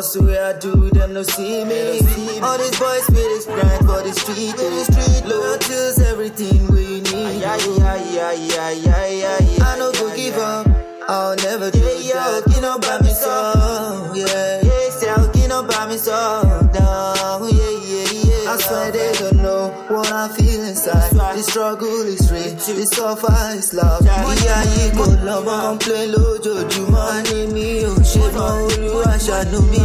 hustle 0.00 0.24
where 0.24 0.46
I 0.46 0.58
do, 0.58 0.88
them 0.96 1.12
no 1.12 1.22
see 1.22 1.62
me. 1.62 2.00
All 2.40 2.56
these 2.56 2.78
boys 2.80 3.06
with 3.08 3.28
this 3.32 3.44
grind 3.44 3.84
for 3.84 4.00
the 4.00 4.12
street, 4.14 4.52
for 4.56 4.70
the 4.76 4.84
street. 4.88 5.28
Loyalty's 5.28 6.00
everything 6.00 6.66
we 6.72 7.02
need. 7.02 7.40
Yeah, 7.44 7.58
yeah, 7.76 7.96
yeah, 8.16 8.32
yeah, 8.32 8.70
yeah, 8.70 9.06
yeah, 9.10 9.38
yeah. 9.42 9.64
I 9.64 9.78
no 9.78 9.92
go 9.92 10.16
give 10.16 10.38
up. 10.38 10.66
I'll 11.06 11.36
never 11.36 11.68
yeah, 11.76 11.98
yeah, 12.00 12.40
you 12.54 12.60
know 12.62 12.78
by 12.78 13.00
me 13.02 13.10
so 13.10 14.12
yeah, 14.14 14.49
struggle 21.50 22.02
is 22.06 22.30
real, 22.30 22.54
the 22.54 22.86
suffer 22.86 23.58
is 23.58 23.74
love. 23.74 24.04
Yeah, 24.06 24.62
you 24.78 24.92
go 24.94 25.06
love, 25.26 25.44
complain 25.66 26.06
lójoojúmọ́ 26.14 27.08
ní 27.26 27.38
mi 27.54 27.66
ò 27.90 27.94
ṣe 28.10 28.24
mọ́ 28.36 28.48
olúwa 28.64 29.12
ṣàánú 29.26 29.58
mi. 29.70 29.80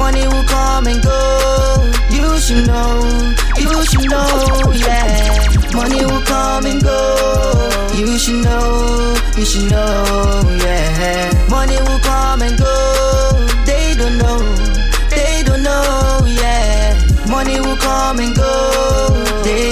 Money 0.00 0.24
will 0.30 0.46
come 0.54 0.86
and 0.92 1.00
go. 1.06 1.18
You 2.16 2.28
should 2.44 2.66
know, 2.68 2.92
you 3.62 3.80
should 3.90 4.06
know, 4.12 4.72
yeah. 4.86 5.74
Money 5.76 6.00
will 6.08 6.22
come 6.30 6.66
and 6.70 6.80
go. 6.88 6.98
You 8.00 8.08
should 8.22 8.40
know, 8.46 8.68
you 9.38 9.44
should 9.50 9.66
know, 9.72 9.94
yeah. 10.64 11.32
Money 11.54 11.78
will 11.86 12.00
come 12.10 12.40
and 12.46 12.56
go. 12.64 12.74
They 13.68 13.86
don't 14.00 14.16
know, 14.22 14.38
they 15.14 15.42
don't 15.46 15.62
know, 15.62 16.22
yeah. 16.42 16.94
Money 17.34 17.56
will 17.64 17.76
come 17.88 18.18
and 18.24 18.34
go. 18.36 18.52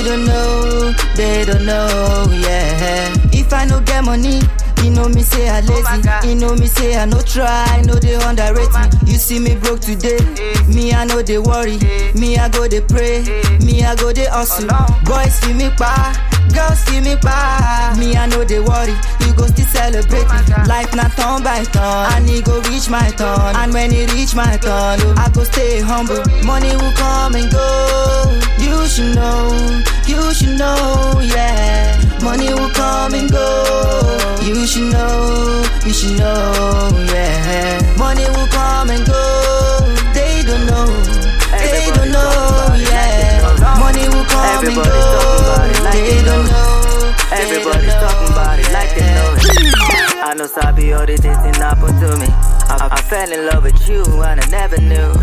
Don't 0.07 0.25
know, 0.25 0.93
they 1.17 1.45
don't 1.45 1.67
know, 1.67 2.27
yeah. 2.31 3.13
If 3.33 3.53
I 3.53 3.65
no 3.65 3.81
get 3.81 4.05
money, 4.05 4.39
you 4.85 4.91
know 4.91 5.09
me 5.09 5.23
say 5.23 5.49
I 5.49 5.61
lazy. 5.63 6.29
you 6.29 6.37
know 6.37 6.55
me 6.55 6.67
say 6.69 6.97
I 6.97 7.07
no 7.07 7.21
try, 7.23 7.83
no 7.85 7.95
they 7.95 8.15
underrate 8.15 8.71
me. 8.71 9.11
You 9.11 9.19
see 9.19 9.41
me 9.41 9.57
broke 9.57 9.81
today, 9.81 10.19
me 10.73 10.93
I 10.93 11.05
know 11.07 11.23
they 11.23 11.39
worry. 11.39 11.79
Me 12.15 12.39
I 12.39 12.49
go 12.49 12.69
they 12.69 12.83
pray, 12.83 13.23
me 13.65 13.83
I 13.83 13.97
go 13.97 14.13
they 14.13 14.27
hustle. 14.27 14.69
Boys 15.05 15.41
feel 15.41 15.57
me 15.57 15.71
pa, 15.77 16.15
girls 16.57 16.81
feel 16.89 17.03
me 17.05 17.15
pa. 17.21 17.95
Me 18.01 18.17
I 18.17 18.27
know 18.27 18.43
they 18.45 18.61
worry, 18.61 18.97
you 19.23 19.31
go 19.37 19.45
still 19.47 19.69
celebrate 19.69 20.25
me. 20.33 20.41
Life 20.67 20.95
not 20.97 21.13
turn 21.13 21.43
by 21.45 21.63
turn, 21.77 22.05
and 22.17 22.29
it 22.29 22.45
go 22.45 22.61
reach 22.73 22.89
my 22.89 23.09
turn. 23.21 23.53
And 23.61 23.73
when 23.73 23.93
it 23.93 24.13
reach 24.15 24.35
my 24.35 24.57
turn, 24.57 24.97
oh, 25.05 25.15
I 25.25 25.29
go 25.35 25.45
stay 25.45 25.81
humble. 25.81 26.25
Money 26.45 26.73
will 26.81 26.93
come 26.97 27.35
and 27.37 27.49
go. 27.53 27.69
You 28.59 28.89
should 28.89 29.15
know, 29.15 29.53
you 30.07 30.33
should 30.35 30.57
know, 30.59 31.21
yeah. 31.23 32.01
Money 32.23 32.49
will 32.55 32.71
come 32.71 33.15
and 33.15 33.31
go. 33.31 33.47
You 34.43 34.67
should 34.67 34.91
know, 34.93 35.63
you 35.85 35.93
should 35.93 36.19
know, 36.19 36.91
yeah. 37.13 37.95
Money 37.99 38.25
will 38.35 38.49
come 38.49 38.91
and 38.91 39.05
go. 39.07 39.23
They 40.15 40.43
don't 40.49 40.65
know, 40.67 40.87
they 41.53 41.91
don't 41.95 42.11
know, 42.11 42.75
yeah. 42.91 43.16
Money 43.87 44.11
will 44.11 44.27
come 44.27 44.43
Everybody's 44.59 45.07
talking 45.15 45.47
about 45.47 45.71
it 45.71 45.79
like 45.87 45.95
They 45.95 46.19
they 46.19 46.23
don't 46.27 46.47
know. 46.51 47.15
Everybody's 47.31 47.95
talking 48.03 48.31
about 48.35 48.59
it 48.59 48.69
like 48.75 48.91
they 48.99 49.07
know 49.15 49.31
it. 49.39 49.47
I 50.27 50.35
know 50.35 50.47
Sabi 50.47 50.93
all 50.93 51.07
the 51.07 51.15
things 51.17 51.39
that 51.39 51.55
happen 51.63 51.95
to 52.03 52.11
me. 52.19 52.27
I, 52.67 52.99
I 52.99 53.01
fell 53.07 53.31
in 53.31 53.47
love 53.47 53.63
with 53.63 53.79
you 53.89 54.03
and 54.27 54.43
I 54.43 54.47
never 54.51 54.81
knew. 54.83 55.15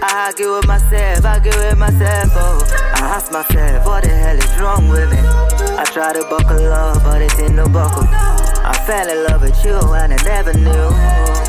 I 0.00 0.32
argue 0.32 0.56
with 0.56 0.66
myself, 0.66 1.20
I 1.26 1.36
argue 1.36 1.52
with 1.52 1.76
myself. 1.76 2.32
Oh, 2.32 2.64
I 2.96 3.12
ask 3.12 3.28
myself, 3.30 3.84
what 3.84 4.04
the 4.04 4.08
hell 4.08 4.38
is 4.40 4.56
wrong 4.56 4.88
with 4.88 5.12
me? 5.12 5.20
I 5.76 5.84
try 5.92 6.14
to 6.16 6.24
buckle 6.32 6.64
up, 6.72 7.04
but 7.04 7.20
it 7.20 7.38
ain't 7.38 7.56
no 7.60 7.68
buckle. 7.68 8.08
I 8.08 8.72
fell 8.88 9.04
in 9.04 9.20
love 9.28 9.42
with 9.42 9.58
you 9.64 9.76
and 9.76 10.16
I 10.16 10.20
never 10.24 10.54
knew. 10.56 10.88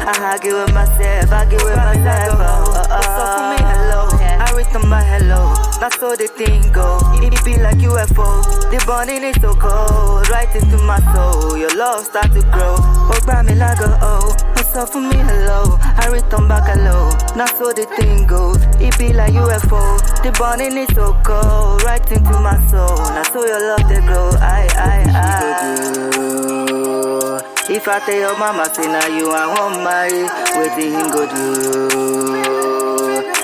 I 0.03 0.35
argue 0.35 0.59
with 0.59 0.73
myself, 0.73 1.31
I 1.31 1.47
argue 1.47 1.63
with 1.63 1.79
myself. 1.87 2.35
Oh, 2.35 2.67
oh, 2.67 2.83
oh. 2.83 3.15
So 3.15 3.23
for 3.31 3.43
me, 3.47 3.59
hello. 3.63 4.28
I 4.39 4.51
return 4.55 4.87
my 4.87 5.03
hello. 5.03 5.53
That's 5.79 5.99
how 5.99 6.15
the 6.15 6.27
thing 6.27 6.71
go. 6.71 6.99
It 7.19 7.35
be 7.43 7.59
like 7.59 7.77
UFO. 7.83 8.41
The 8.71 8.81
bonding 8.87 9.23
is 9.23 9.35
so 9.41 9.53
cold, 9.53 10.29
right 10.29 10.47
into 10.55 10.77
my 10.83 10.99
soul. 11.13 11.57
Your 11.57 11.75
love 11.75 12.05
start 12.05 12.31
to 12.31 12.41
grow. 12.41 12.75
Oh, 12.79 13.19
grab 13.25 13.45
me 13.45 13.55
like 13.55 13.79
a 13.79 13.99
oh. 14.01 14.33
What's 14.55 14.75
up 14.75 14.89
for 14.89 15.01
me? 15.01 15.17
Hello. 15.17 15.77
I 15.81 16.07
return 16.07 16.47
back 16.47 16.71
hello. 16.71 17.11
That's 17.35 17.51
how 17.59 17.73
the 17.73 17.85
thing 17.99 18.27
goes. 18.27 18.63
It 18.79 18.97
be 18.97 19.11
like 19.11 19.33
UFO. 19.33 19.99
The 20.23 20.31
bonding 20.39 20.77
is 20.77 20.87
so 20.95 21.13
cold, 21.25 21.83
right 21.83 22.05
into 22.11 22.39
my 22.39 22.55
soul. 22.71 22.95
That's 23.11 23.29
how 23.29 23.43
your 23.45 23.59
love 23.59 23.89
they 23.89 23.99
grow. 24.07 24.31
I, 24.39 24.67
I, 24.71 25.03
I. 25.13 25.99
If 27.69 27.87
I 27.87 27.99
tell 27.99 28.15
your 28.15 28.37
mama, 28.39 28.65
say 28.73 28.87
now 28.87 29.05
you 29.07 29.29
I 29.31 29.45
won't 29.51 29.83
marry, 29.83 30.23
waiting 30.57 30.93
him 30.93 31.11
go 31.11 31.27
do. 31.27 32.68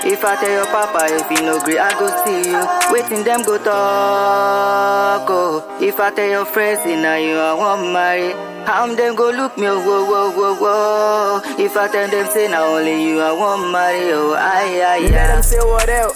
If 0.08 0.24
I 0.24 0.36
tell 0.36 0.50
your 0.50 0.66
papa, 0.66 1.06
if 1.10 1.28
he 1.28 1.44
no 1.44 1.60
agree, 1.60 1.78
I 1.78 1.90
go 1.98 2.06
see 2.24 2.50
you. 2.50 2.62
Waiting 2.92 3.24
them 3.24 3.42
go 3.42 3.58
talk. 3.58 5.26
Oh. 5.28 5.78
If 5.80 5.98
I 5.98 6.10
tell 6.14 6.28
your 6.28 6.44
friends, 6.44 6.84
now 6.86 7.16
you 7.16 7.36
I 7.36 7.52
won't 7.54 7.92
marry. 7.92 8.32
How 8.66 8.86
them 8.86 9.14
go 9.14 9.30
look 9.30 9.56
me, 9.58 9.66
oh, 9.68 9.78
whoa, 9.78 10.04
whoa, 10.06 10.30
whoa, 10.30 10.54
whoa. 10.54 11.40
If 11.58 11.76
I 11.76 11.88
tell 11.88 12.08
them, 12.08 12.26
say 12.30 12.48
now 12.48 12.66
only 12.66 13.02
you 13.02 13.20
I 13.20 13.32
won't 13.32 13.70
marry, 13.70 14.12
oh, 14.12 14.34
I, 14.34 14.82
I, 14.82 15.08
Let 15.10 15.34
them 15.34 15.42
say 15.42 15.58
whatever. 15.58 16.12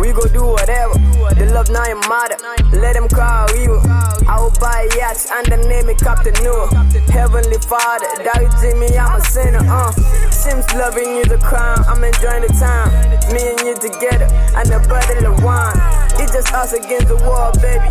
We 0.00 0.12
go 0.12 0.24
do 0.28 0.44
whatever. 0.44 0.94
The 1.34 1.50
love 1.52 1.70
now 1.70 1.84
ain't 1.84 2.08
matter. 2.08 2.36
Let 2.78 2.94
them 2.94 3.08
call 3.08 3.50
evil. 3.56 3.80
I 4.26 4.40
will 4.40 4.54
buy 4.60 4.88
yachts 4.96 5.30
and 5.30 5.46
the 5.46 5.56
name 5.68 5.88
it 5.88 5.98
Captain 5.98 6.34
Noah. 6.44 6.68
Heavenly 7.10 7.58
Father, 7.58 8.08
Daddy 8.24 8.48
Jimmy, 8.60 8.96
I'm 8.98 9.20
a 9.20 9.24
sinner. 9.24 9.64
Uh. 9.64 9.92
Sims 10.30 10.64
loving 10.74 11.16
you 11.16 11.24
the 11.24 11.38
crime. 11.38 11.84
I'm 11.86 12.02
enjoying 12.02 12.42
the 12.42 12.52
time. 12.56 12.88
Me 13.34 13.52
and 13.52 13.60
you 13.60 13.74
together 13.76 14.24
and 14.56 14.70
a 14.72 14.80
bottle 14.88 15.32
of 15.32 15.44
wine. 15.44 15.76
It's 16.20 16.32
just 16.32 16.52
us 16.52 16.72
against 16.72 17.08
the 17.08 17.16
wall, 17.16 17.52
baby. 17.60 17.86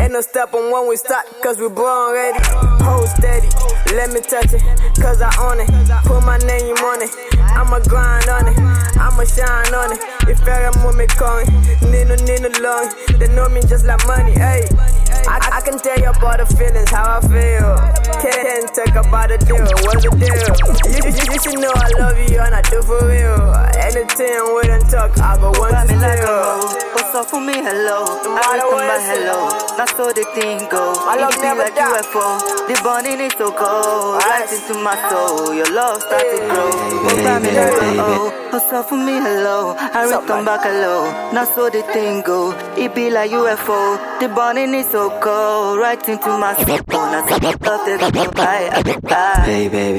Ain't 0.00 0.12
no 0.12 0.20
stopping 0.20 0.70
when 0.70 0.88
we 0.88 0.96
start, 0.96 1.26
cause 1.42 1.58
we 1.58 1.68
born 1.68 2.12
ready. 2.12 2.38
Hold 2.84 3.08
steady, 3.08 3.48
let 3.96 4.12
me 4.12 4.20
touch 4.20 4.52
it, 4.52 4.62
cause 5.00 5.20
I 5.20 5.32
own 5.40 5.60
it. 5.60 5.68
Put 6.04 6.24
my 6.24 6.38
name 6.38 6.76
on 6.80 7.02
it, 7.02 7.10
I'ma 7.40 7.80
grind 7.88 8.28
on 8.28 8.48
it, 8.48 8.58
I'ma 8.96 9.24
shine 9.24 9.74
on 9.74 9.92
it. 9.92 10.00
If 10.28 10.42
I 10.48 10.68
am 10.68 10.96
me 10.96 11.06
calling, 11.06 11.48
Nino 11.92 12.16
Nino 12.24 12.48
long, 12.60 12.92
they 13.18 13.28
know 13.34 13.48
me 13.48 13.60
just 13.62 13.84
like 13.84 14.04
money, 14.06 14.34
ayy. 14.34 15.03
I, 15.26 15.58
I 15.58 15.60
can 15.60 15.78
tell 15.78 15.98
you 15.98 16.10
about 16.10 16.38
the 16.38 16.46
feelings, 16.56 16.90
how 16.90 17.18
I 17.18 17.20
feel. 17.24 17.76
Can't 18.20 18.68
talk 18.74 18.94
about 19.04 19.28
the 19.28 19.38
deal, 19.38 19.64
what's 19.84 20.04
the 20.04 20.10
deal? 20.16 20.54
You, 20.90 21.00
you, 21.08 21.24
you 21.32 21.38
should 21.40 21.58
know 21.60 21.72
I 21.74 21.88
love 21.98 22.18
you 22.18 22.40
and 22.40 22.54
I 22.54 22.62
do 22.62 22.82
for 22.82 23.00
real. 23.06 23.54
Anything 23.80 24.40
we 24.54 24.68
don't 24.68 24.84
talk, 24.90 25.16
I 25.18 25.36
go 25.36 25.50
one 25.58 25.72
to 25.72 25.94
still. 25.96 26.84
What's 26.94 27.14
up 27.14 27.30
for 27.30 27.40
me? 27.40 27.54
Hello. 27.62 28.04
I 28.36 28.58
return 28.58 28.86
my 28.86 28.98
hello. 29.00 29.48
That's 29.76 29.92
how 29.92 30.12
the 30.12 30.24
thing 30.34 30.68
go. 30.70 30.94
My 31.06 31.16
love 31.16 31.32
it 31.32 31.36
be 31.36 31.42
never 31.42 31.62
like 31.62 31.74
die. 31.74 32.02
UFO. 32.02 32.66
The 32.66 32.80
bonding 32.82 33.20
is 33.20 33.32
so 33.34 33.50
cold. 33.52 34.22
Right 34.22 34.50
into 34.50 34.74
my 34.82 34.96
soul. 35.08 35.54
Your 35.54 35.70
love 35.72 36.02
start 36.02 36.22
to 36.22 36.38
grow. 36.50 36.70
What's 37.06 37.22
oh. 37.22 38.28
up, 38.28 38.33
me 38.54 38.60
like. 38.60 38.62
What's 38.62 38.72
up 38.72 38.88
for 38.88 38.96
me? 38.96 39.12
Hello. 39.12 39.74
I 39.76 40.04
return 40.04 40.44
back 40.44 40.62
hello. 40.62 41.10
Now 41.32 41.44
how 41.44 41.70
the 41.70 41.82
thing 41.92 42.22
go. 42.22 42.52
It 42.76 42.94
be 42.94 43.10
like 43.10 43.30
UFO. 43.30 43.98
The 44.20 44.28
burning 44.28 44.74
is 44.74 44.88
so 44.90 45.10
cold. 45.20 45.78
Right 45.78 46.08
into 46.08 46.28
my 46.38 46.54
soul. 46.54 46.66
That's 46.66 47.30
how 47.30 47.38
love 47.42 47.84
to 47.84 47.98
go. 47.98 48.42
I, 48.42 48.70
I, 48.72 48.82
I. 49.10 49.40
Hey, 49.44 49.68
baby. 49.68 49.98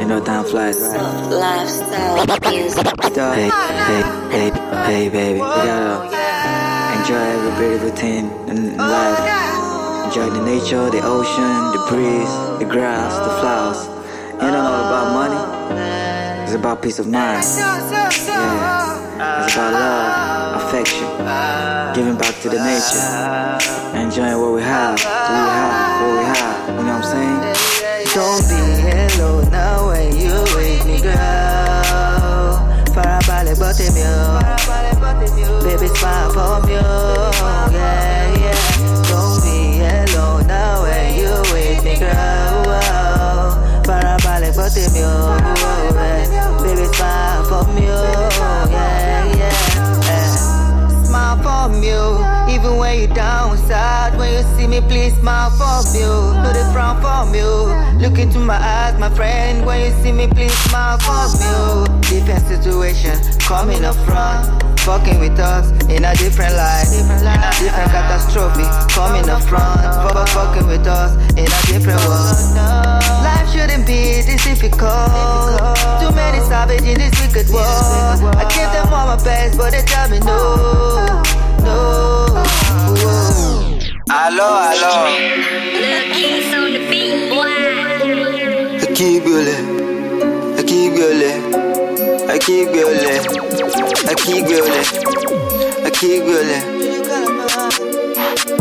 You 0.00 0.06
know 0.08 0.20
time 0.24 0.44
flies, 0.44 0.80
right? 0.80 1.28
Lifestyle 1.30 2.50
music. 2.50 2.86
Hey, 2.86 3.50
hey, 3.50 4.02
hey, 4.30 4.50
hey, 4.86 5.08
baby. 5.08 5.34
We 5.34 5.38
gotta 5.40 6.08
enjoy 7.00 7.16
every 7.16 7.52
beautiful 7.68 7.96
thing 7.96 8.24
in 8.48 8.76
life. 8.76 9.18
Enjoy 10.06 10.30
the 10.30 10.42
nature, 10.44 10.90
the 10.90 11.00
ocean, 11.04 11.72
the 11.72 11.80
breeze, 11.88 12.34
the 12.58 12.64
grass, 12.64 13.14
the 13.14 13.30
flowers. 13.40 13.86
It 14.40 14.44
ain't 14.44 14.56
all 14.56 14.86
about 14.86 15.12
money. 15.14 15.59
It's 16.50 16.56
about 16.58 16.82
peace 16.82 16.98
of 16.98 17.06
mind. 17.06 17.44
Yeah. 17.46 17.78
It's 19.46 19.54
about 19.54 19.72
love, 19.72 20.62
affection, 20.66 21.06
giving 21.94 22.16
back 22.18 22.34
to 22.42 22.48
the 22.48 22.58
nature, 22.58 22.98
enjoying 23.96 24.36
what 24.42 24.54
we 24.54 24.62
have, 24.62 24.98
what 24.98 25.30
we 25.30 25.36
have, 25.54 26.02
what 26.02 26.10
we 26.18 26.24
have. 26.26 26.68
You 26.70 26.74
know 26.74 26.98
what 26.98 27.06
I'm 27.06 27.06
saying? 27.06 27.38
Don't 28.16 28.42
be 28.50 28.58
alone 29.14 29.46
now 29.52 29.90
when 29.90 30.10
you 30.18 30.34
with 30.58 30.82
me, 30.90 30.98
girl. 30.98 32.58
Farabalẹ̀ 32.94 33.54
gbọ́ 33.54 33.70
tèmi 33.78 34.02
o. 34.02 34.42
Baby, 35.62 35.86
smile 35.94 36.30
for 36.34 36.56
me. 36.66 36.74
Yeah, 36.74 38.42
yeah. 38.42 38.58
Don't 39.08 39.38
be 39.44 39.56
alone 39.86 40.42
now 40.48 40.82
when 40.82 41.06
you 41.14 41.30
with 41.52 41.80
me, 41.86 41.94
girl. 42.02 42.59
Farabalẹ̀ 43.90 44.52
gbọ́ 44.56 44.66
tèmi 44.74 45.02
o. 45.12 45.16
Baby, 46.62 46.86
smile 46.94 47.42
for 47.48 47.64
me 47.74 47.84
o. 47.90 48.02
Yeah, 48.74 49.38
yeah. 49.40 50.14
Eh. 50.14 50.26
Smile 51.06 51.36
for 51.44 51.64
me. 51.80 51.90
Even 52.54 52.74
when 52.80 52.94
you 53.00 53.08
down 53.08 53.56
sad, 53.68 54.16
when 54.18 54.30
you 54.36 54.42
see 54.54 54.66
me, 54.72 54.80
please 54.90 55.14
smile 55.20 55.50
for 55.58 55.76
me 55.92 56.02
o. 56.04 56.16
No 56.42 56.48
dey 56.56 56.66
frown 56.72 56.96
for 57.02 57.20
me. 57.32 57.42
Look 58.02 58.16
into 58.24 58.38
my 58.38 58.58
eyes, 58.74 58.94
my 59.04 59.10
friend. 59.18 59.66
When 59.66 59.78
you 59.84 59.92
see 60.02 60.12
me, 60.12 60.26
please 60.36 60.56
smile 60.68 60.98
for 61.06 61.22
me. 61.40 61.50
Different 62.10 62.44
situation, 62.52 63.16
coming 63.50 63.84
up 63.84 63.96
front. 64.06 64.46
Fucking 64.90 65.20
with 65.20 65.38
us 65.38 65.70
in 65.86 66.04
a 66.04 66.12
different 66.16 66.52
light, 66.56 66.90
in 66.90 67.06
a 67.06 67.50
different 67.62 67.92
catastrophe. 67.94 68.66
Coming 68.92 69.30
up 69.30 69.40
front, 69.44 69.86
fuck 70.02 70.28
fucking 70.30 70.66
with 70.66 70.84
us 70.84 71.14
in 71.38 71.46
a 71.46 71.60
different 71.70 72.02
world. 72.10 72.34
Life 73.22 73.48
shouldn't 73.52 73.86
be 73.86 74.20
this 74.26 74.42
difficult. 74.42 74.90
Too 76.02 76.10
many 76.10 76.40
savage 76.40 76.82
in 76.82 76.98
this 76.98 77.14
wicked 77.22 77.54
world. 77.54 78.34
I 78.34 78.50
give 78.50 78.66
them 78.74 78.92
all 78.92 79.06
my 79.06 79.22
best, 79.22 79.56
but 79.56 79.70
they 79.70 79.82
tell 79.82 80.10
me 80.10 80.18
no, 80.26 81.22
no. 81.62 82.26
Aló, 84.10 84.50
aló. 93.74 93.86
Akígbélé, 94.10 94.10
akígbélé, 94.10 94.80
akígbélé, 95.86 95.86
akígbélé, 95.86 96.56
akígbélé. 96.56 96.58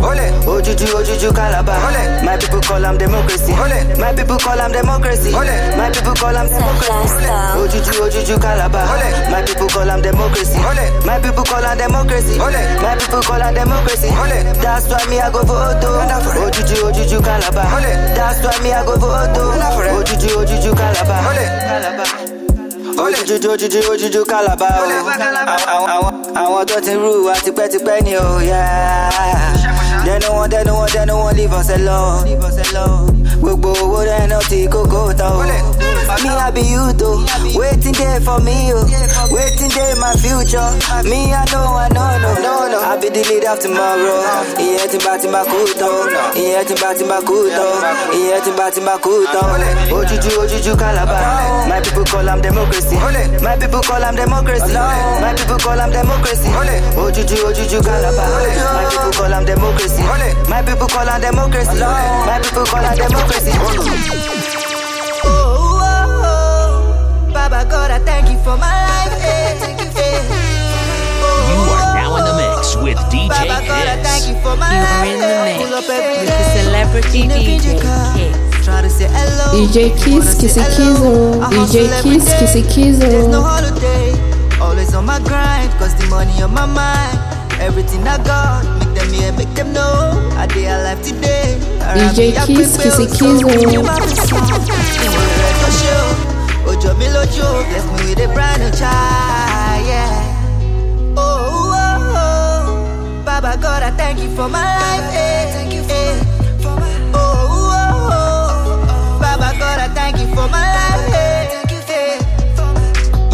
Ole. 0.01 0.34
Ojuju, 0.47 0.88
Ojuju, 0.97 1.32
Calabar. 1.34 1.78
Ole. 1.88 2.24
My 2.24 2.38
people 2.38 2.62
call 2.62 2.82
them 2.82 2.97
democracy. 2.97 3.51
Ole. 3.53 3.80
My 3.97 4.14
people 4.14 4.38
call 4.38 4.57
them 4.57 4.72
democracy. 4.72 5.34
Ole. 5.34 5.55
My 5.78 5.89
people 5.91 6.14
call 6.16 6.34
them 6.34 6.47
democracy. 6.47 7.28
Ojuju, 7.60 7.93
Ojuju, 8.03 8.39
Calabar. 8.41 8.86
Ole. 8.93 9.10
My 9.32 9.41
people 9.43 9.68
call 9.68 9.86
them 9.86 10.01
democracy. 10.01 10.57
Ole. 10.57 10.86
My 11.05 11.20
people 11.20 11.43
call 11.43 11.62
them 11.62 11.78
democracy. 11.78 12.39
Ole. 12.39 12.62
My 12.82 12.95
people 12.97 13.22
call 13.22 13.39
them 13.39 13.53
democracy. 13.53 14.07
Ole. 14.10 14.39
That's 14.64 14.88
why 14.88 15.05
me 15.10 15.20
I 15.20 15.30
go 15.32 15.43
vote. 15.43 15.84
Ojuju, 15.84 16.76
Ojuju, 16.88 17.20
Calabar. 17.24 17.68
Ole. 17.76 17.91
That's 18.16 18.39
why 18.43 18.57
me 18.64 18.72
I 18.72 18.86
go 18.86 18.95
vote. 18.95 19.36
Ojuju, 19.36 20.30
Ojuju, 20.39 20.72
Calabar. 20.78 21.20
Ole. 21.30 21.45
Calabar. 21.68 22.39
Ojuju, 23.00 23.89
Ojuju, 23.91 24.26
Calabar. 24.26 24.84
Ole, 24.84 25.00
oh. 25.00 25.06
Calabar. 25.18 25.60
Àwọn- 26.36 26.66
tó 26.66 26.82
ti 26.82 26.91
rú 26.93 27.26
wa 27.26 27.34
tipẹ́tipẹ́ 27.34 28.04
ni 28.04 28.16
o, 28.18 28.39
yeah. 28.41 29.10
They 30.06 30.20
no 30.20 30.34
one, 30.34 30.50
they 30.50 30.64
no 30.64 30.76
one, 30.76 30.89
they 30.91 31.06
no 31.06 31.18
one 31.24 31.36
leave 31.36 31.54
us 31.54 31.70
alone. 31.70 33.19
Gbogbo 33.42 33.70
owó 33.84 34.00
rẹ̀ 34.06 34.28
náà 34.28 34.40
ti 34.50 34.68
kókó 34.68 35.14
tán 35.18 35.32
o. 35.32 35.44
Me 36.24 36.30
I 36.30 36.52
be 36.52 36.62
you 36.62 36.92
though, 36.94 37.22
waiting 37.56 37.94
there 37.94 38.20
for 38.22 38.40
me 38.42 38.74
o. 38.74 38.82
Waiting 39.32 39.70
there 39.70 39.96
my 39.96 40.12
future. 40.18 40.70
Me 41.06 41.32
I 41.32 41.46
know, 41.52 41.78
I 41.78 41.88
know, 41.94 42.18
no, 42.20 42.34
no, 42.42 42.68
no. 42.68 42.80
I 42.82 42.98
be 42.98 43.10
the 43.10 43.22
leader 43.30 43.52
of 43.54 43.60
tomorrow. 43.60 44.20
Ìyẹn 44.58 44.90
tí 44.92 44.98
bá 45.06 45.18
ti 45.22 45.28
bá 45.30 45.44
kú 45.46 45.58
tán. 45.80 45.90
Ìyẹn 46.36 46.66
tí 46.68 46.76
bá 46.82 46.94
ti 46.98 47.04
bá 47.06 47.20
kú 47.22 47.36
tán. 47.56 47.96
Ìyẹn 48.12 48.42
tí 48.44 48.52
bá 48.58 48.70
ti 48.74 48.82
bá 48.82 48.98
kú 48.98 49.12
tán. 49.34 49.62
Ojújú 49.92 50.32
ojújú 50.42 50.76
Calabar. 50.76 51.24
My 51.70 51.80
people 51.82 52.04
call 52.12 52.28
am 52.30 52.42
democracy. 52.42 52.96
My 53.46 53.56
people 53.62 53.82
call 53.82 54.04
am 54.04 54.16
democracy. 54.16 54.74
My 55.22 55.34
people 55.38 55.58
call 55.64 55.80
am 55.80 55.92
democracy. 55.92 56.50
Ojújú 56.98 57.38
ojújú 57.48 57.80
Calabar. 57.86 58.28
My 58.28 58.86
people 58.90 59.12
call 59.14 59.34
am 59.34 59.46
democracy. 59.46 60.04
My 60.50 60.62
people 60.66 60.88
call 60.88 61.08
am 61.10 61.22
democracy. 61.22 61.80
My 62.26 62.40
people 62.42 62.66
call 62.66 62.84
am 62.84 62.98
democracy. 62.98 63.29
Oh, 63.32 63.38
oh, 65.82 66.26
oh. 66.26 67.32
Baba 67.34 67.64
God, 67.70 67.92
I 67.92 68.00
thank 68.00 68.30
you 68.32 68.38
for 68.44 68.58
my 68.58 68.74
life. 68.90 69.14
Oh, 71.22 71.38
You 71.54 71.62
are 71.78 71.94
now 71.94 72.16
in 72.18 72.24
the 72.26 72.34
mix 72.34 72.76
with 72.78 72.98
DJ 73.14 73.30
Baba 73.30 73.62
God, 73.68 73.86
I 73.88 74.02
thank 74.02 74.26
Kiss. 74.26 74.30
you 74.30 74.36
for 74.42 74.56
my 74.58 74.74
You 74.74 74.82
life. 74.82 74.94
are 74.98 75.06
in 75.06 75.20
the 75.22 75.30
mix 75.46 75.58
Pull 75.62 75.76
up 75.78 75.90
every 75.90 76.26
with 76.26 76.30
the 76.34 76.44
celebrity 76.58 77.22
DJ 77.30 77.78
Kiss. 77.78 78.66
Try 78.66 78.82
to 78.82 78.90
say 78.90 79.06
hello. 79.08 79.54
DJ 79.54 79.94
Kiss, 79.94 80.36
Kissy. 80.42 80.62
Kizzo. 80.74 81.40
DJ 81.54 81.86
Kiss. 82.02 82.26
Kissy 82.34 82.98
There's 83.00 83.28
no 83.28 83.42
holiday. 83.44 84.10
Always 84.60 84.94
on 84.96 85.06
my 85.06 85.20
grind, 85.20 85.72
cause 85.80 85.94
the 85.96 86.06
money 86.08 86.42
on 86.42 86.52
my 86.54 86.66
mind. 86.66 87.18
Everything 87.60 88.07
I 88.07 88.18
got, 88.24 88.64
make 88.80 88.93
them 88.97 89.10
hear, 89.14 89.32
make 89.34 89.53
them 89.53 89.74
know. 89.74 90.16
I 90.38 90.47
day 90.47 90.66
alive 90.68 91.01
today. 91.03 91.60
Around 91.82 92.16
DJ 92.16 92.32
me, 92.32 92.38
I 92.38 92.45
Kiss, 92.45 92.76
quick 92.76 92.88
Kissy 92.88 93.05
bills, 93.05 93.18
Kizzo. 93.20 93.39
so 93.39 93.70
you 93.74 93.82
my 93.84 93.97
response. 93.99 94.49
Ìwọ 95.05 95.22
rẹ̀ 95.39 95.53
tó 95.62 95.70
ṣe 95.80 95.93
o, 95.99 96.72
òjò 96.72 96.91
mi 96.99 97.07
lójú 97.16 97.43
o, 97.43 97.64
bless 97.70 97.86
me 97.91 97.99
with 98.10 98.20
a 98.26 98.28
brand 98.34 98.60
new 98.62 98.72
child, 98.80 99.80
yeah. 99.91 100.14
Oh, 101.18 101.22
oh, 101.84 102.22
oh, 102.24 103.24
Baba 103.26 103.53
God, 103.64 103.82
I 103.84 103.91
thank 103.99 104.20
you 104.24 104.30
for 104.38 104.47
my 104.47 104.64
life. 104.84 105.10
eh, 105.14 105.51
Thank 105.55 105.74
you 105.76 105.84
for 105.89 106.05
Oh, 107.14 107.20
oh, 107.20 108.18
oh, 108.18 109.20
Baba 109.22 109.49
God, 109.60 109.80
I 109.86 109.88
thank 109.97 110.16
you 110.22 110.28
for 110.36 110.47
my 110.55 110.66
life. 110.80 111.14
eh. 111.14 111.28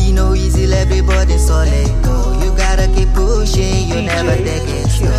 You 0.01 0.11
know 0.13 0.34
easy, 0.34 0.63
everybody 0.73 1.38
solid. 1.38 2.05
Oh, 2.56 2.62
you 2.62 2.64
gotta 2.64 2.88
keep 2.93 3.10
pushing, 3.14 3.88
you 3.89 4.01
never 4.01 4.36
take 4.36 4.68
it 4.68 4.89
slow. 4.89 5.12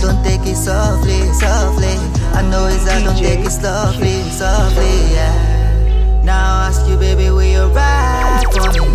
Don't 0.00 0.22
take 0.24 0.46
it 0.46 0.56
softly, 0.56 1.18
softly. 1.34 1.94
I 2.32 2.42
know 2.50 2.66
it's 2.68 2.86
hard, 2.88 3.04
don't 3.04 3.16
take 3.16 3.40
it 3.44 3.50
softly, 3.50 4.22
softly, 4.30 5.12
yeah. 5.12 6.22
Now 6.22 6.60
I 6.62 6.66
ask 6.68 6.86
you, 6.88 6.96
baby, 6.96 7.30
will 7.30 7.42
you 7.42 7.66
ride 7.68 8.44
for 8.52 8.70
me? 8.72 8.86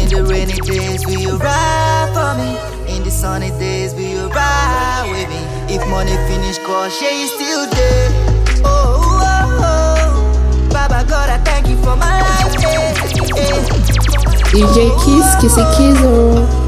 In 0.00 0.08
the 0.08 0.24
rainy 0.28 0.54
days, 0.60 1.04
will 1.06 1.18
you 1.20 1.36
ride 1.36 2.10
for 2.14 2.34
me? 2.40 2.94
In 2.96 3.02
the 3.04 3.10
sunny 3.10 3.50
days, 3.58 3.94
will 3.94 4.02
you 4.02 4.28
ride 4.28 5.06
with 5.10 5.28
me? 5.28 5.74
If 5.74 5.86
money 5.88 6.16
finish, 6.28 6.58
cause 6.58 7.00
yeah, 7.02 7.10
you 7.10 7.26
still 7.26 7.66
there. 7.70 8.08
Oh, 8.64 9.20
oh, 9.22 9.60
oh. 9.62 10.68
Baba 10.72 11.04
God, 11.08 11.28
I 11.30 11.38
thank 11.44 11.68
you 11.68 11.76
for 11.82 11.96
my 11.96 12.20
life. 12.20 12.64
eh, 12.64 12.94
eh. 13.36 13.66
DJ 14.50 14.88
Kiss, 15.04 15.28
Kissy 15.42 15.64
Kizzo. 15.74 16.65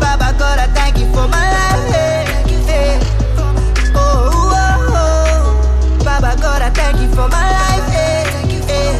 Thank 6.78 6.96
you 7.02 7.08
for 7.16 7.28
my 7.28 7.46
life. 7.58 7.88
eh, 7.94 8.68
eh. 8.78 8.98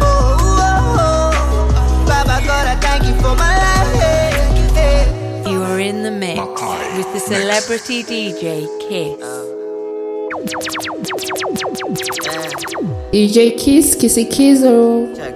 Oh, 0.00 0.06
oh, 0.06 0.98
oh. 1.04 2.06
Baba 2.08 2.36
God, 2.46 2.66
I 2.66 2.76
thank 2.80 3.04
you 3.08 3.14
for 3.22 3.34
my 3.42 3.54
life. 3.64 4.02
eh, 4.02 4.80
eh. 4.86 5.50
You 5.50 5.62
are 5.62 5.80
in 5.80 6.02
the 6.02 6.10
mix 6.10 6.38
with 6.96 7.08
the 7.14 7.20
celebrity 7.20 8.02
DJ 8.02 8.66
Kiss. 8.88 9.16
DJ 13.12 13.56
Kiss, 13.58 13.96
Kissy 13.96 14.24
Kizzo. 14.34 15.14
Check. 15.16 15.35